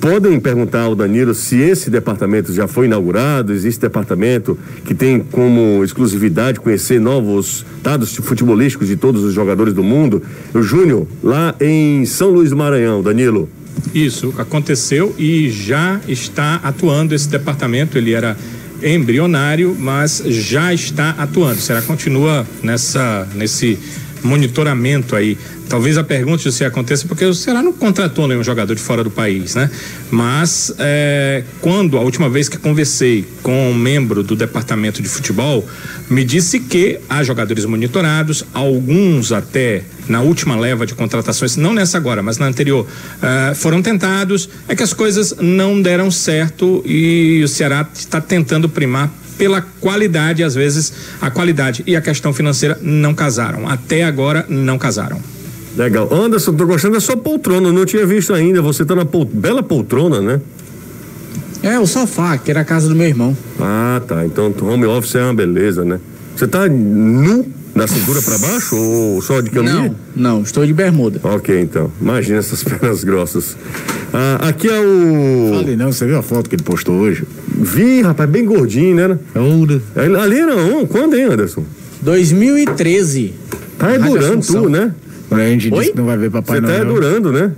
Podem 0.00 0.38
perguntar 0.38 0.82
ao 0.82 0.94
Danilo 0.94 1.34
se 1.34 1.56
esse 1.56 1.88
departamento 1.90 2.52
já 2.52 2.68
foi 2.68 2.86
inaugurado, 2.86 3.52
existe 3.52 3.80
departamento 3.80 4.58
que 4.84 4.94
tem 4.94 5.20
como 5.20 5.82
exclusividade 5.82 6.60
conhecer 6.60 7.00
novos 7.00 7.64
dados 7.82 8.14
futebolísticos 8.16 8.88
de 8.88 8.96
todos 8.96 9.24
os 9.24 9.32
jogadores 9.32 9.72
do 9.72 9.82
mundo. 9.82 10.22
O 10.52 10.62
Júnior, 10.62 11.06
lá 11.22 11.54
em 11.60 12.04
São 12.04 12.30
Luís 12.30 12.50
do 12.50 12.56
Maranhão, 12.56 13.02
Danilo. 13.02 13.48
Isso 13.94 14.34
aconteceu 14.38 15.14
e 15.18 15.50
já 15.50 16.00
está 16.06 16.56
atuando 16.56 17.14
esse 17.14 17.28
departamento. 17.28 17.96
Ele 17.96 18.12
era 18.12 18.36
embrionário, 18.82 19.76
mas 19.78 20.22
já 20.26 20.72
está 20.74 21.10
atuando. 21.10 21.60
Será 21.60 21.80
que 21.80 21.86
continua 21.86 22.46
nessa 22.62 23.26
nesse 23.34 23.78
monitoramento 24.24 25.14
aí 25.14 25.38
Talvez 25.68 25.96
a 25.96 26.04
pergunta 26.04 26.50
se 26.50 26.64
aconteça 26.64 27.06
porque 27.08 27.24
o 27.24 27.34
Ceará 27.34 27.62
não 27.62 27.72
contratou 27.72 28.28
nenhum 28.28 28.44
jogador 28.44 28.74
de 28.74 28.80
fora 28.80 29.02
do 29.02 29.10
país, 29.10 29.54
né? 29.54 29.70
Mas 30.10 30.74
é, 30.78 31.42
quando 31.60 31.96
a 31.96 32.00
última 32.00 32.28
vez 32.28 32.48
que 32.48 32.58
conversei 32.58 33.26
com 33.42 33.70
um 33.70 33.74
membro 33.74 34.22
do 34.22 34.36
departamento 34.36 35.02
de 35.02 35.08
futebol, 35.08 35.66
me 36.08 36.22
disse 36.22 36.60
que 36.60 37.00
há 37.08 37.22
jogadores 37.22 37.64
monitorados, 37.64 38.44
alguns 38.52 39.32
até 39.32 39.82
na 40.06 40.20
última 40.20 40.54
leva 40.54 40.84
de 40.84 40.94
contratações, 40.94 41.56
não 41.56 41.72
nessa 41.72 41.96
agora, 41.96 42.22
mas 42.22 42.36
na 42.36 42.46
anterior, 42.46 42.86
uh, 42.86 43.54
foram 43.54 43.80
tentados, 43.80 44.50
é 44.68 44.76
que 44.76 44.82
as 44.82 44.92
coisas 44.92 45.34
não 45.40 45.80
deram 45.80 46.10
certo 46.10 46.82
e 46.86 47.40
o 47.42 47.48
Ceará 47.48 47.88
está 47.94 48.20
tentando 48.20 48.68
primar 48.68 49.10
pela 49.36 49.62
qualidade, 49.80 50.42
às 50.42 50.54
vezes 50.54 50.92
a 51.20 51.30
qualidade 51.30 51.82
e 51.86 51.96
a 51.96 52.00
questão 52.00 52.32
financeira 52.32 52.78
não 52.82 53.14
casaram. 53.14 53.68
Até 53.68 54.04
agora 54.04 54.44
não 54.48 54.78
casaram. 54.78 55.20
Legal. 55.76 56.08
Anderson, 56.12 56.54
tô 56.54 56.66
gostando 56.66 56.94
da 56.94 57.00
sua 57.00 57.16
poltrona, 57.16 57.72
não 57.72 57.84
tinha 57.84 58.06
visto 58.06 58.32
ainda. 58.32 58.62
Você 58.62 58.84
tá 58.84 58.94
na 58.94 59.04
pol... 59.04 59.24
bela 59.24 59.62
poltrona, 59.62 60.20
né? 60.20 60.40
É, 61.62 61.78
o 61.78 61.86
sofá, 61.86 62.36
que 62.36 62.50
era 62.50 62.60
a 62.60 62.64
casa 62.64 62.88
do 62.88 62.94
meu 62.94 63.06
irmão. 63.06 63.36
Ah, 63.58 64.00
tá. 64.06 64.24
Então 64.24 64.54
home 64.60 64.84
office 64.84 65.16
é 65.16 65.22
uma 65.22 65.34
beleza, 65.34 65.84
né? 65.84 65.98
Você 66.36 66.46
tá 66.46 66.68
nu 66.68 67.46
da 67.74 67.88
cintura 67.88 68.22
para 68.22 68.38
baixo 68.38 68.76
ou 68.76 69.20
só 69.22 69.40
de 69.40 69.50
camisa? 69.50 69.74
Não, 69.74 69.96
não, 70.14 70.42
estou 70.42 70.64
de 70.64 70.72
bermuda. 70.72 71.20
Ok, 71.22 71.60
então. 71.60 71.90
Imagina 72.00 72.38
essas 72.38 72.62
pernas 72.64 73.02
grossas. 73.02 73.56
Ah, 74.12 74.48
aqui 74.48 74.68
é 74.68 74.78
o. 74.78 75.54
Fale 75.54 75.74
não, 75.74 75.90
você 75.90 76.06
viu 76.06 76.18
a 76.18 76.22
foto 76.22 76.48
que 76.48 76.54
ele 76.54 76.62
postou 76.62 76.94
hoje? 76.96 77.24
Vi, 77.54 78.02
rapaz, 78.02 78.28
bem 78.28 78.44
gordinho, 78.44 78.96
né? 78.96 79.18
É 79.34 79.38
ouro. 79.38 79.80
Ali 79.94 80.40
era 80.40 80.56
um, 80.56 80.86
quando, 80.86 81.14
hein, 81.14 81.24
Anderson? 81.24 81.64
2013. 82.02 83.34
Tá 83.78 83.96
durando 83.96 84.44
tudo, 84.44 84.68
né? 84.68 84.92
Quando 85.28 85.40
a 85.40 85.48
gente 85.48 85.72
Oi? 85.72 85.78
disse 85.78 85.92
que 85.92 85.98
não 85.98 86.06
vai 86.06 86.16
ver 86.16 86.30
Papai 86.30 86.60
Você 86.60 86.66
tá 86.66 86.84
durando, 86.84 87.32
né? 87.32 87.52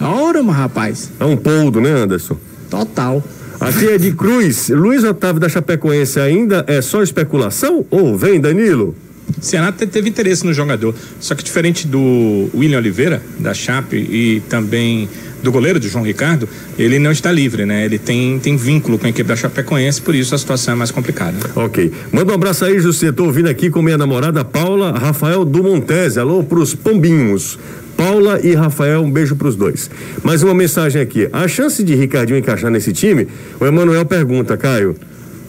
Ora, 0.00 0.42
mas 0.42 0.56
rapaz. 0.56 1.10
É 1.18 1.24
um 1.24 1.36
poldo, 1.36 1.80
né, 1.80 1.90
Anderson? 1.90 2.36
Total. 2.70 3.22
Aqui 3.60 3.88
é 3.88 3.98
de 3.98 4.12
Cruz. 4.12 4.68
Luiz 4.68 5.02
Otávio 5.02 5.40
da 5.40 5.48
Chapecoense 5.48 6.20
ainda 6.20 6.64
é 6.68 6.80
só 6.80 7.02
especulação? 7.02 7.84
Ou 7.90 8.16
vem, 8.16 8.40
Danilo? 8.40 8.94
Ceará 9.40 9.72
teve 9.72 10.08
interesse 10.08 10.46
no 10.46 10.52
jogador. 10.54 10.94
Só 11.20 11.34
que 11.34 11.42
diferente 11.42 11.86
do 11.86 12.48
William 12.54 12.78
Oliveira, 12.78 13.20
da 13.38 13.52
Chape, 13.52 13.96
e 13.96 14.40
também 14.48 15.08
do 15.42 15.52
goleiro, 15.52 15.78
do 15.78 15.88
João 15.88 16.04
Ricardo, 16.04 16.48
ele 16.78 16.98
não 16.98 17.12
está 17.12 17.30
livre, 17.30 17.64
né? 17.64 17.84
Ele 17.84 17.98
tem, 17.98 18.38
tem 18.38 18.56
vínculo 18.56 18.98
com 18.98 19.06
a 19.06 19.10
equipe 19.10 19.28
da 19.28 19.36
Chapecoense, 19.36 20.00
por 20.00 20.14
isso 20.14 20.34
a 20.34 20.38
situação 20.38 20.74
é 20.74 20.76
mais 20.76 20.90
complicada. 20.90 21.36
Ok. 21.54 21.92
Manda 22.12 22.32
um 22.32 22.34
abraço 22.34 22.64
aí, 22.64 22.78
José. 22.80 23.12
Tô 23.12 23.24
ouvindo 23.24 23.48
aqui 23.48 23.70
com 23.70 23.80
minha 23.82 23.98
namorada 23.98 24.44
Paula 24.44 24.92
Rafael 24.98 25.44
do 25.44 25.62
Montese. 25.62 26.18
Alô 26.18 26.42
pros 26.42 26.74
pombinhos. 26.74 27.58
Paula 27.96 28.38
e 28.44 28.54
Rafael, 28.54 29.02
um 29.02 29.10
beijo 29.10 29.34
para 29.34 29.48
os 29.48 29.56
dois. 29.56 29.90
Mais 30.22 30.44
uma 30.44 30.54
mensagem 30.54 31.02
aqui. 31.02 31.28
A 31.32 31.48
chance 31.48 31.82
de 31.82 31.96
Ricardinho 31.96 32.38
encaixar 32.38 32.70
nesse 32.70 32.92
time, 32.92 33.26
o 33.58 33.66
Emanuel 33.66 34.04
pergunta, 34.06 34.56
Caio. 34.56 34.94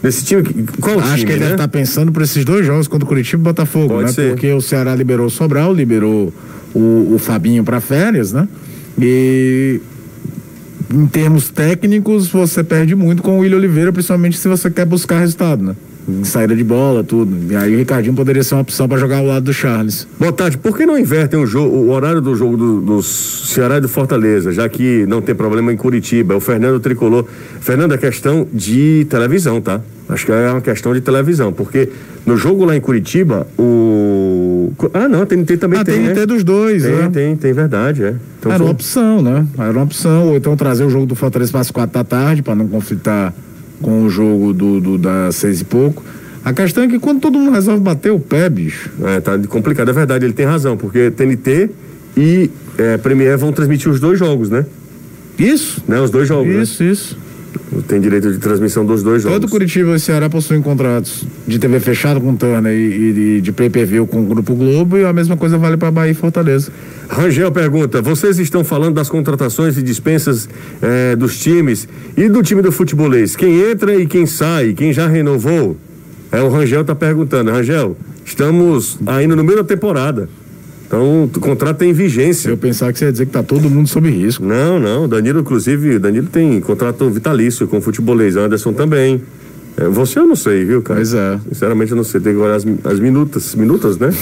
Nesse 0.02 0.24
time, 0.24 0.42
qual 0.80 0.98
Acho 0.98 1.14
time, 1.14 1.26
que 1.26 1.32
ele 1.32 1.40
né? 1.40 1.44
deve 1.44 1.54
estar 1.54 1.68
tá 1.68 1.68
pensando 1.68 2.10
para 2.10 2.24
esses 2.24 2.44
dois 2.44 2.66
jogos 2.66 2.88
contra 2.88 3.04
o 3.04 3.08
Curitiba 3.08 3.40
e 3.40 3.44
Botafogo, 3.44 3.88
Pode 3.88 4.06
né? 4.06 4.12
Ser. 4.12 4.30
Porque 4.30 4.50
o 4.52 4.60
Ceará 4.60 4.94
liberou 4.96 5.26
o 5.26 5.30
Sobral, 5.30 5.72
liberou 5.72 6.32
o, 6.74 7.14
o 7.14 7.18
Fabinho 7.18 7.62
para 7.62 7.80
férias, 7.80 8.32
né? 8.32 8.48
E 9.00 9.80
em 10.92 11.06
termos 11.06 11.50
técnicos, 11.50 12.28
você 12.28 12.64
perde 12.64 12.94
muito 12.94 13.22
com 13.22 13.38
o 13.38 13.40
William 13.40 13.58
Oliveira, 13.58 13.92
principalmente 13.92 14.36
se 14.36 14.48
você 14.48 14.70
quer 14.70 14.84
buscar 14.84 15.20
resultado, 15.20 15.62
né? 15.62 15.76
Saída 16.24 16.56
de 16.56 16.64
bola, 16.64 17.04
tudo. 17.04 17.52
E 17.52 17.54
aí 17.54 17.74
o 17.74 17.78
Ricardinho 17.78 18.14
poderia 18.14 18.42
ser 18.42 18.54
uma 18.54 18.62
opção 18.62 18.88
para 18.88 18.98
jogar 18.98 19.18
ao 19.18 19.26
lado 19.26 19.44
do 19.44 19.52
Charles. 19.52 20.08
Boa 20.18 20.32
tarde. 20.32 20.58
Por 20.58 20.76
que 20.76 20.84
não 20.84 20.98
invertem 20.98 21.38
o, 21.38 21.46
jogo, 21.46 21.76
o 21.76 21.90
horário 21.90 22.20
do 22.20 22.34
jogo 22.34 22.56
do, 22.56 22.80
do 22.80 23.02
Ceará 23.02 23.76
e 23.78 23.80
do 23.80 23.88
Fortaleza, 23.88 24.50
já 24.50 24.68
que 24.68 25.06
não 25.06 25.20
tem 25.20 25.34
problema 25.34 25.72
em 25.72 25.76
Curitiba? 25.76 26.34
É 26.34 26.36
o 26.36 26.40
Fernando 26.40 26.80
Tricolor. 26.80 27.24
Fernando, 27.60 27.94
é 27.94 27.98
questão 27.98 28.46
de 28.52 29.06
televisão, 29.08 29.60
tá? 29.60 29.80
Acho 30.08 30.26
que 30.26 30.32
é 30.32 30.50
uma 30.50 30.60
questão 30.60 30.92
de 30.92 31.00
televisão, 31.00 31.52
porque 31.52 31.88
no 32.26 32.36
jogo 32.36 32.64
lá 32.64 32.76
em 32.76 32.80
Curitiba, 32.80 33.46
o. 33.56 34.49
Ah, 34.92 35.08
não, 35.08 35.22
a 35.22 35.26
TNT 35.26 35.56
também 35.56 35.80
ah, 35.80 35.84
tem. 35.84 35.94
A 35.94 35.98
TNT 36.08 36.20
né? 36.20 36.26
dos 36.26 36.44
dois, 36.44 36.82
tem, 36.82 36.92
né? 36.92 37.10
Tem, 37.12 37.36
tem, 37.36 37.52
verdade, 37.52 38.02
é. 38.04 38.14
Então, 38.38 38.52
Era 38.52 38.62
uma 38.62 38.72
opção, 38.72 39.22
né? 39.22 39.46
Era 39.58 39.72
uma 39.72 39.84
opção. 39.84 40.28
Ou 40.28 40.36
então 40.36 40.56
trazer 40.56 40.84
o 40.84 40.90
jogo 40.90 41.06
do 41.06 41.14
Fortaleza 41.14 41.50
para 41.50 41.60
as 41.60 41.70
quatro 41.70 41.94
da 41.94 42.04
tarde, 42.04 42.42
para 42.42 42.54
não 42.54 42.68
conflitar 42.68 43.34
com 43.80 44.02
o 44.02 44.10
jogo 44.10 44.52
do, 44.52 44.80
do 44.80 44.98
das 44.98 45.36
seis 45.36 45.60
e 45.60 45.64
pouco. 45.64 46.02
A 46.44 46.52
questão 46.52 46.84
é 46.84 46.88
que 46.88 46.98
quando 46.98 47.20
todo 47.20 47.38
mundo 47.38 47.52
resolve 47.52 47.82
bater 47.82 48.10
o 48.12 48.18
pé, 48.18 48.48
bicho. 48.48 48.90
É, 49.02 49.20
tá 49.20 49.38
complicado, 49.38 49.90
é 49.90 49.92
verdade, 49.92 50.24
ele 50.24 50.32
tem 50.32 50.46
razão, 50.46 50.76
porque 50.76 51.10
TNT 51.10 51.70
e 52.16 52.50
é, 52.78 52.96
Premier 52.96 53.36
vão 53.36 53.52
transmitir 53.52 53.90
os 53.90 54.00
dois 54.00 54.18
jogos, 54.18 54.48
né? 54.48 54.64
Isso? 55.38 55.82
Né, 55.86 56.00
os 56.00 56.10
dois 56.10 56.26
jogos. 56.26 56.54
Isso, 56.54 56.82
né? 56.82 56.90
isso 56.90 57.29
tem 57.86 58.00
direito 58.00 58.30
de 58.30 58.38
transmissão 58.38 58.84
dos 58.84 59.02
dois 59.02 59.22
jogos. 59.22 59.40
Todo 59.40 59.50
Curitiba 59.50 59.94
e 59.96 60.00
Ceará 60.00 60.28
possuem 60.28 60.62
contratos 60.62 61.24
de 61.46 61.58
TV 61.58 61.80
fechado 61.80 62.20
com 62.20 62.34
Turner 62.36 62.72
e, 62.72 63.36
e 63.36 63.40
de 63.40 63.52
pay-per-view 63.52 64.06
com 64.06 64.20
o 64.22 64.24
Grupo 64.24 64.54
Globo 64.54 64.96
e 64.96 65.04
a 65.04 65.12
mesma 65.12 65.36
coisa 65.36 65.58
vale 65.58 65.76
para 65.76 65.90
Bahia 65.90 66.12
e 66.12 66.14
Fortaleza. 66.14 66.70
Rangel 67.08 67.50
pergunta: 67.50 68.00
vocês 68.00 68.38
estão 68.38 68.62
falando 68.64 68.94
das 68.94 69.08
contratações 69.08 69.76
e 69.76 69.82
dispensas 69.82 70.48
eh, 70.80 71.16
dos 71.16 71.38
times 71.38 71.88
e 72.16 72.28
do 72.28 72.42
time 72.42 72.62
do 72.62 72.70
futebolês? 72.70 73.34
Quem 73.34 73.70
entra 73.70 73.94
e 73.94 74.06
quem 74.06 74.26
sai? 74.26 74.72
Quem 74.72 74.92
já 74.92 75.06
renovou? 75.06 75.76
É 76.32 76.40
o 76.40 76.48
Rangel 76.48 76.84
tá 76.84 76.94
perguntando. 76.94 77.50
Rangel, 77.50 77.96
estamos 78.24 78.98
ainda 79.06 79.34
no 79.34 79.42
meio 79.42 79.58
da 79.58 79.64
temporada. 79.64 80.28
Então, 80.90 81.30
o 81.32 81.38
contrato 81.38 81.76
tem 81.76 81.92
vigência. 81.92 82.48
Eu 82.48 82.56
pensava 82.56 82.92
que 82.92 82.98
você 82.98 83.04
ia 83.04 83.12
dizer 83.12 83.26
que 83.26 83.30
tá 83.30 83.44
todo 83.44 83.70
mundo 83.70 83.88
sob 83.88 84.10
risco. 84.10 84.44
Não, 84.44 84.80
não. 84.80 85.08
Danilo, 85.08 85.38
inclusive, 85.38 86.00
Danilo 86.00 86.26
tem 86.26 86.60
contrato 86.60 87.08
vitalício 87.08 87.68
com 87.68 87.78
o 87.78 87.80
futebolês. 87.80 88.34
Anderson 88.34 88.72
também. 88.72 89.22
É, 89.76 89.84
você 89.84 90.18
eu 90.18 90.26
não 90.26 90.34
sei, 90.34 90.64
viu, 90.64 90.82
cara? 90.82 90.98
Pois 90.98 91.14
é. 91.14 91.38
Sinceramente, 91.48 91.92
eu 91.92 91.96
não 91.96 92.02
sei. 92.02 92.20
Tem 92.20 92.34
que 92.34 92.40
olhar 92.40 92.56
as, 92.56 92.66
as 92.82 92.98
minutas, 92.98 93.54
minutas, 93.54 93.98
né? 93.98 94.12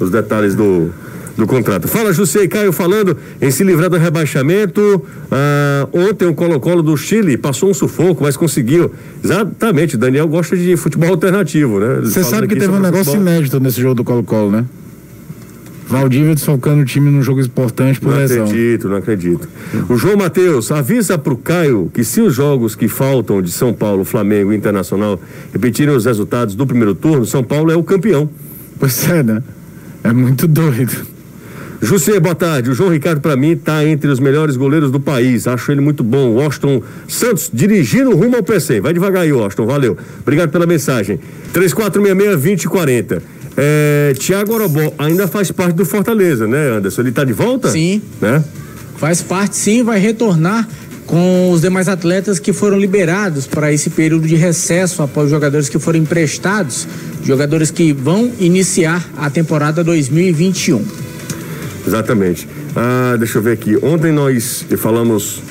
Os 0.00 0.10
detalhes 0.10 0.54
do, 0.54 0.88
do 1.36 1.46
contrato. 1.46 1.86
Fala, 1.86 2.14
José 2.14 2.44
e 2.44 2.48
Caio 2.48 2.72
falando 2.72 3.14
em 3.38 3.50
se 3.50 3.62
livrar 3.62 3.90
do 3.90 3.98
rebaixamento. 3.98 5.04
Ah, 5.30 5.86
ontem 5.92 6.26
o 6.26 6.32
Colo-Colo 6.32 6.82
do 6.82 6.96
Chile 6.96 7.36
passou 7.36 7.68
um 7.68 7.74
sufoco, 7.74 8.22
mas 8.22 8.38
conseguiu. 8.38 8.90
Exatamente, 9.22 9.98
Daniel 9.98 10.26
gosta 10.28 10.56
de 10.56 10.78
futebol 10.78 11.10
alternativo, 11.10 11.78
né? 11.78 12.00
Você 12.02 12.24
sabe 12.24 12.48
que 12.48 12.56
teve 12.56 12.72
um 12.72 12.80
negócio 12.80 13.12
futebol. 13.12 13.28
inédito 13.34 13.60
nesse 13.60 13.82
jogo 13.82 13.96
do 13.96 14.02
Colo-Colo, 14.02 14.50
né? 14.50 14.64
Valdívia 15.90 16.36
desfalcando 16.36 16.82
o 16.82 16.84
time 16.84 17.10
num 17.10 17.20
jogo 17.20 17.40
importante 17.40 18.00
por 18.00 18.12
não 18.12 18.18
lesão. 18.18 18.36
Não 18.38 18.44
acredito, 18.44 18.88
não 18.88 18.96
acredito. 18.96 19.48
O 19.88 19.96
João 19.96 20.16
Matheus, 20.16 20.70
avisa 20.70 21.18
pro 21.18 21.36
Caio 21.36 21.90
que 21.92 22.04
se 22.04 22.20
os 22.20 22.32
jogos 22.32 22.76
que 22.76 22.86
faltam 22.86 23.42
de 23.42 23.50
São 23.50 23.74
Paulo, 23.74 24.04
Flamengo 24.04 24.52
e 24.52 24.56
Internacional 24.56 25.20
repetirem 25.52 25.92
os 25.92 26.04
resultados 26.04 26.54
do 26.54 26.64
primeiro 26.64 26.94
turno, 26.94 27.26
São 27.26 27.42
Paulo 27.42 27.72
é 27.72 27.76
o 27.76 27.82
campeão. 27.82 28.30
Pois 28.78 29.08
é, 29.08 29.20
né? 29.24 29.42
É 30.04 30.12
muito 30.12 30.46
doido. 30.46 30.96
José, 31.82 32.20
boa 32.20 32.34
tarde. 32.34 32.70
O 32.70 32.74
João 32.74 32.90
Ricardo, 32.90 33.20
para 33.20 33.34
mim, 33.36 33.52
está 33.52 33.84
entre 33.84 34.10
os 34.10 34.20
melhores 34.20 34.56
goleiros 34.56 34.92
do 34.92 35.00
país. 35.00 35.48
Acho 35.48 35.72
ele 35.72 35.80
muito 35.80 36.04
bom. 36.04 36.34
Washington 36.34 36.82
Santos, 37.08 37.50
dirigindo 37.52 38.14
rumo 38.14 38.36
ao 38.36 38.42
PC. 38.44 38.80
Vai 38.80 38.92
devagar 38.92 39.22
aí, 39.22 39.32
Washington. 39.32 39.66
Valeu. 39.66 39.96
Obrigado 40.20 40.50
pela 40.50 40.66
mensagem. 40.66 41.18
3466-2040. 41.52 43.22
É, 43.62 44.14
Tiago 44.18 44.54
Orobó 44.54 44.94
ainda 44.96 45.28
faz 45.28 45.50
parte 45.50 45.74
do 45.74 45.84
Fortaleza, 45.84 46.46
né, 46.46 46.70
Anderson? 46.70 47.02
Ele 47.02 47.10
está 47.10 47.24
de 47.24 47.34
volta? 47.34 47.70
Sim. 47.70 48.00
Né? 48.18 48.42
Faz 48.96 49.20
parte, 49.20 49.54
sim. 49.54 49.82
Vai 49.82 49.98
retornar 49.98 50.66
com 51.04 51.50
os 51.50 51.60
demais 51.60 51.86
atletas 51.86 52.38
que 52.38 52.54
foram 52.54 52.78
liberados 52.78 53.46
para 53.46 53.70
esse 53.70 53.90
período 53.90 54.26
de 54.26 54.34
recesso 54.34 55.02
após 55.02 55.28
jogadores 55.28 55.68
que 55.68 55.78
foram 55.78 55.98
emprestados, 55.98 56.88
jogadores 57.22 57.70
que 57.70 57.92
vão 57.92 58.32
iniciar 58.40 59.06
a 59.18 59.28
temporada 59.28 59.84
2021. 59.84 60.82
Exatamente. 61.86 62.48
Ah, 62.74 63.16
deixa 63.18 63.36
eu 63.38 63.42
ver 63.42 63.52
aqui. 63.52 63.76
Ontem 63.82 64.10
nós 64.10 64.64
falamos 64.78 65.42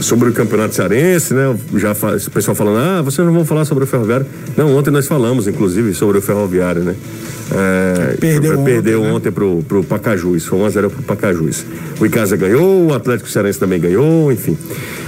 sobre 0.00 0.30
o 0.30 0.32
Campeonato 0.32 0.74
Cearense, 0.74 1.34
né? 1.34 1.56
Já 1.76 1.92
o 1.92 2.30
pessoal 2.30 2.54
falando, 2.54 2.78
ah, 2.78 3.02
vocês 3.02 3.24
não 3.26 3.32
vão 3.32 3.44
falar 3.44 3.64
sobre 3.64 3.84
o 3.84 3.86
Ferroviário. 3.86 4.26
Não, 4.56 4.74
ontem 4.76 4.90
nós 4.90 5.06
falamos, 5.06 5.46
inclusive, 5.46 5.94
sobre 5.94 6.18
o 6.18 6.22
Ferroviário, 6.22 6.82
né? 6.82 6.94
É, 7.52 8.16
perdeu 8.20 8.62
perdeu 8.62 9.00
ontem, 9.00 9.12
ontem 9.12 9.32
pro, 9.32 9.62
pro 9.66 9.82
Pacajus, 9.82 10.46
foi 10.46 10.58
1x0 10.60 10.88
pro 10.88 11.02
Pacajus. 11.02 11.64
O 12.00 12.06
Icasa 12.06 12.36
ganhou, 12.36 12.86
o 12.86 12.94
Atlético 12.94 13.28
Cearense 13.28 13.58
também 13.58 13.80
ganhou, 13.80 14.30
enfim. 14.32 14.56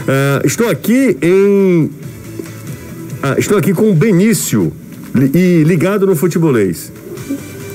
É, 0.09 0.47
estou 0.47 0.69
aqui 0.69 1.17
em. 1.23 1.91
Ah, 3.23 3.37
estou 3.39 3.57
aqui 3.57 3.73
com 3.73 3.91
o 3.91 3.95
Benício 3.95 4.73
e 5.35 5.63
ligado 5.65 6.07
no 6.07 6.17
futebolês. 6.17 6.93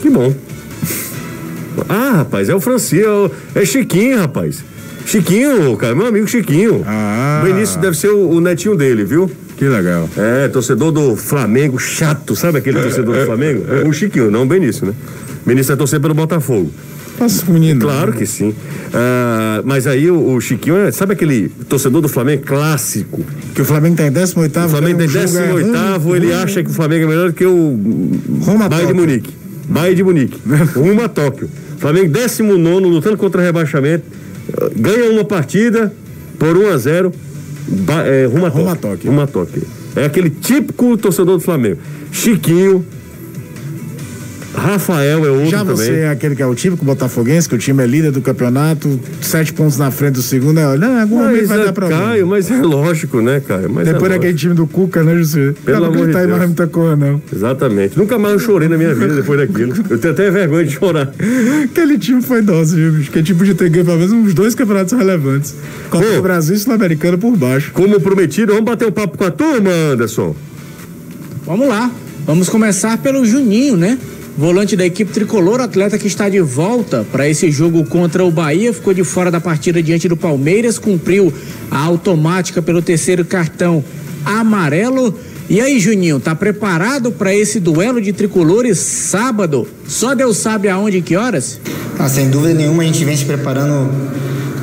Que 0.02 0.10
bom. 0.10 0.34
Ah, 1.88 2.14
rapaz, 2.18 2.50
é 2.50 2.56
o 2.56 2.60
Francisco, 2.60 3.32
é 3.54 3.64
Chiquinho, 3.64 4.18
rapaz. 4.18 4.64
Chiquinho, 5.08 5.78
cara, 5.78 5.96
meu 5.96 6.06
amigo 6.06 6.28
Chiquinho. 6.28 6.84
Ah. 6.86 7.40
O 7.42 7.46
Benício 7.46 7.80
deve 7.80 7.96
ser 7.96 8.10
o, 8.10 8.30
o 8.30 8.42
netinho 8.42 8.76
dele, 8.76 9.06
viu? 9.06 9.32
Que 9.56 9.64
legal. 9.64 10.10
É, 10.18 10.50
torcedor 10.50 10.92
do 10.92 11.16
Flamengo, 11.16 11.80
chato, 11.80 12.36
sabe 12.36 12.58
aquele 12.58 12.82
torcedor 12.82 13.16
do 13.16 13.26
Flamengo? 13.26 13.64
O 13.88 13.94
Chiquinho, 13.94 14.30
não 14.30 14.44
o 14.44 14.46
Benício, 14.46 14.86
né? 14.86 14.94
Benício 15.46 15.72
é 15.72 15.76
torcer 15.78 16.02
pelo 16.02 16.14
Botafogo. 16.14 16.70
Nossa, 17.18 17.50
menino. 17.50 17.80
Claro 17.80 18.12
que 18.12 18.26
sim. 18.26 18.54
Ah, 18.94 19.62
mas 19.64 19.88
aí 19.88 20.12
o, 20.12 20.36
o, 20.36 20.42
Chiquinho, 20.42 20.76
é, 20.76 20.92
sabe 20.92 21.14
aquele 21.14 21.48
torcedor 21.70 22.02
do 22.02 22.10
Flamengo 22.10 22.44
clássico? 22.46 23.24
Que 23.56 23.62
o 23.62 23.66
Flamengo 23.66 23.96
tem 23.96 24.12
18 24.12 24.60
O 24.60 24.70
Flamengo 24.70 25.00
tem 25.00 25.08
18 25.08 25.38
é 25.38 26.18
ele 26.18 26.34
acha 26.34 26.62
que 26.62 26.70
o 26.70 26.74
Flamengo 26.74 27.06
é 27.06 27.08
melhor 27.08 27.30
do 27.30 27.34
que 27.34 27.46
o 27.46 27.80
Roma 28.42 28.68
Bayern 28.68 28.94
de 28.94 29.00
Munique. 29.00 29.34
Bayern 29.70 29.96
de 29.96 30.04
Munique. 30.04 30.42
Rumo 30.76 31.02
a 31.02 31.08
Tóquio. 31.08 31.50
Flamengo 31.80 32.12
19 32.12 32.86
lutando 32.86 33.16
contra 33.16 33.42
rebaixamento. 33.42 34.04
Ganha 34.76 35.12
uma 35.12 35.26
partida 35.26 35.94
por 36.38 36.58
1 36.58 36.70
a 36.70 36.78
0 36.78 37.12
é, 38.06 38.26
rumo 38.26 38.70
a 38.70 38.76
Tóquio. 38.76 39.10
Rumo 39.10 39.22
a 39.22 39.28
Tóquio. 39.28 39.64
É 39.96 40.06
aquele 40.06 40.30
típico 40.30 40.98
torcedor 40.98 41.38
do 41.38 41.44
Flamengo. 41.44 41.80
Chiquinho, 42.12 42.86
Rafael 44.58 45.24
é 45.26 45.30
outro 45.30 45.50
Já 45.50 45.64
você 45.64 45.88
também. 45.88 46.02
é 46.02 46.10
aquele 46.10 46.36
que 46.36 46.42
é 46.42 46.46
o 46.46 46.56
típico 46.56 46.84
botafoguense, 46.84 47.48
que 47.48 47.54
o 47.54 47.58
time 47.60 47.84
é 47.84 47.86
líder 47.88 48.12
do 48.12 48.22
campeonato, 48.22 49.00
sete 49.22 49.54
pontos 49.54 49.78
na 49.78 49.92
frente 49.92 50.16
do 50.16 50.22
segundo, 50.22 50.60
é, 50.60 50.78
não, 50.78 51.00
algum 51.00 51.18
mas 51.18 51.28
momento 51.28 51.48
vai 51.48 51.62
é 51.62 51.66
dar 51.66 51.74
pra 51.74 51.90
Caio, 51.90 52.28
mas 52.28 52.50
é 52.50 52.62
lógico, 52.62 53.22
né, 53.22 53.40
Caio? 53.40 53.70
Mas 53.70 53.88
Depois 53.88 54.12
é 54.12 54.16
daquele 54.16 54.34
time 54.34 54.56
do 54.56 54.66
Cuca, 54.66 55.04
né, 55.04 55.16
José? 55.16 55.54
Pelo 55.64 55.80
não 55.82 55.86
amor 55.88 56.08
de 56.08 56.14
Deus. 56.14 56.30
mais 56.30 56.46
muita 56.46 56.68
coisa, 56.68 56.96
não. 56.96 57.22
Exatamente. 57.32 57.98
Nunca 57.98 58.18
mais 58.18 58.34
eu 58.34 58.40
chorei 58.40 58.68
na 58.68 58.78
minha 58.78 58.96
vida 58.96 59.14
depois 59.14 59.40
daquilo. 59.40 59.74
Eu 59.90 60.00
tenho 60.00 60.14
até 60.14 60.32
vergonha 60.32 60.66
de 60.66 60.72
chorar. 60.74 61.12
aquele 61.64 61.98
time 62.00 62.22
foi 62.22 62.42
dose, 62.42 62.76
viu, 62.76 62.92
bicho? 62.94 63.10
Aquele 63.10 63.26
tipo 63.26 63.46
de 63.46 63.54
ter 63.54 63.70
ganho 63.70 63.86
pelo 63.86 63.98
menos 63.98 64.12
uns 64.12 64.34
dois 64.34 64.56
campeonatos 64.56 64.94
relevantes. 64.98 65.54
Copa 65.90 66.06
do 66.06 66.22
Brasil 66.22 66.56
e 66.56 66.60
Sul-Americana 66.60 67.18
por 67.18 67.38
baixo. 67.38 67.72
Como 67.74 68.00
prometido, 68.02 68.54
vamos 68.54 68.66
bater 68.66 68.88
um 68.88 68.92
papo 68.92 69.18
com 69.18 69.24
a 69.24 69.32
turma, 69.32 69.70
Anderson. 69.94 70.36
Vamos 71.46 71.68
lá. 71.68 71.92
Vamos 72.26 72.50
começar 72.50 72.98
pelo 72.98 73.24
Juninho, 73.26 73.78
né? 73.78 73.98
Volante 74.38 74.76
da 74.76 74.86
equipe 74.86 75.12
tricolor, 75.12 75.60
atleta 75.60 75.98
que 75.98 76.06
está 76.06 76.30
de 76.30 76.40
volta 76.40 77.06
para 77.12 77.28
esse 77.28 77.50
jogo 77.50 77.84
contra 77.86 78.24
o 78.24 78.30
Bahia, 78.30 78.72
ficou 78.72 78.94
de 78.94 79.04
fora 79.04 79.32
da 79.32 79.42
partida 79.42 79.82
diante 79.82 80.08
do 80.08 80.16
Palmeiras, 80.16 80.78
cumpriu 80.78 81.34
a 81.72 81.80
automática 81.80 82.62
pelo 82.62 82.82
terceiro 82.82 83.26
cartão 83.26 83.84
amarelo. 84.24 85.18
E 85.50 85.60
aí, 85.60 85.80
Juninho, 85.80 86.20
tá 86.20 86.36
preparado 86.36 87.12
para 87.12 87.34
esse 87.34 87.60
duelo 87.60 88.00
de 88.00 88.14
tricolores 88.14 88.78
sábado? 88.78 89.68
Só 89.88 90.14
Deus 90.14 90.38
sabe 90.38 90.70
aonde 90.70 90.98
e 90.98 91.02
que 91.02 91.16
horas? 91.16 91.60
Ah, 91.98 92.08
sem 92.08 92.30
dúvida 92.30 92.54
nenhuma, 92.54 92.84
a 92.84 92.86
gente 92.86 93.04
vem 93.04 93.18
se 93.18 93.26
preparando 93.26 93.90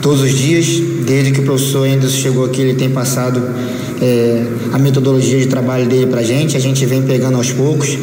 todos 0.01 0.21
os 0.21 0.31
dias. 0.31 0.67
Desde 1.05 1.33
que 1.33 1.41
o 1.41 1.45
professor 1.45 1.89
Anderson 1.89 2.17
chegou 2.17 2.45
aqui, 2.45 2.61
ele 2.61 2.75
tem 2.75 2.91
passado 2.91 3.43
é, 4.01 4.45
a 4.73 4.79
metodologia 4.79 5.39
de 5.39 5.47
trabalho 5.47 5.87
dele 5.87 6.07
para 6.07 6.21
a 6.21 6.23
gente. 6.23 6.57
A 6.57 6.61
gente 6.61 6.85
vem 6.85 7.03
pegando 7.03 7.37
aos 7.37 7.51
poucos. 7.51 7.99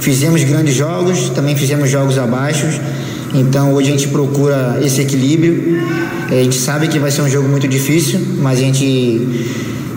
Fizemos 0.00 0.42
grandes 0.44 0.74
jogos, 0.74 1.30
também 1.30 1.56
fizemos 1.56 1.90
jogos 1.90 2.18
abaixo. 2.18 2.66
Então 3.34 3.72
hoje 3.72 3.88
a 3.88 3.92
gente 3.92 4.08
procura 4.08 4.78
esse 4.82 5.00
equilíbrio. 5.00 5.82
A 6.28 6.34
gente 6.34 6.56
sabe 6.56 6.88
que 6.88 6.98
vai 6.98 7.10
ser 7.10 7.22
um 7.22 7.28
jogo 7.28 7.48
muito 7.48 7.66
difícil, 7.66 8.20
mas 8.38 8.58
a 8.58 8.62
gente 8.62 9.28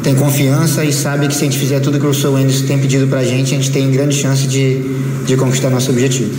tem 0.03 0.15
confiança 0.15 0.83
e 0.85 0.93
sabe 0.93 1.27
que 1.27 1.35
se 1.35 1.41
a 1.41 1.45
gente 1.45 1.59
fizer 1.59 1.79
tudo 1.79 1.99
que 1.99 2.05
o 2.05 2.09
professor 2.09 2.33
Wendes 2.33 2.61
tem 2.61 2.77
pedido 2.79 3.07
pra 3.07 3.23
gente, 3.23 3.53
a 3.53 3.57
gente 3.57 3.71
tem 3.71 3.91
grande 3.91 4.15
chance 4.15 4.47
de, 4.47 4.81
de 5.25 5.35
conquistar 5.35 5.69
nosso 5.69 5.91
objetivo. 5.91 6.31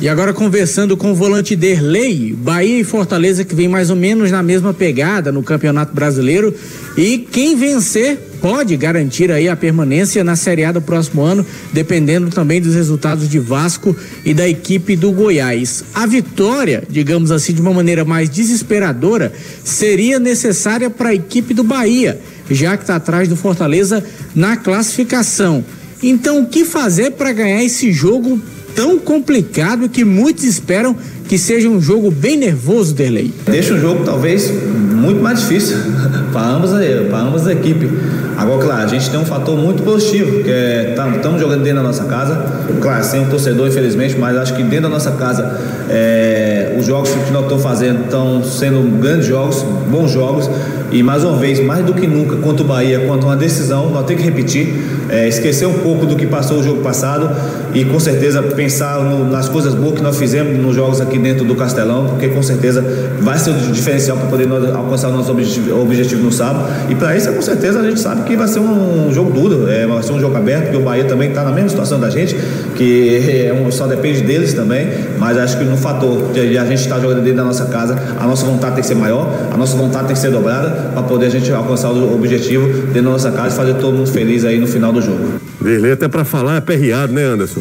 E 0.00 0.08
agora 0.08 0.34
conversando 0.34 0.96
com 0.96 1.12
o 1.12 1.14
volante 1.14 1.56
Derlei, 1.56 2.34
Bahia 2.36 2.80
e 2.80 2.84
Fortaleza 2.84 3.44
que 3.44 3.54
vem 3.54 3.68
mais 3.68 3.90
ou 3.90 3.96
menos 3.96 4.30
na 4.30 4.42
mesma 4.42 4.74
pegada 4.74 5.30
no 5.32 5.42
Campeonato 5.42 5.94
Brasileiro 5.94 6.54
e 6.96 7.18
quem 7.18 7.56
vencer 7.56 8.18
pode 8.44 8.76
garantir 8.76 9.32
aí 9.32 9.48
a 9.48 9.56
permanência 9.56 10.22
na 10.22 10.36
Série 10.36 10.66
A 10.66 10.72
do 10.72 10.82
próximo 10.82 11.22
ano, 11.22 11.46
dependendo 11.72 12.28
também 12.28 12.60
dos 12.60 12.74
resultados 12.74 13.26
de 13.26 13.38
Vasco 13.38 13.96
e 14.22 14.34
da 14.34 14.46
equipe 14.46 14.94
do 14.96 15.10
Goiás. 15.12 15.82
A 15.94 16.04
vitória, 16.04 16.82
digamos 16.86 17.30
assim, 17.30 17.54
de 17.54 17.62
uma 17.62 17.72
maneira 17.72 18.04
mais 18.04 18.28
desesperadora, 18.28 19.32
seria 19.64 20.18
necessária 20.18 20.90
para 20.90 21.08
a 21.08 21.14
equipe 21.14 21.54
do 21.54 21.64
Bahia, 21.64 22.20
já 22.50 22.76
que 22.76 22.82
está 22.82 22.96
atrás 22.96 23.30
do 23.30 23.34
Fortaleza 23.34 24.04
na 24.34 24.58
classificação. 24.58 25.64
Então, 26.02 26.42
o 26.42 26.46
que 26.46 26.66
fazer 26.66 27.12
para 27.12 27.32
ganhar 27.32 27.64
esse 27.64 27.92
jogo 27.92 28.38
tão 28.74 28.98
complicado 28.98 29.88
que 29.88 30.04
muitos 30.04 30.44
esperam 30.44 30.96
que 31.28 31.38
seja 31.38 31.68
um 31.68 31.80
jogo 31.80 32.10
bem 32.10 32.36
nervoso, 32.36 32.94
Derlei? 32.94 33.32
Deixa 33.46 33.74
o 33.74 33.80
jogo 33.80 34.04
talvez 34.04 34.50
muito 34.50 35.22
mais 35.22 35.40
difícil 35.40 35.76
para 36.32 36.46
ambas, 36.46 36.70
para 37.10 37.18
ambas 37.18 37.42
as 37.42 37.48
equipes. 37.48 37.88
Agora, 38.36 38.62
claro, 38.62 38.84
a 38.84 38.86
gente 38.88 39.08
tem 39.08 39.18
um 39.18 39.24
fator 39.24 39.56
muito 39.56 39.82
positivo, 39.82 40.42
que 40.42 40.50
é 40.50 40.94
estamos 41.16 41.40
jogando 41.40 41.62
dentro 41.62 41.78
da 41.78 41.82
nossa 41.82 42.04
casa. 42.04 42.64
Claro, 42.80 43.04
sem 43.04 43.22
o 43.22 43.30
torcedor, 43.30 43.68
infelizmente, 43.68 44.16
mas 44.18 44.36
acho 44.36 44.54
que 44.54 44.62
dentro 44.62 44.82
da 44.82 44.88
nossa 44.88 45.12
casa 45.12 45.58
é, 45.88 46.76
os 46.78 46.86
jogos 46.86 47.10
que 47.10 47.32
nós 47.32 47.42
estamos 47.42 47.62
fazendo 47.62 48.04
estão 48.04 48.42
sendo 48.42 49.00
grandes 49.00 49.26
jogos, 49.26 49.64
bons 49.90 50.10
jogos. 50.10 50.50
E 50.90 51.02
mais 51.02 51.24
uma 51.24 51.36
vez, 51.36 51.60
mais 51.60 51.84
do 51.84 51.94
que 51.94 52.06
nunca, 52.06 52.36
quanto 52.36 52.62
o 52.62 52.64
Bahia, 52.64 53.00
quanto 53.06 53.24
uma 53.24 53.36
decisão, 53.36 53.90
nós 53.90 54.04
temos 54.06 54.22
que 54.22 54.28
repetir, 54.28 54.74
é, 55.14 55.28
esquecer 55.28 55.66
um 55.66 55.74
pouco 55.74 56.06
do 56.06 56.16
que 56.16 56.26
passou 56.26 56.58
o 56.58 56.62
jogo 56.62 56.82
passado 56.82 57.30
e 57.72 57.84
com 57.84 58.00
certeza 58.00 58.42
pensar 58.42 59.00
no, 59.00 59.30
nas 59.30 59.48
coisas 59.48 59.74
boas 59.74 59.94
que 59.94 60.02
nós 60.02 60.18
fizemos 60.18 60.58
nos 60.58 60.74
jogos 60.74 61.00
aqui 61.00 61.18
dentro 61.18 61.44
do 61.44 61.54
Castelão, 61.54 62.06
porque 62.08 62.28
com 62.28 62.42
certeza 62.42 62.84
vai 63.20 63.38
ser 63.38 63.50
o 63.50 63.54
diferencial 63.54 64.16
para 64.16 64.26
poder 64.26 64.48
alcançar 64.74 65.08
o 65.08 65.12
nosso 65.12 65.30
objetivo, 65.30 65.80
objetivo 65.80 66.22
no 66.22 66.32
sábado. 66.32 66.68
E 66.88 66.94
para 66.94 67.16
isso, 67.16 67.32
com 67.32 67.42
certeza, 67.42 67.80
a 67.80 67.82
gente 67.84 68.00
sabe 68.00 68.22
que 68.22 68.36
vai 68.36 68.48
ser 68.48 68.58
um, 68.58 69.12
jogo 69.12 69.30
duro, 69.30 69.70
é, 69.70 69.86
vai 69.86 70.02
ser 70.02 70.12
um 70.12 70.20
jogo 70.20 70.36
aberto, 70.36 70.64
porque 70.64 70.76
o 70.76 70.82
Bahia 70.82 71.04
também 71.04 71.28
está 71.28 71.44
na 71.44 71.52
mesma 71.52 71.68
situação 71.68 72.00
da 72.00 72.10
gente, 72.10 72.36
que 72.76 73.16
é 73.16 73.70
só 73.70 73.86
depende 73.86 74.22
deles 74.22 74.54
também, 74.54 74.88
mas 75.18 75.36
acho 75.36 75.58
que 75.58 75.64
no 75.64 75.76
fator 75.76 76.32
de 76.32 76.58
a 76.58 76.64
gente 76.64 76.80
estar 76.80 77.00
jogando 77.00 77.22
dentro 77.22 77.38
da 77.38 77.44
nossa 77.44 77.66
casa, 77.66 77.96
a 78.18 78.26
nossa 78.26 78.44
vontade 78.44 78.74
tem 78.74 78.82
que 78.82 78.88
ser 78.88 78.94
maior, 78.94 79.28
a 79.52 79.56
nossa 79.56 79.76
vontade 79.76 80.06
tem 80.06 80.14
que 80.14 80.20
ser 80.20 80.30
dobrada 80.30 80.90
para 80.92 81.02
poder 81.02 81.26
a 81.26 81.30
gente 81.30 81.50
alcançar 81.50 81.90
o 81.90 82.14
objetivo 82.14 82.66
dentro 82.66 83.04
da 83.04 83.10
nossa 83.10 83.30
casa 83.32 83.54
e 83.54 83.56
fazer 83.56 83.74
todo 83.74 83.96
mundo 83.96 84.10
feliz 84.10 84.44
aí 84.44 84.58
no 84.58 84.66
final 84.66 84.92
do 84.92 85.00
jogo. 85.00 85.40
Beleza, 85.60 85.94
até 85.94 86.08
para 86.08 86.24
falar 86.24 86.56
é 86.56 86.60
perreado, 86.60 87.12
né, 87.12 87.24
Anderson? 87.24 87.60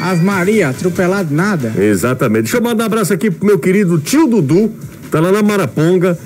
Ave 0.00 0.24
Maria, 0.24 0.68
atropelado 0.68 1.34
nada. 1.34 1.72
Exatamente. 1.76 2.42
Deixa 2.42 2.58
eu 2.58 2.62
mandar 2.62 2.84
um 2.84 2.86
abraço 2.86 3.12
aqui 3.12 3.30
pro 3.30 3.46
meu 3.46 3.58
querido 3.58 3.98
tio 3.98 4.26
Dudu, 4.26 4.70
tá 5.10 5.20
lá 5.20 5.32
na 5.32 5.42
Maraponga. 5.42 6.16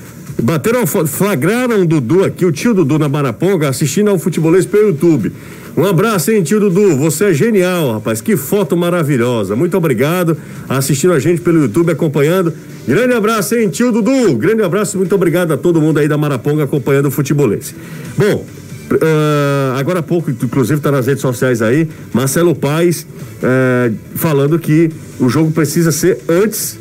Bateram, 0.42 0.86
flagraram 0.86 1.82
o 1.82 1.86
Dudu 1.86 2.24
aqui, 2.24 2.44
o 2.44 2.52
tio 2.52 2.74
Dudu 2.74 2.98
na 2.98 3.08
Maraponga, 3.08 3.68
assistindo 3.68 4.10
ao 4.10 4.18
futebolês 4.18 4.66
pelo 4.66 4.88
YouTube. 4.88 5.32
Um 5.76 5.86
abraço, 5.86 6.30
hein, 6.30 6.42
tio 6.42 6.60
Dudu. 6.60 6.96
Você 6.96 7.26
é 7.26 7.32
genial, 7.32 7.92
rapaz. 7.92 8.20
Que 8.20 8.36
foto 8.36 8.76
maravilhosa. 8.76 9.56
Muito 9.56 9.76
obrigado 9.76 10.36
assistindo 10.68 11.12
a 11.12 11.18
gente 11.18 11.40
pelo 11.40 11.62
YouTube, 11.62 11.90
acompanhando. 11.92 12.52
Grande 12.86 13.14
abraço, 13.14 13.54
hein, 13.54 13.68
tio 13.68 13.90
Dudu. 13.90 14.36
Grande 14.36 14.62
abraço, 14.62 14.98
muito 14.98 15.14
obrigado 15.14 15.52
a 15.52 15.56
todo 15.56 15.80
mundo 15.80 15.98
aí 15.98 16.08
da 16.08 16.18
Maraponga 16.18 16.64
acompanhando 16.64 17.06
o 17.06 17.10
futebolês. 17.10 17.74
Bom, 18.16 18.44
Uh, 18.92 19.78
agora 19.78 20.00
há 20.00 20.02
pouco, 20.02 20.30
inclusive 20.30 20.78
está 20.78 20.90
nas 20.90 21.06
redes 21.06 21.22
sociais 21.22 21.62
aí, 21.62 21.88
Marcelo 22.12 22.54
Paes 22.54 23.06
uh, 23.06 23.96
falando 24.14 24.58
que 24.58 24.90
o 25.18 25.30
jogo 25.30 25.50
precisa 25.50 25.90
ser 25.90 26.18
antes 26.28 26.76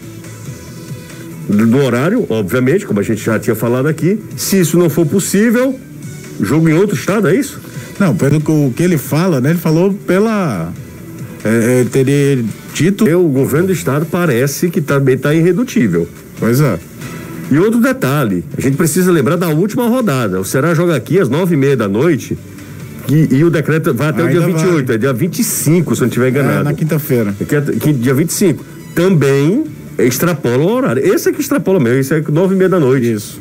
do 1.48 1.78
horário, 1.78 2.26
obviamente, 2.30 2.86
como 2.86 3.00
a 3.00 3.04
gente 3.04 3.24
já 3.24 3.40
tinha 3.40 3.56
falado 3.56 3.88
aqui. 3.88 4.20
Se 4.36 4.60
isso 4.60 4.78
não 4.78 4.90
for 4.90 5.06
possível, 5.06 5.80
jogo 6.42 6.68
em 6.68 6.74
outro 6.74 6.96
estado, 6.96 7.30
é 7.30 7.36
isso? 7.36 7.62
Não, 8.02 8.16
pelo 8.16 8.42
que 8.76 8.82
ele 8.82 8.98
fala, 8.98 9.40
né? 9.40 9.52
Ele 9.52 9.60
falou 9.60 9.94
pela. 9.94 10.74
É, 11.44 11.82
é, 11.82 11.84
teria 11.84 12.44
dito. 12.74 13.06
O 13.06 13.30
governo 13.30 13.68
do 13.68 13.74
estado 13.74 14.08
parece 14.10 14.72
que 14.72 14.82
também 14.82 15.14
está 15.14 15.36
irredutível. 15.36 16.08
Pois 16.40 16.60
é. 16.60 16.80
E 17.52 17.60
outro 17.60 17.80
detalhe, 17.80 18.44
a 18.58 18.60
gente 18.60 18.76
precisa 18.76 19.12
lembrar 19.12 19.36
da 19.36 19.50
última 19.50 19.88
rodada. 19.88 20.40
O 20.40 20.44
Ceará 20.44 20.74
joga 20.74 20.96
aqui 20.96 21.20
às 21.20 21.30
nove 21.30 21.54
e 21.54 21.58
meia 21.58 21.78
da 21.78 21.88
noite 21.88 22.36
e, 23.08 23.36
e 23.36 23.44
o 23.44 23.52
decreto 23.52 23.94
vai 23.94 24.08
até 24.10 24.24
Ainda 24.24 24.40
o 24.40 24.46
dia 24.46 24.56
28, 24.56 24.88
vai. 24.88 24.96
é 24.96 24.98
dia 24.98 25.14
25, 25.14 25.96
se 25.96 26.02
eu 26.02 26.06
não 26.06 26.08
estiver 26.08 26.30
enganado. 26.30 26.62
É, 26.62 26.64
na 26.64 26.74
quinta-feira. 26.74 27.36
É, 27.40 27.92
dia 27.92 28.16
25. 28.16 28.66
Também 28.96 29.66
extrapola 30.00 30.58
o 30.58 30.72
horário. 30.72 31.06
Esse 31.06 31.30
é 31.30 31.32
que 31.32 31.40
extrapola 31.40 31.80
mesmo, 31.80 32.00
esse 32.00 32.16
é 32.16 32.24
nove 32.32 32.56
e 32.56 32.58
meia 32.58 32.70
da 32.70 32.80
noite. 32.80 33.12
Isso. 33.12 33.40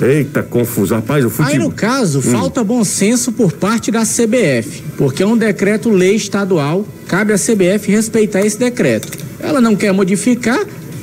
Eita, 0.00 0.42
confuso. 0.42 0.94
Rapaz, 0.94 1.24
o 1.24 1.30
futebol. 1.30 1.52
Aí, 1.52 1.58
no 1.58 1.72
caso, 1.72 2.20
hum. 2.20 2.22
falta 2.22 2.62
bom 2.62 2.84
senso 2.84 3.32
por 3.32 3.52
parte 3.52 3.90
da 3.90 4.02
CBF, 4.02 4.82
porque 4.96 5.22
é 5.22 5.26
um 5.26 5.36
decreto-lei 5.36 6.14
estadual, 6.14 6.86
cabe 7.06 7.32
à 7.32 7.36
CBF 7.36 7.90
respeitar 7.90 8.40
esse 8.40 8.58
decreto. 8.58 9.08
Ela 9.40 9.60
não 9.60 9.74
quer 9.74 9.92
modificar, 9.92 10.60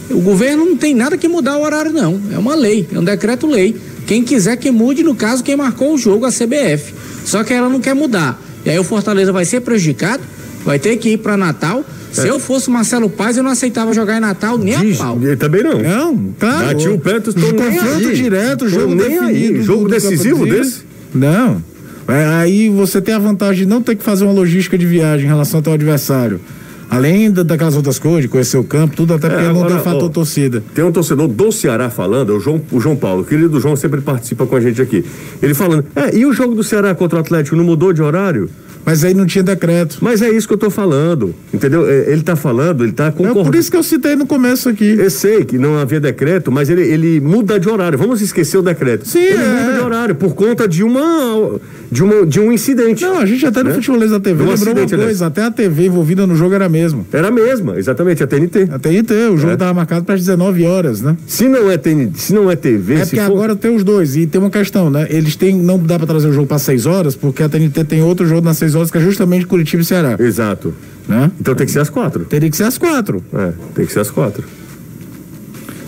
o 0.09 0.21
governo 0.21 0.65
não 0.65 0.77
tem 0.77 0.93
nada 0.93 1.17
que 1.17 1.27
mudar 1.27 1.57
o 1.57 1.63
horário, 1.63 1.91
não. 1.91 2.21
É 2.31 2.37
uma 2.37 2.55
lei, 2.55 2.87
é 2.93 2.99
um 2.99 3.03
decreto-lei. 3.03 3.75
Quem 4.05 4.23
quiser 4.23 4.55
que 4.57 4.69
mude, 4.69 5.03
no 5.03 5.15
caso, 5.15 5.43
quem 5.43 5.55
marcou 5.55 5.93
o 5.93 5.97
jogo, 5.97 6.25
a 6.25 6.29
CBF. 6.29 6.93
Só 7.25 7.43
que 7.43 7.53
ela 7.53 7.67
não 7.67 7.79
quer 7.79 7.95
mudar. 7.95 8.39
E 8.63 8.69
aí 8.69 8.79
o 8.79 8.83
Fortaleza 8.83 9.31
vai 9.31 9.45
ser 9.45 9.61
prejudicado, 9.61 10.23
vai 10.65 10.79
ter 10.79 10.97
que 10.97 11.09
ir 11.09 11.17
para 11.17 11.37
Natal. 11.37 11.85
É. 12.11 12.21
Se 12.21 12.27
eu 12.27 12.39
fosse 12.39 12.69
Marcelo 12.69 13.09
Paz, 13.09 13.37
eu 13.37 13.43
não 13.43 13.51
aceitava 13.51 13.93
jogar 13.93 14.17
em 14.17 14.21
Natal 14.21 14.57
nem 14.57 14.77
Diz, 14.79 14.99
a 14.99 15.03
pau. 15.03 15.19
Também 15.37 15.63
não. 15.63 15.81
Não, 15.81 16.33
claro. 16.39 16.67
Bati 16.67 16.87
o 16.89 16.99
pé, 16.99 17.17
estou 17.17 17.53
confronto 17.53 18.13
direto, 18.13 18.67
jogo 18.67 18.95
definido. 18.95 19.63
Jogo 19.63 19.87
decisivo 19.87 20.45
desse? 20.45 20.83
Não. 21.13 21.61
É, 22.07 22.25
aí 22.25 22.69
você 22.69 23.01
tem 23.01 23.15
a 23.15 23.19
vantagem 23.19 23.63
de 23.63 23.69
não 23.69 23.81
ter 23.81 23.95
que 23.95 24.03
fazer 24.03 24.25
uma 24.25 24.33
logística 24.33 24.77
de 24.77 24.85
viagem 24.85 25.25
em 25.25 25.29
relação 25.29 25.59
ao 25.59 25.63
teu 25.63 25.73
adversário. 25.73 26.39
Além 26.87 27.31
da, 27.31 27.41
daquelas 27.41 27.75
outras 27.75 27.97
coisas, 27.97 28.21
de 28.21 28.27
conhecer 28.27 28.57
o 28.57 28.63
campo, 28.63 28.95
tudo, 28.95 29.15
até 29.15 29.27
porque 29.27 29.43
é, 29.43 29.47
agora, 29.47 29.69
não 29.69 29.75
tem 29.75 29.83
fator 29.83 30.03
ó, 30.03 30.09
torcida. 30.09 30.63
Tem 30.73 30.83
um 30.83 30.91
torcedor 30.91 31.27
do 31.27 31.51
Ceará 31.51 31.89
falando, 31.89 32.37
o 32.37 32.39
João, 32.39 32.61
o 32.71 32.79
João 32.79 32.95
Paulo, 32.95 33.23
o 33.23 33.25
querido 33.25 33.59
João 33.59 33.75
sempre 33.75 34.01
participa 34.01 34.45
com 34.45 34.55
a 34.55 34.61
gente 34.61 34.79
aqui. 34.81 35.03
Ele 35.41 35.55
falando, 35.55 35.85
é, 35.95 36.15
e 36.15 36.27
o 36.27 36.31
jogo 36.31 36.53
do 36.53 36.63
Ceará 36.63 36.93
contra 36.93 37.17
o 37.17 37.21
Atlético 37.21 37.55
não 37.55 37.63
mudou 37.63 37.91
de 37.91 38.03
horário? 38.03 38.49
Mas 38.85 39.03
aí 39.03 39.13
não 39.13 39.25
tinha 39.25 39.43
decreto. 39.43 39.97
Mas 40.01 40.21
é 40.21 40.29
isso 40.29 40.47
que 40.47 40.53
eu 40.53 40.57
tô 40.57 40.69
falando, 40.69 41.33
entendeu? 41.53 41.89
É, 41.89 42.11
ele 42.11 42.21
tá 42.21 42.35
falando, 42.35 42.83
ele 42.83 42.93
tá 42.93 43.11
concordando. 43.11 43.41
É 43.41 43.43
por 43.43 43.55
isso 43.55 43.71
que 43.71 43.77
eu 43.77 43.83
citei 43.83 44.15
no 44.15 44.27
começo 44.27 44.69
aqui. 44.69 44.95
Eu 44.97 45.09
sei 45.09 45.43
que 45.43 45.57
não 45.57 45.77
havia 45.77 45.99
decreto, 45.99 46.51
mas 46.51 46.69
ele, 46.69 46.83
ele 46.83 47.19
muda 47.19 47.59
de 47.59 47.67
horário. 47.67 47.97
Vamos 47.97 48.21
esquecer 48.21 48.57
o 48.57 48.61
decreto. 48.61 49.07
Sim, 49.07 49.19
ele 49.19 49.43
é. 49.43 49.47
muda 49.47 49.73
de 49.73 49.79
horário 49.79 50.15
por 50.15 50.35
conta 50.35 50.67
de 50.67 50.83
uma 50.83 51.59
de, 51.91 52.03
uma, 52.03 52.25
de 52.25 52.39
um 52.39 52.51
incidente. 52.51 53.03
Não, 53.03 53.19
a 53.19 53.25
gente 53.25 53.45
até 53.45 53.63
no 53.63 53.69
né? 53.69 53.75
futebolês 53.75 54.11
da 54.11 54.19
TV 54.19 54.43
um 54.43 54.47
lembrou 54.47 54.75
uma 54.75 54.87
coisa, 54.87 55.27
até 55.27 55.43
a 55.43 55.51
TV 55.51 55.87
envolvida 55.87 56.25
no 56.27 56.35
jogo 56.35 56.53
era 56.53 56.65
a 56.65 56.69
mesma. 56.69 57.05
Era 57.11 57.27
a 57.27 57.31
mesma, 57.31 57.77
exatamente, 57.77 58.23
a 58.23 58.27
TNT. 58.27 58.67
A 58.71 58.79
TNT, 58.79 59.13
o 59.31 59.37
jogo 59.37 59.53
estava 59.53 59.71
é. 59.71 59.73
marcado 59.73 60.05
para 60.05 60.15
as 60.15 60.21
19 60.21 60.65
horas, 60.65 61.01
né? 61.01 61.15
Se 61.27 61.47
não 61.47 61.69
é 61.69 61.77
TNT, 61.77 62.19
se 62.19 62.33
não 62.33 62.49
é 62.49 62.55
TV, 62.55 62.95
É 62.95 62.99
porque 63.05 63.15
for... 63.17 63.31
agora 63.31 63.55
tem 63.55 63.75
os 63.75 63.83
dois 63.83 64.15
e 64.15 64.25
tem 64.25 64.39
uma 64.39 64.49
questão, 64.49 64.89
né? 64.89 65.07
Eles 65.09 65.35
têm 65.35 65.55
não 65.55 65.77
dá 65.79 65.97
para 65.97 66.07
trazer 66.07 66.27
o 66.27 66.33
jogo 66.33 66.47
para 66.47 66.59
6 66.59 66.85
horas, 66.85 67.15
porque 67.15 67.43
a 67.43 67.49
TNT 67.49 67.83
tem 67.83 68.01
outro 68.01 68.25
jogo 68.25 68.41
nas 68.41 68.57
6 68.57 68.75
horas 68.75 68.91
que 68.91 68.97
é 68.97 69.01
justamente 69.01 69.45
Curitiba 69.45 69.81
e 69.81 69.85
Ceará. 69.85 70.15
Exato. 70.19 70.73
Né? 71.07 71.31
Então 71.39 71.53
tem 71.53 71.65
que 71.65 71.71
ser 71.71 71.79
às 71.79 71.89
quatro. 71.89 72.25
Teria 72.25 72.49
que 72.49 72.57
ser 72.57 72.63
às 72.63 72.77
quatro. 72.77 73.23
É, 73.33 73.51
tem 73.75 73.85
que 73.85 73.93
ser 73.93 73.99
às 73.99 74.09
quatro. 74.09 74.43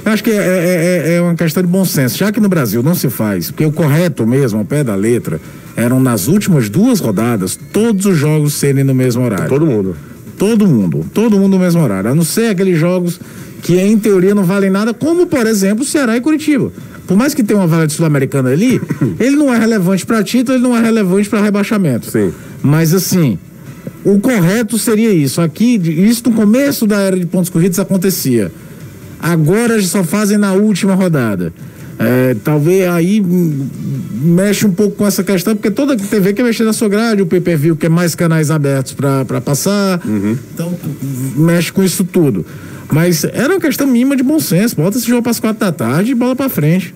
Acho 0.08 0.24
que 0.24 0.32
é, 0.32 0.36
é, 0.36 0.40
é, 0.40 1.14
é, 1.16 1.22
uma 1.22 1.36
questão 1.36 1.62
de 1.62 1.68
bom 1.68 1.84
senso. 1.84 2.18
Já 2.18 2.32
que 2.32 2.40
no 2.40 2.48
Brasil 2.48 2.82
não 2.82 2.96
se 2.96 3.10
faz, 3.10 3.52
porque 3.52 3.66
o 3.66 3.72
correto 3.72 4.26
mesmo, 4.26 4.60
ao 4.60 4.66
pé 4.66 4.84
da 4.84 4.96
letra, 4.96 5.40
eram 5.76 6.00
nas 6.00 6.28
últimas 6.28 6.70
duas 6.70 7.00
rodadas, 7.00 7.60
todos 7.74 8.06
os 8.06 8.18
jogos 8.18 8.54
serem 8.54 8.84
no 8.84 8.96
mesmo 8.96 9.24
horário. 9.24 9.50
Todo 9.50 9.66
mundo. 9.66 9.96
Todo 10.38 10.68
mundo. 10.68 11.06
Todo 11.14 11.38
mundo 11.38 11.54
no 11.54 11.60
mesmo 11.60 11.82
horário. 11.82 12.12
A 12.12 12.16
não 12.16 12.24
ser 12.24 12.52
aqueles 12.52 12.80
jogos 12.80 13.20
que 13.62 13.78
em 13.78 13.98
teoria 13.98 14.34
não 14.34 14.44
valem 14.44 14.70
nada, 14.70 14.94
como 14.94 15.28
por 15.28 15.46
exemplo 15.46 15.84
Ceará 15.84 16.16
e 16.16 16.22
Curitiba. 16.22 16.72
Por 17.06 17.18
mais 17.18 17.34
que 17.34 17.44
tenha 17.44 17.60
uma 17.60 17.68
vaga 17.68 17.88
de 17.88 17.94
Sul-Americana 17.94 18.50
ali, 18.50 18.82
ele 19.20 19.36
não 19.36 19.54
é 19.54 19.58
relevante 19.58 20.06
para 20.06 20.24
título, 20.24 20.58
ele 20.58 20.64
não 20.64 20.76
é 20.76 20.82
relevante 20.82 21.30
para 21.30 21.42
rebaixamento. 21.42 22.10
Sim. 22.10 22.32
Mas 22.62 22.94
assim, 22.94 23.38
o 24.06 24.20
correto 24.20 24.78
seria 24.78 25.12
isso. 25.12 25.42
Aqui, 25.42 25.76
isso 25.76 26.24
no 26.30 26.36
começo 26.36 26.86
da 26.88 26.98
era 27.00 27.20
de 27.20 27.26
pontos 27.26 27.50
corridos 27.50 27.80
acontecia. 27.80 28.52
Agora 29.20 29.82
só 29.82 30.04
fazem 30.04 30.38
na 30.38 30.54
última 30.54 30.94
rodada. 30.96 31.52
É, 32.00 32.36
talvez 32.44 32.88
aí 32.88 33.20
mexe 33.20 34.68
um 34.68 34.72
pouco 34.72 34.98
com 34.98 35.08
essa 35.08 35.24
questão, 35.24 35.56
porque 35.56 35.72
toda 35.72 35.98
TV 35.98 36.34
quer 36.34 36.44
mexer 36.44 36.64
na 36.64 36.74
sua 36.74 36.88
grade, 36.88 37.24
o 37.24 37.26
pay-per-view 37.26 37.76
quer 37.76 37.90
mais 37.90 38.14
canais 38.14 38.52
abertos 38.52 38.94
para 38.94 39.42
passar, 39.42 40.00
uhum. 40.06 40.38
então 40.54 40.78
mexe 41.36 41.72
com 41.72 41.84
isso 41.84 42.04
tudo. 42.04 42.46
Mas 42.92 43.24
era 43.24 43.54
uma 43.54 43.60
questão 43.60 43.88
mínima 43.88 44.16
de 44.16 44.22
bom 44.22 44.40
senso, 44.40 44.76
bota 44.76 44.98
esse 44.98 45.08
jogo 45.08 45.24
para 45.24 45.32
as 45.32 45.40
quatro 45.40 45.60
da 45.60 45.72
tarde 45.72 46.12
e 46.12 46.16
bola 46.16 46.36
para 46.36 46.50
frente. 46.50 46.94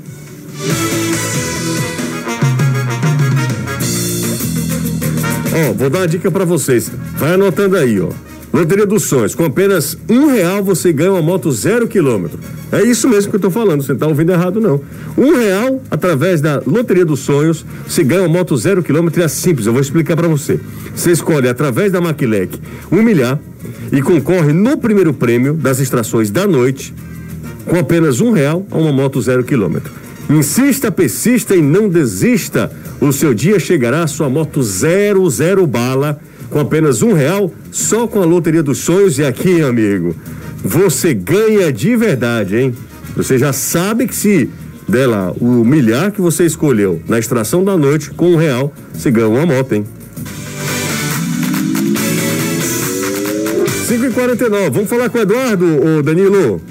Ó, 5.54 5.70
oh, 5.70 5.74
vou 5.74 5.90
dar 5.90 6.00
uma 6.00 6.08
dica 6.08 6.32
para 6.32 6.46
vocês. 6.46 6.92
Vai 7.18 7.34
anotando 7.34 7.76
aí, 7.76 8.00
ó. 8.00 8.10
Loteria 8.54 8.86
dos 8.86 9.04
Sonhos, 9.04 9.34
com 9.34 9.46
apenas 9.46 9.98
um 10.10 10.28
real 10.28 10.62
você 10.62 10.92
ganha 10.92 11.12
uma 11.12 11.22
moto 11.22 11.50
zero 11.52 11.88
quilômetro. 11.88 12.38
É 12.70 12.84
isso 12.84 13.08
mesmo 13.08 13.30
que 13.30 13.36
eu 13.36 13.38
estou 13.38 13.52
falando, 13.52 13.82
você 13.82 13.94
não 13.94 13.96
está 13.96 14.08
ouvindo 14.08 14.32
errado 14.34 14.60
não. 14.60 14.82
Um 15.18 15.38
real, 15.38 15.82
através 15.90 16.42
da 16.42 16.62
Loteria 16.66 17.06
dos 17.06 17.22
Sonhos, 17.22 17.66
você 17.88 18.04
ganha 18.04 18.22
uma 18.22 18.28
moto 18.28 18.56
zero 18.58 18.84
quilômetro 18.84 19.22
e 19.22 19.24
é 19.24 19.28
simples, 19.30 19.68
eu 19.68 19.74
vou 19.74 19.82
explicar 19.82 20.18
para 20.18 20.28
você. 20.28 20.60
Você 20.94 21.12
escolhe 21.12 21.48
através 21.48 21.94
da 21.94 22.02
Maquilec 22.02 22.60
um 22.92 23.02
milhar 23.02 23.40
e 23.90 24.02
concorre 24.02 24.52
no 24.52 24.78
primeiro 24.78 25.14
prêmio 25.14 25.54
das 25.54 25.80
extrações 25.80 26.30
da 26.30 26.46
noite 26.46 26.94
com 27.66 27.78
apenas 27.78 28.20
um 28.20 28.32
real 28.32 28.66
a 28.70 28.78
uma 28.78 28.92
moto 28.92 29.22
zero 29.22 29.46
quilômetro. 29.46 29.92
Insista, 30.30 30.92
persista 30.92 31.56
e 31.56 31.62
não 31.62 31.88
desista. 31.88 32.72
O 33.00 33.12
seu 33.12 33.34
dia 33.34 33.60
chegará, 33.60 34.06
sua 34.08 34.30
moto 34.30 34.62
zero, 34.62 35.30
zero 35.30 35.66
bala 35.66 36.20
com 36.52 36.60
apenas 36.60 37.02
um 37.02 37.14
real, 37.14 37.52
só 37.72 38.06
com 38.06 38.22
a 38.22 38.26
Loteria 38.26 38.62
dos 38.62 38.80
Sonhos. 38.80 39.18
E 39.18 39.24
aqui, 39.24 39.62
amigo, 39.62 40.16
você 40.64 41.14
ganha 41.14 41.72
de 41.72 41.96
verdade, 41.96 42.58
hein? 42.58 42.76
Você 43.16 43.38
já 43.38 43.52
sabe 43.52 44.06
que 44.06 44.14
se 44.14 44.50
der 44.88 45.08
lá 45.08 45.32
o 45.40 45.64
milhar 45.64 46.12
que 46.12 46.22
você 46.22 46.46
escolheu 46.46 47.02
na 47.08 47.18
extração 47.18 47.64
da 47.64 47.76
noite, 47.78 48.12
com 48.12 48.34
um 48.34 48.36
real, 48.36 48.74
você 48.94 49.10
ganha 49.10 49.30
uma 49.30 49.46
moto, 49.46 49.74
hein? 49.74 49.86
5 53.88 54.06
e 54.06 54.12
49 54.12 54.70
vamos 54.70 54.90
falar 54.90 55.10
com 55.10 55.18
o 55.18 55.22
Eduardo, 55.22 55.66
o 55.66 56.04
Danilo? 56.04 56.62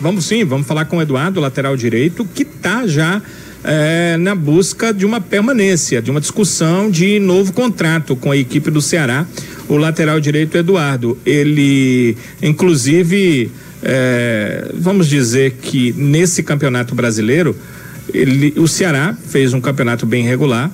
Vamos 0.00 0.26
sim, 0.26 0.44
vamos 0.44 0.66
falar 0.66 0.84
com 0.84 0.98
o 0.98 1.02
Eduardo, 1.02 1.40
lateral 1.40 1.76
direito, 1.76 2.24
que 2.24 2.44
tá 2.44 2.86
já 2.86 3.22
é, 3.64 4.16
na 4.18 4.34
busca 4.34 4.92
de 4.92 5.06
uma 5.06 5.20
permanência, 5.20 6.02
de 6.02 6.10
uma 6.10 6.20
discussão 6.20 6.90
de 6.90 7.18
novo 7.18 7.52
contrato 7.52 8.14
com 8.14 8.30
a 8.30 8.36
equipe 8.36 8.70
do 8.70 8.82
Ceará. 8.82 9.26
O 9.66 9.76
lateral 9.76 10.20
direito 10.20 10.56
Eduardo, 10.56 11.18
ele 11.24 12.16
inclusive 12.42 13.50
é, 13.82 14.70
vamos 14.74 15.08
dizer 15.08 15.52
que 15.62 15.92
nesse 15.96 16.42
campeonato 16.42 16.94
brasileiro 16.94 17.56
ele, 18.12 18.52
o 18.58 18.68
Ceará 18.68 19.16
fez 19.28 19.54
um 19.54 19.60
campeonato 19.60 20.04
bem 20.04 20.22
regular, 20.24 20.70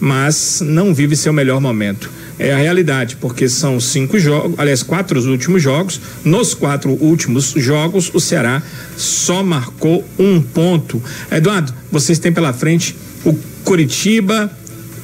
mas 0.00 0.62
não 0.64 0.94
vive 0.94 1.14
seu 1.14 1.32
melhor 1.32 1.60
momento 1.60 2.10
é 2.40 2.54
a 2.54 2.56
realidade, 2.56 3.16
porque 3.20 3.50
são 3.50 3.78
cinco 3.78 4.18
jogos, 4.18 4.58
aliás, 4.58 4.82
quatro 4.82 5.20
últimos 5.30 5.62
jogos. 5.62 6.00
Nos 6.24 6.54
quatro 6.54 6.92
últimos 6.92 7.52
jogos, 7.54 8.10
o 8.14 8.18
Ceará 8.18 8.62
só 8.96 9.42
marcou 9.42 10.02
um 10.18 10.40
ponto. 10.40 11.02
Eduardo, 11.30 11.72
vocês 11.92 12.18
têm 12.18 12.32
pela 12.32 12.54
frente 12.54 12.96
o 13.26 13.36
Curitiba. 13.62 14.50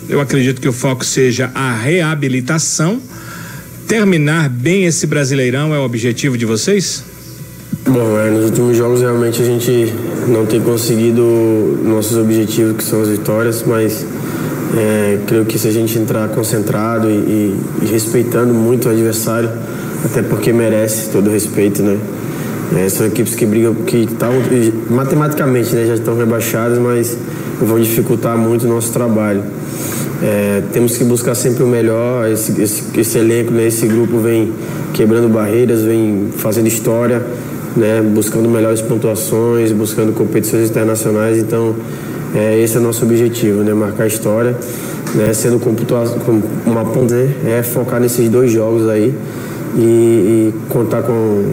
Eu 0.09 0.19
acredito 0.19 0.63
que 0.63 0.69
o 0.69 0.73
foco 0.73 1.05
seja 1.05 1.51
a 1.55 1.77
reabilitação. 1.77 3.03
Terminar 3.87 4.49
bem 4.49 4.87
esse 4.87 5.07
Brasileirão 5.07 5.75
é 5.75 5.79
o 5.79 5.83
objetivo 5.83 6.39
de 6.39 6.47
vocês? 6.47 7.05
Bom, 7.87 8.19
é, 8.19 8.31
nos 8.31 8.47
últimos 8.47 8.77
jogos 8.79 9.03
realmente 9.03 9.43
a 9.43 9.45
gente 9.45 9.93
não 10.27 10.47
tem 10.47 10.61
conseguido 10.61 11.79
nossos 11.85 12.17
objetivos, 12.17 12.79
que 12.79 12.83
são 12.83 13.03
as 13.03 13.09
vitórias, 13.09 13.63
mas 13.65 14.07
é, 14.77 15.19
creio 15.27 15.45
que 15.45 15.59
se 15.59 15.69
a 15.69 15.73
gente 15.73 15.99
entrar 15.99 16.29
concentrado 16.29 17.09
e, 17.09 17.15
e, 17.15 17.61
e, 17.83 17.87
respeitando 17.87 18.53
muito 18.53 18.89
o 18.89 18.91
adversário, 18.91 19.49
até 20.05 20.23
porque 20.23 20.53
merece 20.53 21.11
todo 21.11 21.29
o 21.29 21.31
respeito, 21.31 21.83
né? 21.83 21.99
É, 22.77 22.89
são 22.89 23.07
equipes 23.07 23.35
que 23.35 23.47
brigam, 23.47 23.75
que 23.75 23.99
estão 23.99 24.33
matematicamente 24.91 25.73
né, 25.73 25.87
já 25.87 25.95
estão 25.95 26.17
rebaixadas, 26.17 26.79
mas 26.79 27.17
vão 27.61 27.79
dificultar 27.81 28.37
muito 28.37 28.67
o 28.67 28.69
nosso 28.69 28.93
trabalho. 28.93 29.43
É, 30.23 30.63
temos 30.73 30.97
que 30.97 31.05
buscar 31.05 31.35
sempre 31.35 31.63
o 31.63 31.67
melhor. 31.67 32.29
Esse, 32.29 32.61
esse, 32.61 32.83
esse 32.99 33.19
elenco, 33.19 33.53
né, 33.53 33.69
esse 33.69 33.87
grupo 33.87 34.19
vem 34.19 34.53
quebrando 34.93 35.29
barreiras, 35.29 35.83
vem 35.83 36.29
fazendo 36.37 36.67
história, 36.67 37.23
né, 37.77 38.03
buscando 38.03 38.49
melhores 38.49 38.81
pontuações, 38.81 39.71
buscando 39.71 40.13
competições 40.13 40.69
internacionais. 40.69 41.39
Então, 41.39 41.75
é, 42.37 42.61
esse 42.61 42.77
é 42.77 42.81
o 42.81 42.83
nosso 42.83 43.03
objetivo, 43.03 43.63
né? 43.63 43.73
Marcar 43.73 44.07
história, 44.07 44.55
né? 45.15 45.33
Sendo 45.33 45.59
com 45.59 45.71
uma 46.71 46.85
ponta, 46.85 47.15
né? 47.15 47.59
é 47.59 47.63
focar 47.63 47.99
nesses 47.99 48.29
dois 48.29 48.53
jogos 48.53 48.87
aí 48.91 49.15
e, 49.75 49.81
e 49.81 50.55
contar 50.69 51.03
com, 51.03 51.45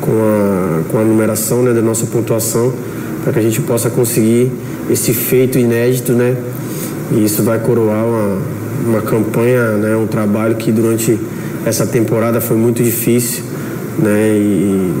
com, 0.00 0.10
a, 0.10 0.82
com 0.90 0.98
a 0.98 1.04
numeração 1.04 1.62
né, 1.62 1.72
da 1.72 1.82
nossa 1.82 2.04
pontuação 2.06 2.72
para 3.22 3.32
que 3.34 3.38
a 3.38 3.42
gente 3.42 3.60
possa 3.60 3.88
conseguir 3.88 4.50
esse 4.90 5.12
feito 5.12 5.56
inédito, 5.56 6.12
né? 6.12 6.36
E 7.12 7.24
isso 7.24 7.44
vai 7.44 7.60
coroar 7.60 8.04
uma, 8.04 8.38
uma 8.86 9.02
campanha, 9.02 9.72
né? 9.76 9.96
Um 9.96 10.08
trabalho 10.08 10.56
que 10.56 10.72
durante 10.72 11.16
essa 11.64 11.86
temporada 11.86 12.40
foi 12.40 12.56
muito 12.56 12.82
difícil, 12.82 13.44
né? 14.00 14.30
E, 14.36 14.92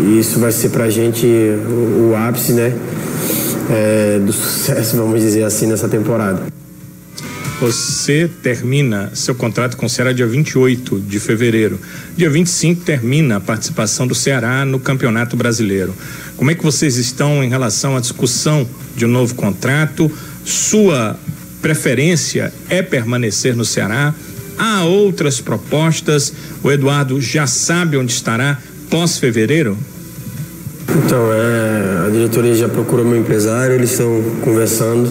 e 0.00 0.18
isso 0.20 0.38
vai 0.38 0.52
ser 0.52 0.68
para 0.68 0.84
a 0.84 0.90
gente 0.90 1.26
o, 1.26 2.10
o 2.10 2.14
ápice, 2.14 2.52
né? 2.52 2.74
É, 3.70 4.18
do 4.18 4.32
sucesso, 4.32 4.96
vamos 4.96 5.20
dizer 5.20 5.44
assim, 5.44 5.66
nessa 5.66 5.88
temporada. 5.88 6.46
Você 7.60 8.30
termina 8.40 9.10
seu 9.14 9.34
contrato 9.34 9.76
com 9.76 9.86
o 9.86 9.88
Ceará 9.90 10.12
dia 10.12 10.26
28 10.26 11.00
de 11.00 11.18
fevereiro. 11.18 11.78
Dia 12.16 12.30
25 12.30 12.84
termina 12.84 13.36
a 13.36 13.40
participação 13.40 14.06
do 14.06 14.14
Ceará 14.14 14.64
no 14.64 14.78
Campeonato 14.78 15.36
Brasileiro. 15.36 15.92
Como 16.36 16.52
é 16.52 16.54
que 16.54 16.62
vocês 16.62 16.96
estão 16.96 17.42
em 17.42 17.48
relação 17.48 17.96
à 17.96 18.00
discussão 18.00 18.66
de 18.94 19.04
um 19.04 19.08
novo 19.08 19.34
contrato? 19.34 20.10
Sua 20.44 21.18
preferência 21.60 22.52
é 22.70 22.80
permanecer 22.80 23.56
no 23.56 23.64
Ceará? 23.64 24.14
Há 24.56 24.84
outras 24.84 25.40
propostas? 25.40 26.32
O 26.62 26.70
Eduardo 26.70 27.20
já 27.20 27.48
sabe 27.48 27.96
onde 27.96 28.12
estará 28.12 28.56
pós-fevereiro? 28.88 29.76
Então, 30.96 31.30
é, 31.32 32.06
a 32.06 32.10
diretoria 32.10 32.54
já 32.54 32.68
procurou 32.68 33.04
meu 33.04 33.18
empresário, 33.18 33.74
eles 33.74 33.90
estão 33.90 34.22
conversando. 34.40 35.10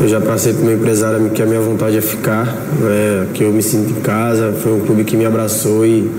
Eu 0.00 0.08
já 0.08 0.18
passei 0.18 0.54
para 0.54 0.62
o 0.62 0.64
meu 0.64 0.76
empresário 0.76 1.30
que 1.30 1.42
a 1.42 1.46
minha 1.46 1.60
vontade 1.60 1.96
é 1.96 2.00
ficar, 2.00 2.46
né, 2.46 3.26
que 3.34 3.44
eu 3.44 3.52
me 3.52 3.62
sinto 3.62 3.90
em 3.90 4.00
casa. 4.00 4.54
Foi 4.62 4.72
um 4.72 4.80
clube 4.80 5.04
que 5.04 5.14
me 5.16 5.26
abraçou 5.26 5.84
e, 5.84 6.10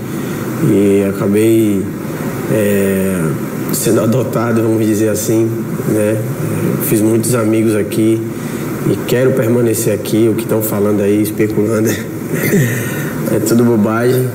e 0.63 1.05
acabei 1.09 1.83
é, 2.51 3.21
sendo 3.73 4.01
adotado, 4.01 4.61
vamos 4.61 4.85
dizer 4.85 5.09
assim. 5.09 5.49
Né? 5.89 6.17
Fiz 6.83 7.01
muitos 7.01 7.33
amigos 7.33 7.75
aqui 7.75 8.21
e 8.87 8.95
quero 9.07 9.31
permanecer 9.31 9.93
aqui. 9.93 10.29
O 10.29 10.35
que 10.35 10.43
estão 10.43 10.61
falando 10.61 11.01
aí, 11.01 11.23
especulando, 11.23 11.89
é 13.33 13.39
tudo 13.47 13.63
bobagem. 13.63 14.27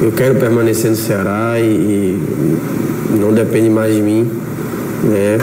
Eu 0.00 0.12
quero 0.12 0.36
permanecer 0.36 0.90
no 0.90 0.96
Ceará 0.96 1.60
e, 1.60 1.64
e 1.64 2.81
não 3.12 3.32
depende 3.32 3.68
mais 3.68 3.94
de 3.94 4.02
mim. 4.02 4.30
Né? 5.04 5.38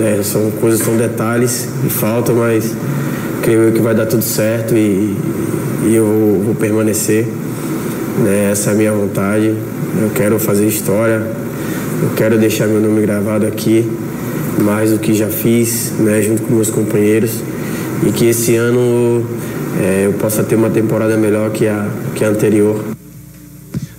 É, 0.00 0.22
são 0.22 0.50
coisas, 0.52 0.80
são 0.80 0.96
detalhes 0.96 1.68
que 1.82 1.90
faltam, 1.90 2.36
mas 2.36 2.72
creio 3.42 3.64
eu 3.64 3.72
que 3.72 3.80
vai 3.80 3.94
dar 3.94 4.06
tudo 4.06 4.22
certo 4.22 4.74
e, 4.74 5.14
e 5.86 5.94
eu 5.94 6.04
vou, 6.04 6.42
vou 6.44 6.54
permanecer. 6.54 7.26
Né? 8.24 8.50
Essa 8.50 8.70
é 8.70 8.72
a 8.72 8.76
minha 8.76 8.92
vontade. 8.92 9.54
Eu 10.00 10.10
quero 10.14 10.38
fazer 10.38 10.66
história, 10.66 11.22
eu 12.02 12.10
quero 12.16 12.38
deixar 12.38 12.66
meu 12.66 12.80
nome 12.80 13.00
gravado 13.02 13.46
aqui, 13.46 13.90
mais 14.62 14.90
do 14.90 14.98
que 14.98 15.12
já 15.14 15.28
fiz, 15.28 15.92
né? 15.98 16.22
junto 16.22 16.42
com 16.42 16.54
meus 16.54 16.70
companheiros. 16.70 17.42
E 18.06 18.12
que 18.12 18.26
esse 18.26 18.54
ano 18.56 19.26
é, 19.80 20.06
eu 20.06 20.12
possa 20.14 20.42
ter 20.42 20.54
uma 20.54 20.70
temporada 20.70 21.16
melhor 21.16 21.50
que 21.50 21.66
a, 21.66 21.88
que 22.14 22.24
a 22.24 22.28
anterior. 22.28 22.97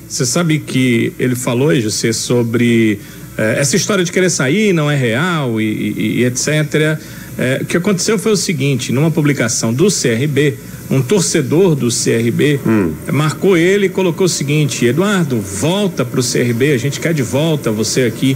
Você 0.10 0.26
sabe 0.26 0.60
que 0.60 1.14
ele 1.20 1.36
falou, 1.36 1.74
José, 1.80 2.12
sobre 2.12 3.00
é, 3.38 3.60
essa 3.60 3.76
história 3.76 4.04
de 4.04 4.12
querer 4.12 4.30
sair 4.30 4.74
não 4.74 4.90
é 4.90 4.96
real 4.96 5.62
e, 5.62 5.66
e, 5.66 6.20
e 6.20 6.26
etc. 6.26 7.00
É, 7.38 7.60
o 7.62 7.66
que 7.66 7.78
aconteceu 7.78 8.18
foi 8.18 8.32
o 8.32 8.36
seguinte: 8.36 8.92
numa 8.92 9.12
publicação 9.12 9.72
do 9.72 9.88
CRB, 9.88 10.56
um 10.90 11.02
torcedor 11.02 11.76
do 11.76 11.88
CRB 11.90 12.60
hum. 12.66 12.94
marcou 13.14 13.56
ele 13.56 13.86
e 13.86 13.90
colocou 13.90 14.26
o 14.26 14.30
seguinte: 14.30 14.86
Eduardo, 14.86 15.40
volta 15.40 16.04
para 16.04 16.20
o 16.20 16.24
CRB, 16.24 16.74
a 16.74 16.78
gente 16.78 17.00
quer 17.00 17.14
de 17.14 17.24
volta 17.24 17.72
você 17.72 18.02
aqui. 18.02 18.36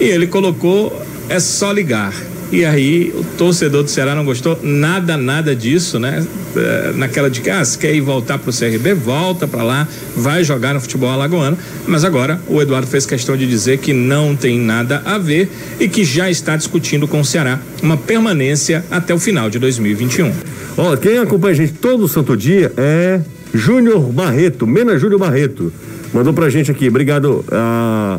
E 0.00 0.04
ele 0.04 0.26
colocou: 0.26 1.00
é 1.28 1.38
só 1.38 1.70
ligar. 1.70 2.12
E 2.52 2.64
aí 2.64 3.12
o 3.14 3.22
torcedor 3.36 3.84
do 3.84 3.90
Ceará 3.90 4.14
não 4.14 4.24
gostou 4.24 4.58
nada, 4.62 5.16
nada 5.16 5.54
disso, 5.54 5.98
né? 5.98 6.26
É, 6.56 6.92
naquela 6.96 7.30
de 7.30 7.40
que, 7.40 7.48
ah, 7.48 7.64
se 7.64 7.78
quer 7.78 7.94
ir 7.94 8.00
voltar 8.00 8.38
pro 8.38 8.52
CRB, 8.52 8.92
volta 8.94 9.46
para 9.46 9.62
lá, 9.62 9.88
vai 10.16 10.42
jogar 10.42 10.74
no 10.74 10.80
futebol 10.80 11.10
alagoano. 11.10 11.56
Mas 11.86 12.04
agora 12.04 12.40
o 12.48 12.60
Eduardo 12.60 12.88
fez 12.88 13.06
questão 13.06 13.36
de 13.36 13.46
dizer 13.46 13.78
que 13.78 13.92
não 13.92 14.34
tem 14.34 14.58
nada 14.58 15.00
a 15.04 15.16
ver 15.16 15.48
e 15.78 15.88
que 15.88 16.04
já 16.04 16.28
está 16.28 16.56
discutindo 16.56 17.06
com 17.06 17.20
o 17.20 17.24
Ceará 17.24 17.60
uma 17.82 17.96
permanência 17.96 18.84
até 18.90 19.14
o 19.14 19.18
final 19.18 19.48
de 19.48 19.58
2021. 19.58 20.32
Ó, 20.76 20.96
quem 20.96 21.18
acompanha 21.18 21.52
a 21.52 21.56
gente 21.56 21.74
todo 21.74 22.08
santo 22.08 22.36
dia 22.36 22.72
é 22.76 23.20
Júnior 23.54 24.00
Barreto, 24.12 24.66
Mena 24.66 24.98
Júnior 24.98 25.20
Barreto. 25.20 25.72
Mandou 26.12 26.32
pra 26.32 26.50
gente 26.50 26.70
aqui, 26.70 26.88
obrigado. 26.88 27.44
Ah, 27.52 28.18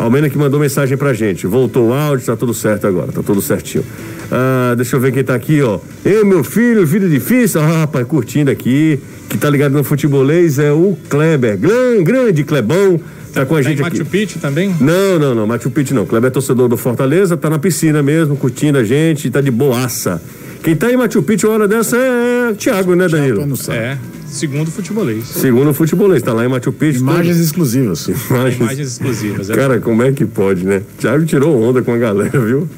Almena 0.00 0.30
que 0.30 0.38
mandou 0.38 0.58
mensagem 0.58 0.96
pra 0.96 1.12
gente. 1.12 1.46
Voltou 1.46 1.88
o 1.88 1.92
áudio, 1.92 2.24
tá 2.24 2.34
tudo 2.34 2.54
certo 2.54 2.86
agora, 2.86 3.12
tá 3.12 3.22
tudo 3.22 3.42
certinho. 3.42 3.84
Ah, 4.32 4.74
deixa 4.74 4.96
eu 4.96 5.00
ver 5.00 5.12
quem 5.12 5.22
tá 5.22 5.34
aqui, 5.34 5.60
ó. 5.60 5.78
Eu, 6.02 6.24
meu 6.24 6.42
filho, 6.42 6.86
vida 6.86 7.06
difícil, 7.06 7.60
ah, 7.60 7.80
rapaz, 7.80 8.06
curtindo 8.06 8.50
aqui. 8.50 8.98
Que 9.28 9.36
tá 9.36 9.50
ligado 9.50 9.72
no 9.72 9.84
futebolês 9.84 10.58
é 10.58 10.72
o 10.72 10.96
Kleber. 11.08 11.58
Grande, 11.58 12.02
grande 12.02 12.44
Clebão. 12.44 12.98
Tá 13.32 13.44
com 13.44 13.54
a 13.54 13.62
gente 13.62 13.82
aqui. 13.82 13.98
Machu 13.98 14.10
Picchu 14.10 14.38
também? 14.38 14.74
Não, 14.80 15.18
não, 15.18 15.34
não. 15.34 15.46
Machu 15.46 15.70
Picchu 15.70 15.94
não. 15.94 16.06
Kleber 16.06 16.28
é 16.28 16.30
torcedor 16.30 16.68
do 16.68 16.76
Fortaleza, 16.76 17.36
tá 17.36 17.50
na 17.50 17.58
piscina 17.58 18.02
mesmo, 18.02 18.36
curtindo 18.36 18.78
a 18.78 18.84
gente, 18.84 19.30
tá 19.30 19.40
de 19.40 19.50
boaça. 19.50 20.20
Quem 20.62 20.74
tá 20.74 20.90
em 20.90 20.96
Machu 20.96 21.22
Picchu, 21.22 21.46
a 21.48 21.50
hora 21.50 21.68
dessa 21.68 21.96
é 21.96 22.54
Thiago, 22.54 22.94
né, 22.94 23.06
Danilo? 23.06 23.46
É. 23.70 23.98
Segundo 24.30 24.70
futebolês. 24.70 25.26
Segundo 25.26 25.74
futebolês, 25.74 26.22
tá 26.22 26.32
lá 26.32 26.44
em 26.44 26.48
Machu 26.48 26.72
Picchu. 26.72 27.00
Imagens 27.00 27.36
todo... 27.36 27.44
exclusivas. 27.44 28.06
Imagens... 28.30 28.60
Imagens 28.60 28.88
exclusivas. 28.92 29.50
É. 29.50 29.54
Cara, 29.54 29.80
como 29.80 30.02
é 30.02 30.12
que 30.12 30.24
pode, 30.24 30.64
né? 30.64 30.82
Thiago 30.98 31.26
tirou 31.26 31.60
onda 31.60 31.82
com 31.82 31.92
a 31.92 31.98
galera, 31.98 32.38
viu? 32.38 32.68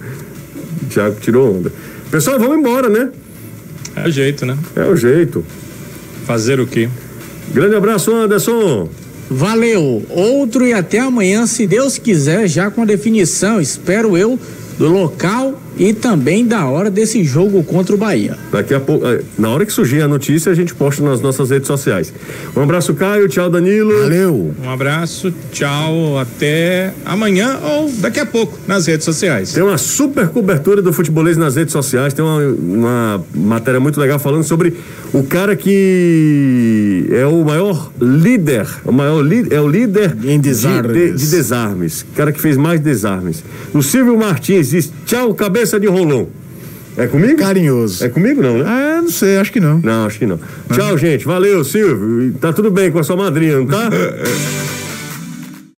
Thiago 0.88 1.16
tirou 1.20 1.58
onda. 1.58 1.70
Pessoal, 2.10 2.38
vamos 2.38 2.58
embora, 2.58 2.88
né? 2.88 3.10
É 3.94 4.08
o 4.08 4.10
jeito, 4.10 4.46
né? 4.46 4.56
É 4.74 4.84
o 4.84 4.96
jeito. 4.96 5.44
Fazer 6.24 6.58
o 6.58 6.66
quê? 6.66 6.88
Grande 7.52 7.74
abraço, 7.74 8.14
Anderson. 8.14 8.88
Valeu. 9.30 10.04
Outro 10.08 10.66
e 10.66 10.72
até 10.72 11.00
amanhã, 11.00 11.46
se 11.46 11.66
Deus 11.66 11.98
quiser, 11.98 12.48
já 12.48 12.70
com 12.70 12.82
a 12.82 12.84
definição, 12.86 13.60
espero 13.60 14.16
eu, 14.16 14.38
do 14.78 14.88
local 14.88 15.60
e 15.76 15.92
também 15.92 16.46
da 16.46 16.66
hora 16.66 16.90
desse 16.90 17.24
jogo 17.24 17.62
contra 17.64 17.94
o 17.94 17.98
Bahia. 17.98 18.36
Daqui 18.50 18.74
a 18.74 18.80
pouco, 18.80 19.06
é, 19.06 19.22
na 19.38 19.48
hora 19.50 19.64
que 19.64 19.72
surgir 19.72 20.02
a 20.02 20.08
notícia, 20.08 20.52
a 20.52 20.54
gente 20.54 20.74
posta 20.74 21.02
nas 21.02 21.20
nossas 21.20 21.50
redes 21.50 21.66
sociais. 21.66 22.12
Um 22.54 22.62
abraço, 22.62 22.94
Caio. 22.94 23.28
Tchau, 23.28 23.48
Danilo. 23.48 24.02
Valeu. 24.02 24.54
Um 24.62 24.70
abraço, 24.70 25.32
tchau. 25.50 26.18
Até 26.18 26.92
amanhã 27.04 27.58
ou 27.62 27.90
daqui 27.98 28.20
a 28.20 28.26
pouco 28.26 28.58
nas 28.66 28.86
redes 28.86 29.04
sociais. 29.04 29.52
Tem 29.52 29.62
uma 29.62 29.78
super 29.78 30.28
cobertura 30.28 30.82
do 30.82 30.92
futebolês 30.92 31.36
nas 31.36 31.56
redes 31.56 31.72
sociais. 31.72 32.12
Tem 32.12 32.24
uma, 32.24 32.38
uma 32.46 33.24
matéria 33.34 33.80
muito 33.80 33.98
legal 34.00 34.18
falando 34.18 34.44
sobre 34.44 34.76
o 35.12 35.22
cara 35.22 35.56
que 35.56 37.06
é 37.10 37.26
o 37.26 37.44
maior 37.44 37.90
líder, 38.00 38.66
o 38.84 38.92
maior 38.92 39.22
é 39.50 39.60
o 39.60 39.68
líder 39.68 40.16
em 40.24 40.40
desarmes. 40.40 40.92
De, 40.92 41.12
de, 41.12 41.18
de 41.18 41.30
desarmes. 41.30 42.02
O 42.02 42.16
cara 42.16 42.32
que 42.32 42.40
fez 42.40 42.56
mais 42.56 42.80
desarmes. 42.80 43.42
O 43.72 43.82
Silvio 43.82 44.16
Martins 44.18 44.70
diz: 44.70 44.92
tchau, 45.04 45.34
cabeça 45.34 45.61
cabeça 45.62 45.78
de 45.78 45.86
rolão. 45.86 46.28
É 46.96 47.06
comigo? 47.06 47.38
Carinhoso. 47.38 48.04
É 48.04 48.08
comigo 48.08 48.42
não, 48.42 48.58
né? 48.58 48.64
Ah, 48.66 49.00
não 49.00 49.08
sei, 49.08 49.36
acho 49.38 49.50
que 49.50 49.60
não. 49.60 49.78
Não, 49.78 50.06
acho 50.06 50.18
que 50.18 50.26
não. 50.26 50.38
Tchau, 50.72 50.98
gente. 50.98 51.24
Valeu, 51.24 51.64
Silvio. 51.64 52.34
Tá 52.34 52.52
tudo 52.52 52.70
bem 52.70 52.90
com 52.90 52.98
a 52.98 53.02
sua 53.02 53.16
madrinha, 53.16 53.56
não 53.56 53.66
tá? 53.66 53.88